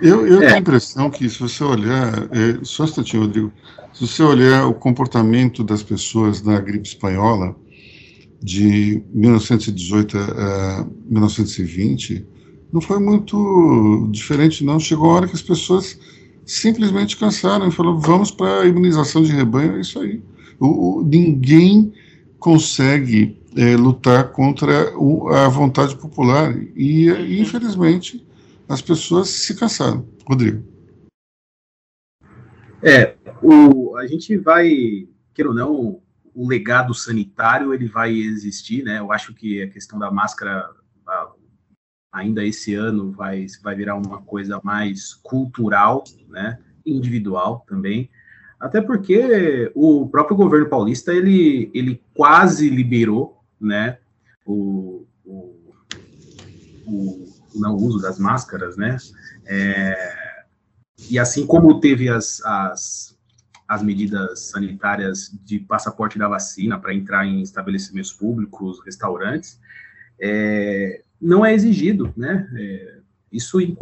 Eu, 0.00 0.26
eu 0.26 0.38
é. 0.38 0.46
tenho 0.46 0.54
a 0.54 0.58
impressão 0.58 1.10
que, 1.10 1.28
se 1.28 1.38
você 1.38 1.62
olhar, 1.62 2.28
é, 2.32 2.58
só 2.62 2.82
um 2.82 2.86
instantinho, 2.86 3.22
Rodrigo, 3.24 3.52
se 3.92 4.06
você 4.06 4.22
olhar 4.22 4.66
o 4.66 4.74
comportamento 4.74 5.62
das 5.62 5.82
pessoas 5.82 6.42
na 6.42 6.58
gripe 6.60 6.88
espanhola, 6.88 7.54
de 8.42 9.02
1918 9.14 10.18
a 10.18 10.86
1920, 11.06 12.26
não 12.72 12.80
foi 12.80 12.98
muito 12.98 14.08
diferente, 14.10 14.64
não. 14.64 14.78
Chegou 14.78 15.10
a 15.10 15.14
hora 15.14 15.28
que 15.28 15.34
as 15.34 15.42
pessoas 15.42 15.98
simplesmente 16.44 17.16
cansaram 17.16 17.68
e 17.68 17.70
falaram: 17.70 17.98
vamos 17.98 18.30
para 18.30 18.62
a 18.62 18.66
imunização 18.66 19.22
de 19.22 19.32
rebanho, 19.32 19.76
é 19.76 19.80
isso 19.80 19.98
aí. 19.98 20.22
O, 20.60 20.98
o, 20.98 21.02
ninguém 21.02 21.92
consegue 22.38 23.38
é, 23.56 23.76
lutar 23.76 24.30
contra 24.32 24.92
o, 24.98 25.28
a 25.28 25.48
vontade 25.48 25.96
popular. 25.96 26.54
E, 26.76 27.08
infelizmente, 27.40 28.22
as 28.68 28.82
pessoas 28.82 29.28
se 29.28 29.54
cansaram. 29.54 30.08
Rodrigo. 30.26 30.62
É, 32.82 33.16
o, 33.42 33.96
a 33.96 34.06
gente 34.06 34.36
vai, 34.36 35.08
queira 35.32 35.48
ou 35.48 35.54
não, 35.54 36.02
o 36.34 36.48
legado 36.48 36.92
sanitário 36.92 37.72
ele 37.72 37.86
vai 37.86 38.12
existir, 38.12 38.82
né? 38.82 38.98
Eu 38.98 39.12
acho 39.12 39.32
que 39.32 39.62
a 39.62 39.70
questão 39.70 39.98
da 39.98 40.10
máscara 40.10 40.68
ainda 42.14 42.44
esse 42.44 42.74
ano 42.74 43.10
vai, 43.10 43.46
vai 43.62 43.74
virar 43.74 43.96
uma 43.96 44.22
coisa 44.22 44.60
mais 44.62 45.14
cultural, 45.14 46.04
né? 46.28 46.58
Individual 46.86 47.64
também. 47.68 48.08
Até 48.60 48.80
porque 48.80 49.70
o 49.74 50.08
próprio 50.08 50.36
governo 50.36 50.68
paulista 50.68 51.12
ele, 51.12 51.70
ele 51.74 52.00
quase 52.14 52.70
liberou, 52.70 53.42
né? 53.60 53.98
O, 54.46 55.06
o, 55.24 55.74
o 56.86 57.33
não 57.54 57.76
uso 57.76 58.00
das 58.00 58.18
máscaras, 58.18 58.76
né? 58.76 58.96
É, 59.46 60.44
e 61.10 61.18
assim 61.18 61.46
como 61.46 61.80
teve 61.80 62.08
as, 62.08 62.44
as, 62.44 63.18
as 63.68 63.82
medidas 63.82 64.40
sanitárias 64.40 65.30
de 65.44 65.58
passaporte 65.58 66.18
da 66.18 66.28
vacina 66.28 66.78
para 66.78 66.94
entrar 66.94 67.26
em 67.26 67.42
estabelecimentos 67.42 68.12
públicos, 68.12 68.80
restaurantes, 68.84 69.58
é, 70.20 71.02
não 71.20 71.44
é 71.44 71.52
exigido, 71.52 72.12
né? 72.16 72.48
É, 72.54 72.98
isso 73.32 73.60
em, 73.60 73.76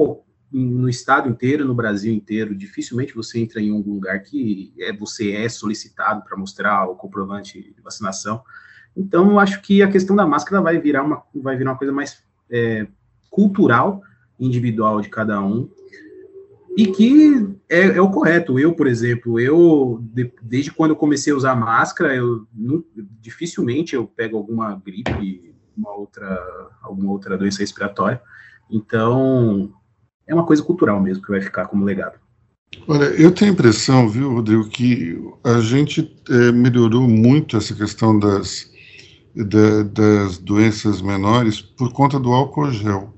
no 0.52 0.88
estado 0.88 1.28
inteiro, 1.28 1.64
no 1.64 1.74
Brasil 1.74 2.12
inteiro, 2.12 2.54
dificilmente 2.54 3.14
você 3.14 3.38
entra 3.38 3.60
em 3.60 3.70
algum 3.70 3.94
lugar 3.94 4.22
que 4.22 4.72
é, 4.78 4.92
você 4.92 5.32
é 5.32 5.48
solicitado 5.48 6.22
para 6.22 6.36
mostrar 6.36 6.86
o 6.86 6.94
comprovante 6.94 7.60
de 7.60 7.82
vacinação. 7.82 8.42
Então, 8.96 9.30
eu 9.30 9.38
acho 9.38 9.62
que 9.62 9.82
a 9.82 9.90
questão 9.90 10.14
da 10.14 10.26
máscara 10.26 10.60
vai 10.60 10.78
virar 10.78 11.02
uma, 11.02 11.22
vai 11.34 11.56
virar 11.56 11.72
uma 11.72 11.78
coisa 11.78 11.92
mais 11.92 12.22
é, 12.50 12.86
cultural, 13.32 14.02
individual 14.38 15.00
de 15.00 15.08
cada 15.08 15.42
um, 15.42 15.68
e 16.76 16.86
que 16.86 17.48
é, 17.68 17.96
é, 17.96 18.00
o 18.00 18.10
correto. 18.10 18.58
Eu, 18.58 18.74
por 18.74 18.86
exemplo, 18.86 19.40
eu 19.40 19.98
de, 20.02 20.30
desde 20.42 20.70
quando 20.70 20.90
eu 20.90 20.96
comecei 20.96 21.32
a 21.32 21.36
usar 21.36 21.56
máscara, 21.56 22.14
eu 22.14 22.46
não, 22.54 22.84
dificilmente 23.20 23.94
eu 23.94 24.06
pego 24.06 24.36
alguma 24.36 24.80
gripe, 24.84 25.54
uma 25.76 25.94
outra, 25.94 26.70
alguma 26.82 27.10
outra 27.10 27.36
doença 27.36 27.60
respiratória. 27.60 28.20
Então, 28.70 29.72
é 30.26 30.34
uma 30.34 30.46
coisa 30.46 30.62
cultural 30.62 31.00
mesmo 31.00 31.24
que 31.24 31.30
vai 31.30 31.40
ficar 31.40 31.66
como 31.66 31.84
legado. 31.84 32.20
Olha, 32.88 33.04
eu 33.04 33.30
tenho 33.30 33.50
a 33.50 33.54
impressão, 33.54 34.08
viu, 34.08 34.32
Rodrigo, 34.32 34.68
que 34.68 35.18
a 35.44 35.60
gente 35.60 36.14
é, 36.28 36.52
melhorou 36.52 37.06
muito 37.06 37.56
essa 37.56 37.74
questão 37.74 38.18
das, 38.18 38.70
da, 39.34 39.82
das 39.82 40.38
doenças 40.38 41.02
menores 41.02 41.60
por 41.60 41.92
conta 41.92 42.18
do 42.18 42.32
álcool 42.32 42.70
gel. 42.70 43.12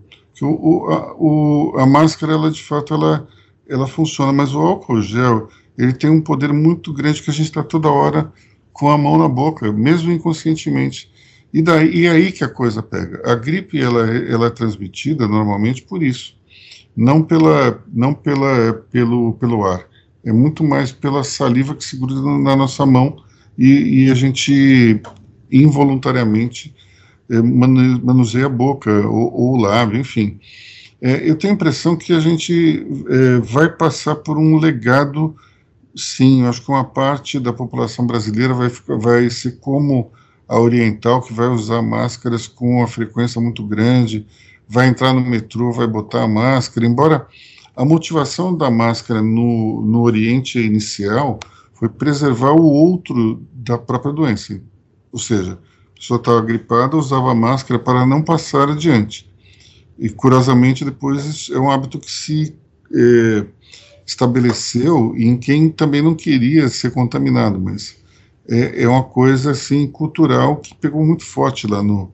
O, 0.46 0.90
a, 0.90 1.14
o, 1.16 1.74
a 1.78 1.86
máscara, 1.86 2.32
ela 2.32 2.50
de 2.50 2.62
fato, 2.62 2.94
ela 2.94 3.28
ela 3.68 3.86
funciona, 3.86 4.32
mas 4.32 4.54
o 4.54 4.60
álcool 4.60 5.00
gel, 5.00 5.48
ele 5.76 5.92
tem 5.92 6.10
um 6.10 6.20
poder 6.20 6.52
muito 6.52 6.92
grande 6.92 7.22
que 7.22 7.30
a 7.30 7.32
gente 7.32 7.46
está 7.46 7.62
toda 7.62 7.88
hora 7.88 8.30
com 8.72 8.90
a 8.90 8.98
mão 8.98 9.16
na 9.18 9.28
boca, 9.28 9.72
mesmo 9.72 10.12
inconscientemente. 10.12 11.10
E 11.52 11.62
daí 11.62 12.02
e 12.02 12.08
aí 12.08 12.32
que 12.32 12.44
a 12.44 12.48
coisa 12.48 12.82
pega. 12.82 13.22
A 13.24 13.34
gripe 13.34 13.80
ela, 13.80 14.06
ela 14.10 14.46
é 14.46 14.50
transmitida 14.50 15.28
normalmente 15.28 15.82
por 15.82 16.02
isso, 16.02 16.36
não 16.96 17.22
pela 17.22 17.80
não 17.92 18.12
pela 18.12 18.74
pelo 18.90 19.34
pelo 19.34 19.64
ar. 19.64 19.86
É 20.24 20.32
muito 20.32 20.64
mais 20.64 20.90
pela 20.90 21.22
saliva 21.22 21.74
que 21.74 21.84
se 21.84 21.96
gruda 21.96 22.20
na 22.38 22.56
nossa 22.56 22.84
mão 22.84 23.22
e, 23.56 24.06
e 24.06 24.10
a 24.10 24.14
gente 24.14 25.00
involuntariamente 25.50 26.73
manuseia 27.28 28.46
a 28.46 28.50
boca 28.50 28.90
ou, 29.06 29.32
ou 29.32 29.52
o 29.54 29.56
lábio, 29.56 29.98
enfim. 29.98 30.38
É, 31.00 31.28
eu 31.28 31.36
tenho 31.36 31.52
a 31.52 31.56
impressão 31.56 31.96
que 31.96 32.12
a 32.12 32.20
gente 32.20 32.86
é, 33.08 33.38
vai 33.40 33.68
passar 33.68 34.16
por 34.16 34.38
um 34.38 34.56
legado, 34.56 35.34
sim, 35.94 36.44
acho 36.46 36.62
que 36.62 36.70
uma 36.70 36.84
parte 36.84 37.38
da 37.38 37.52
população 37.52 38.06
brasileira 38.06 38.54
vai, 38.54 38.70
vai 38.98 39.30
ser 39.30 39.58
como 39.60 40.10
a 40.48 40.58
oriental, 40.58 41.22
que 41.22 41.32
vai 41.32 41.48
usar 41.48 41.82
máscaras 41.82 42.46
com 42.46 42.78
uma 42.78 42.86
frequência 42.86 43.40
muito 43.40 43.62
grande, 43.66 44.26
vai 44.68 44.88
entrar 44.88 45.12
no 45.12 45.20
metrô, 45.20 45.72
vai 45.72 45.86
botar 45.86 46.22
a 46.22 46.28
máscara, 46.28 46.86
embora 46.86 47.26
a 47.76 47.84
motivação 47.84 48.56
da 48.56 48.70
máscara 48.70 49.20
no, 49.20 49.82
no 49.82 50.02
Oriente 50.02 50.58
inicial 50.58 51.38
foi 51.74 51.88
preservar 51.88 52.52
o 52.52 52.64
outro 52.64 53.42
da 53.52 53.76
própria 53.76 54.12
doença, 54.12 54.60
ou 55.12 55.18
seja, 55.18 55.58
pessoa 56.04 56.18
estava 56.18 56.40
gripada, 56.42 56.96
usava 56.96 57.34
máscara 57.34 57.80
para 57.80 58.04
não 58.04 58.20
passar 58.20 58.68
adiante. 58.68 59.26
E, 59.98 60.10
curiosamente, 60.10 60.84
depois 60.84 61.48
é 61.50 61.58
um 61.58 61.70
hábito 61.70 61.98
que 61.98 62.10
se 62.10 62.54
é, 62.94 63.46
estabeleceu 64.06 65.14
em 65.16 65.36
quem 65.38 65.70
também 65.70 66.02
não 66.02 66.14
queria 66.14 66.68
ser 66.68 66.90
contaminado, 66.90 67.58
mas 67.58 67.96
é, 68.48 68.82
é, 68.82 68.88
uma 68.88 69.02
coisa, 69.02 69.52
assim, 69.52 69.86
cultural 69.86 70.56
que 70.56 70.74
pegou 70.74 71.02
muito 71.04 71.24
forte 71.24 71.66
lá 71.66 71.82
no, 71.82 72.12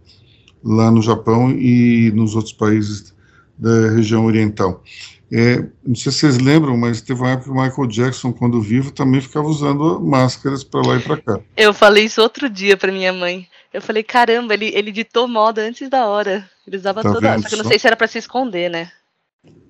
lá 0.62 0.90
no 0.90 1.02
Japão 1.02 1.50
e 1.50 2.12
nos 2.14 2.36
outros 2.36 2.52
países 2.52 3.12
da 3.58 3.90
região 3.90 4.24
oriental. 4.24 4.84
É, 5.32 5.64
não 5.86 5.94
sei 5.94 6.12
se 6.12 6.18
vocês 6.18 6.38
lembram, 6.38 6.76
mas 6.76 7.00
teve 7.00 7.20
uma 7.20 7.30
época 7.30 7.50
que 7.52 7.56
o 7.56 7.62
Michael 7.62 7.86
Jackson, 7.88 8.32
quando 8.32 8.60
vivo, 8.60 8.90
também 8.90 9.20
ficava 9.20 9.46
usando 9.46 10.00
máscaras 10.00 10.62
para 10.62 10.80
lá 10.80 10.96
e 10.96 11.00
para 11.00 11.16
cá. 11.16 11.40
Eu 11.56 11.72
falei 11.72 12.04
isso 12.04 12.20
outro 12.20 12.48
dia 12.48 12.76
para 12.76 12.92
minha 12.92 13.12
mãe. 13.12 13.48
Eu 13.72 13.80
falei, 13.80 14.02
caramba, 14.02 14.54
ele, 14.54 14.66
ele 14.74 14.90
ditou 14.90 15.28
moda 15.28 15.62
antes 15.62 15.88
da 15.88 16.06
hora. 16.06 16.48
Ele 16.66 16.76
usava 16.76 17.02
tá 17.02 17.12
toda. 17.12 17.38
Só 17.38 17.48
que 17.48 17.54
eu 17.54 17.58
não 17.58 17.64
sei 17.64 17.78
se 17.78 17.86
era 17.86 17.96
para 17.96 18.08
se 18.08 18.18
esconder, 18.18 18.68
né? 18.68 18.90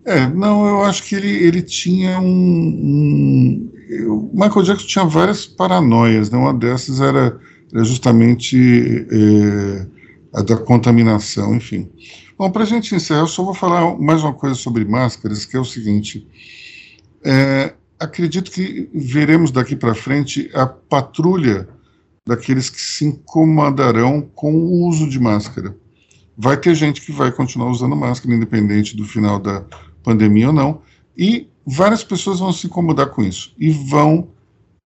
É, 0.06 0.26
não, 0.26 0.66
eu 0.66 0.84
acho 0.84 1.02
que 1.02 1.14
ele, 1.14 1.28
ele 1.28 1.62
tinha 1.62 2.18
um, 2.18 2.26
um, 2.26 3.70
O 4.08 4.30
Michael 4.32 4.62
Jackson 4.62 4.86
tinha 4.86 5.04
várias 5.04 5.46
paranoias, 5.46 6.30
né? 6.30 6.38
Uma 6.38 6.54
dessas 6.54 7.00
era, 7.00 7.38
era 7.72 7.84
justamente 7.84 9.06
é, 9.10 9.86
a 10.32 10.42
da 10.42 10.56
contaminação, 10.56 11.54
enfim. 11.54 11.90
Bom, 12.38 12.50
para 12.50 12.62
a 12.62 12.66
gente 12.66 12.94
encerrar, 12.94 13.20
eu 13.20 13.26
só 13.26 13.44
vou 13.44 13.52
falar 13.52 13.98
mais 13.98 14.22
uma 14.22 14.32
coisa 14.32 14.54
sobre 14.54 14.82
máscaras, 14.86 15.44
que 15.44 15.56
é 15.56 15.60
o 15.60 15.64
seguinte. 15.64 16.26
É, 17.22 17.74
acredito 17.98 18.50
que 18.50 18.88
veremos 18.94 19.50
daqui 19.50 19.76
para 19.76 19.94
frente 19.94 20.50
a 20.54 20.66
patrulha 20.66 21.68
daqueles 22.26 22.68
que 22.68 22.80
se 22.80 23.04
incomodarão 23.04 24.22
com 24.34 24.54
o 24.54 24.86
uso 24.86 25.08
de 25.08 25.18
máscara. 25.18 25.76
Vai 26.36 26.56
ter 26.56 26.74
gente 26.74 27.00
que 27.00 27.12
vai 27.12 27.30
continuar 27.32 27.70
usando 27.70 27.96
máscara, 27.96 28.34
independente 28.34 28.96
do 28.96 29.04
final 29.04 29.38
da 29.38 29.64
pandemia 30.02 30.48
ou 30.48 30.52
não, 30.52 30.82
e 31.16 31.48
várias 31.66 32.02
pessoas 32.02 32.40
vão 32.40 32.52
se 32.52 32.66
incomodar 32.66 33.10
com 33.10 33.22
isso 33.22 33.54
e 33.58 33.70
vão 33.70 34.28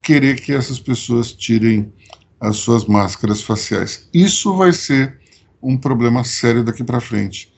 querer 0.03 0.41
que 0.41 0.53
essas 0.53 0.79
pessoas 0.79 1.33
tirem 1.33 1.93
as 2.41 2.57
suas 2.59 2.85
máscaras 2.87 3.43
faciais. 3.43 4.09
Isso 4.13 4.55
vai 4.57 4.73
ser 4.73 5.19
um 5.63 5.77
problema 5.77 6.23
sério 6.25 6.63
daqui 6.63 6.85
para 6.85 7.01
frente. 7.01 7.53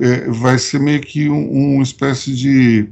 É, 0.00 0.28
vai 0.30 0.58
ser 0.58 0.80
meio 0.80 1.00
que 1.00 1.28
um, 1.28 1.74
uma 1.74 1.82
espécie 1.82 2.34
de, 2.34 2.88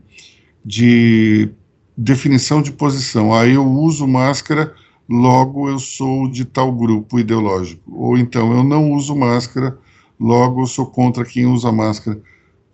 de 0.64 1.50
definição 1.96 2.62
de 2.62 2.70
posição. 2.70 3.34
Aí 3.34 3.54
eu 3.54 3.66
uso 3.66 4.06
máscara 4.06 4.74
logo 5.08 5.68
eu 5.68 5.78
sou 5.78 6.28
de 6.28 6.44
tal 6.44 6.72
grupo 6.72 7.18
ideológico. 7.18 7.82
Ou 7.94 8.16
então 8.16 8.52
eu 8.56 8.64
não 8.64 8.92
uso 8.92 9.14
máscara, 9.14 9.78
logo 10.18 10.62
eu 10.62 10.66
sou 10.66 10.86
contra 10.86 11.24
quem 11.24 11.46
usa 11.46 11.72
máscara. 11.72 12.20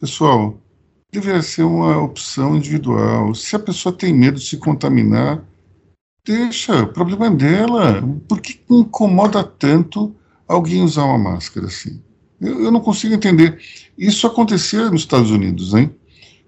Pessoal, 0.01 0.59
deveria 1.13 1.43
ser 1.43 1.65
uma 1.65 1.99
opção 1.99 2.57
individual. 2.57 3.35
Se 3.35 3.57
a 3.57 3.59
pessoa 3.59 3.93
tem 3.93 4.13
medo 4.13 4.39
de 4.39 4.47
se 4.47 4.57
contaminar, 4.57 5.43
deixa, 6.25 6.83
o 6.83 6.93
problema 6.93 7.27
é 7.27 7.31
dela. 7.31 8.03
Por 8.29 8.41
que 8.41 8.61
incomoda 8.71 9.43
tanto 9.43 10.15
alguém 10.47 10.83
usar 10.83 11.05
uma 11.05 11.19
máscara 11.19 11.67
assim? 11.67 12.01
Eu, 12.41 12.65
eu 12.65 12.71
não 12.71 12.81
consigo 12.81 13.15
entender. 13.15 13.59
Isso 13.97 14.27
acontecia 14.27 14.91
nos 14.91 15.01
Estados 15.01 15.31
Unidos, 15.31 15.75
hein? 15.75 15.95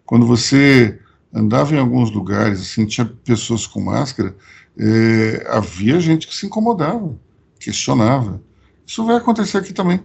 Quando 0.04 0.26
você 0.26 0.98
andava 1.32 1.74
em 1.74 1.78
alguns 1.78 2.10
lugares, 2.10 2.60
assim, 2.60 2.86
tinha 2.86 3.06
pessoas 3.06 3.66
com 3.66 3.80
máscara, 3.80 4.34
é, 4.78 5.46
havia 5.48 6.00
gente 6.00 6.26
que 6.26 6.34
se 6.34 6.46
incomodava, 6.46 7.16
questionava. 7.58 8.42
Isso 8.86 9.04
vai 9.04 9.16
acontecer 9.16 9.58
aqui 9.58 9.72
também. 9.72 10.00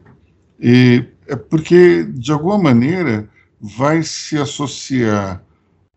E 0.59 1.05
é 1.27 1.35
porque, 1.35 2.03
de 2.03 2.31
alguma 2.31 2.57
maneira, 2.57 3.29
vai 3.59 4.03
se 4.03 4.37
associar 4.37 5.43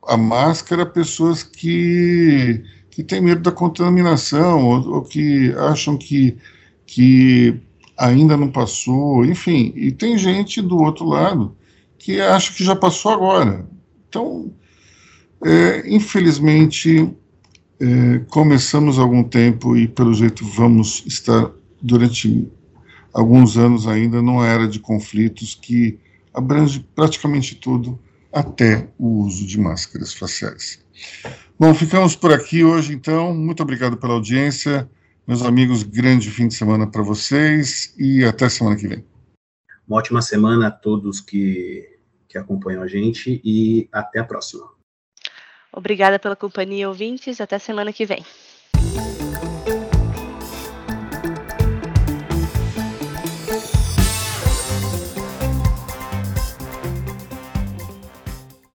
a 0.07 0.17
máscara 0.17 0.83
a 0.83 0.87
pessoas 0.87 1.43
que, 1.43 2.65
que 2.91 3.03
têm 3.03 3.21
medo 3.21 3.43
da 3.43 3.53
contaminação 3.53 4.67
ou, 4.67 4.95
ou 4.95 5.03
que 5.03 5.53
acham 5.53 5.97
que, 5.97 6.39
que 6.87 7.61
ainda 7.97 8.37
não 8.37 8.51
passou, 8.51 9.25
enfim. 9.25 9.73
E 9.77 9.93
tem 9.93 10.17
gente 10.17 10.63
do 10.63 10.79
outro 10.79 11.05
lado 11.07 11.57
que 11.99 12.21
acha 12.21 12.53
que 12.55 12.65
já 12.65 12.75
passou 12.75 13.13
agora. 13.13 13.67
Então, 14.09 14.51
é, 15.45 15.83
infelizmente, 15.87 17.15
é, 17.81 18.19
começamos 18.29 18.99
algum 18.99 19.23
tempo 19.23 19.77
e, 19.77 19.87
pelo 19.87 20.13
jeito, 20.13 20.45
vamos 20.45 21.05
estar 21.07 21.51
durante 21.81 22.51
alguns 23.13 23.57
anos 23.57 23.87
ainda 23.87 24.21
numa 24.21 24.47
era 24.47 24.67
de 24.67 24.81
conflitos 24.81 25.55
que 25.55 25.99
abrange 26.35 26.87
praticamente 26.95 27.55
tudo, 27.55 27.99
até 28.33 28.89
o 28.99 29.25
uso 29.25 29.47
de 29.47 29.59
máscaras 29.59 30.13
faciais. 30.13 30.81
Bom, 31.59 31.75
ficamos 31.75 32.15
por 32.15 32.33
aqui 32.33 32.63
hoje, 32.63 32.93
então. 32.93 33.35
Muito 33.35 33.63
obrigado 33.63 33.97
pela 33.97 34.15
audiência. 34.15 34.89
Meus 35.27 35.43
amigos, 35.43 35.83
grande 35.83 36.31
fim 36.31 36.49
de 36.49 36.55
semana 36.55 36.87
para 36.87 37.03
vocês 37.03 37.95
e 37.99 38.25
até 38.25 38.49
semana 38.49 38.77
que 38.77 38.87
vem. 38.87 39.05
Uma 39.87 39.99
ótima 39.99 40.23
semana 40.23 40.69
a 40.69 40.71
todos 40.71 41.21
que, 41.21 41.99
que 42.29 42.39
acompanham 42.39 42.83
a 42.83 42.87
gente 42.87 43.41
e 43.45 43.89
até 43.93 44.21
a 44.21 44.25
próxima. 44.25 44.78
Obrigada 45.73 46.19
pela 46.19 46.37
companhia, 46.37 46.89
ouvintes. 46.89 47.41
Até 47.41 47.59
semana 47.59 47.93
que 47.93 48.07
vem. 48.07 48.25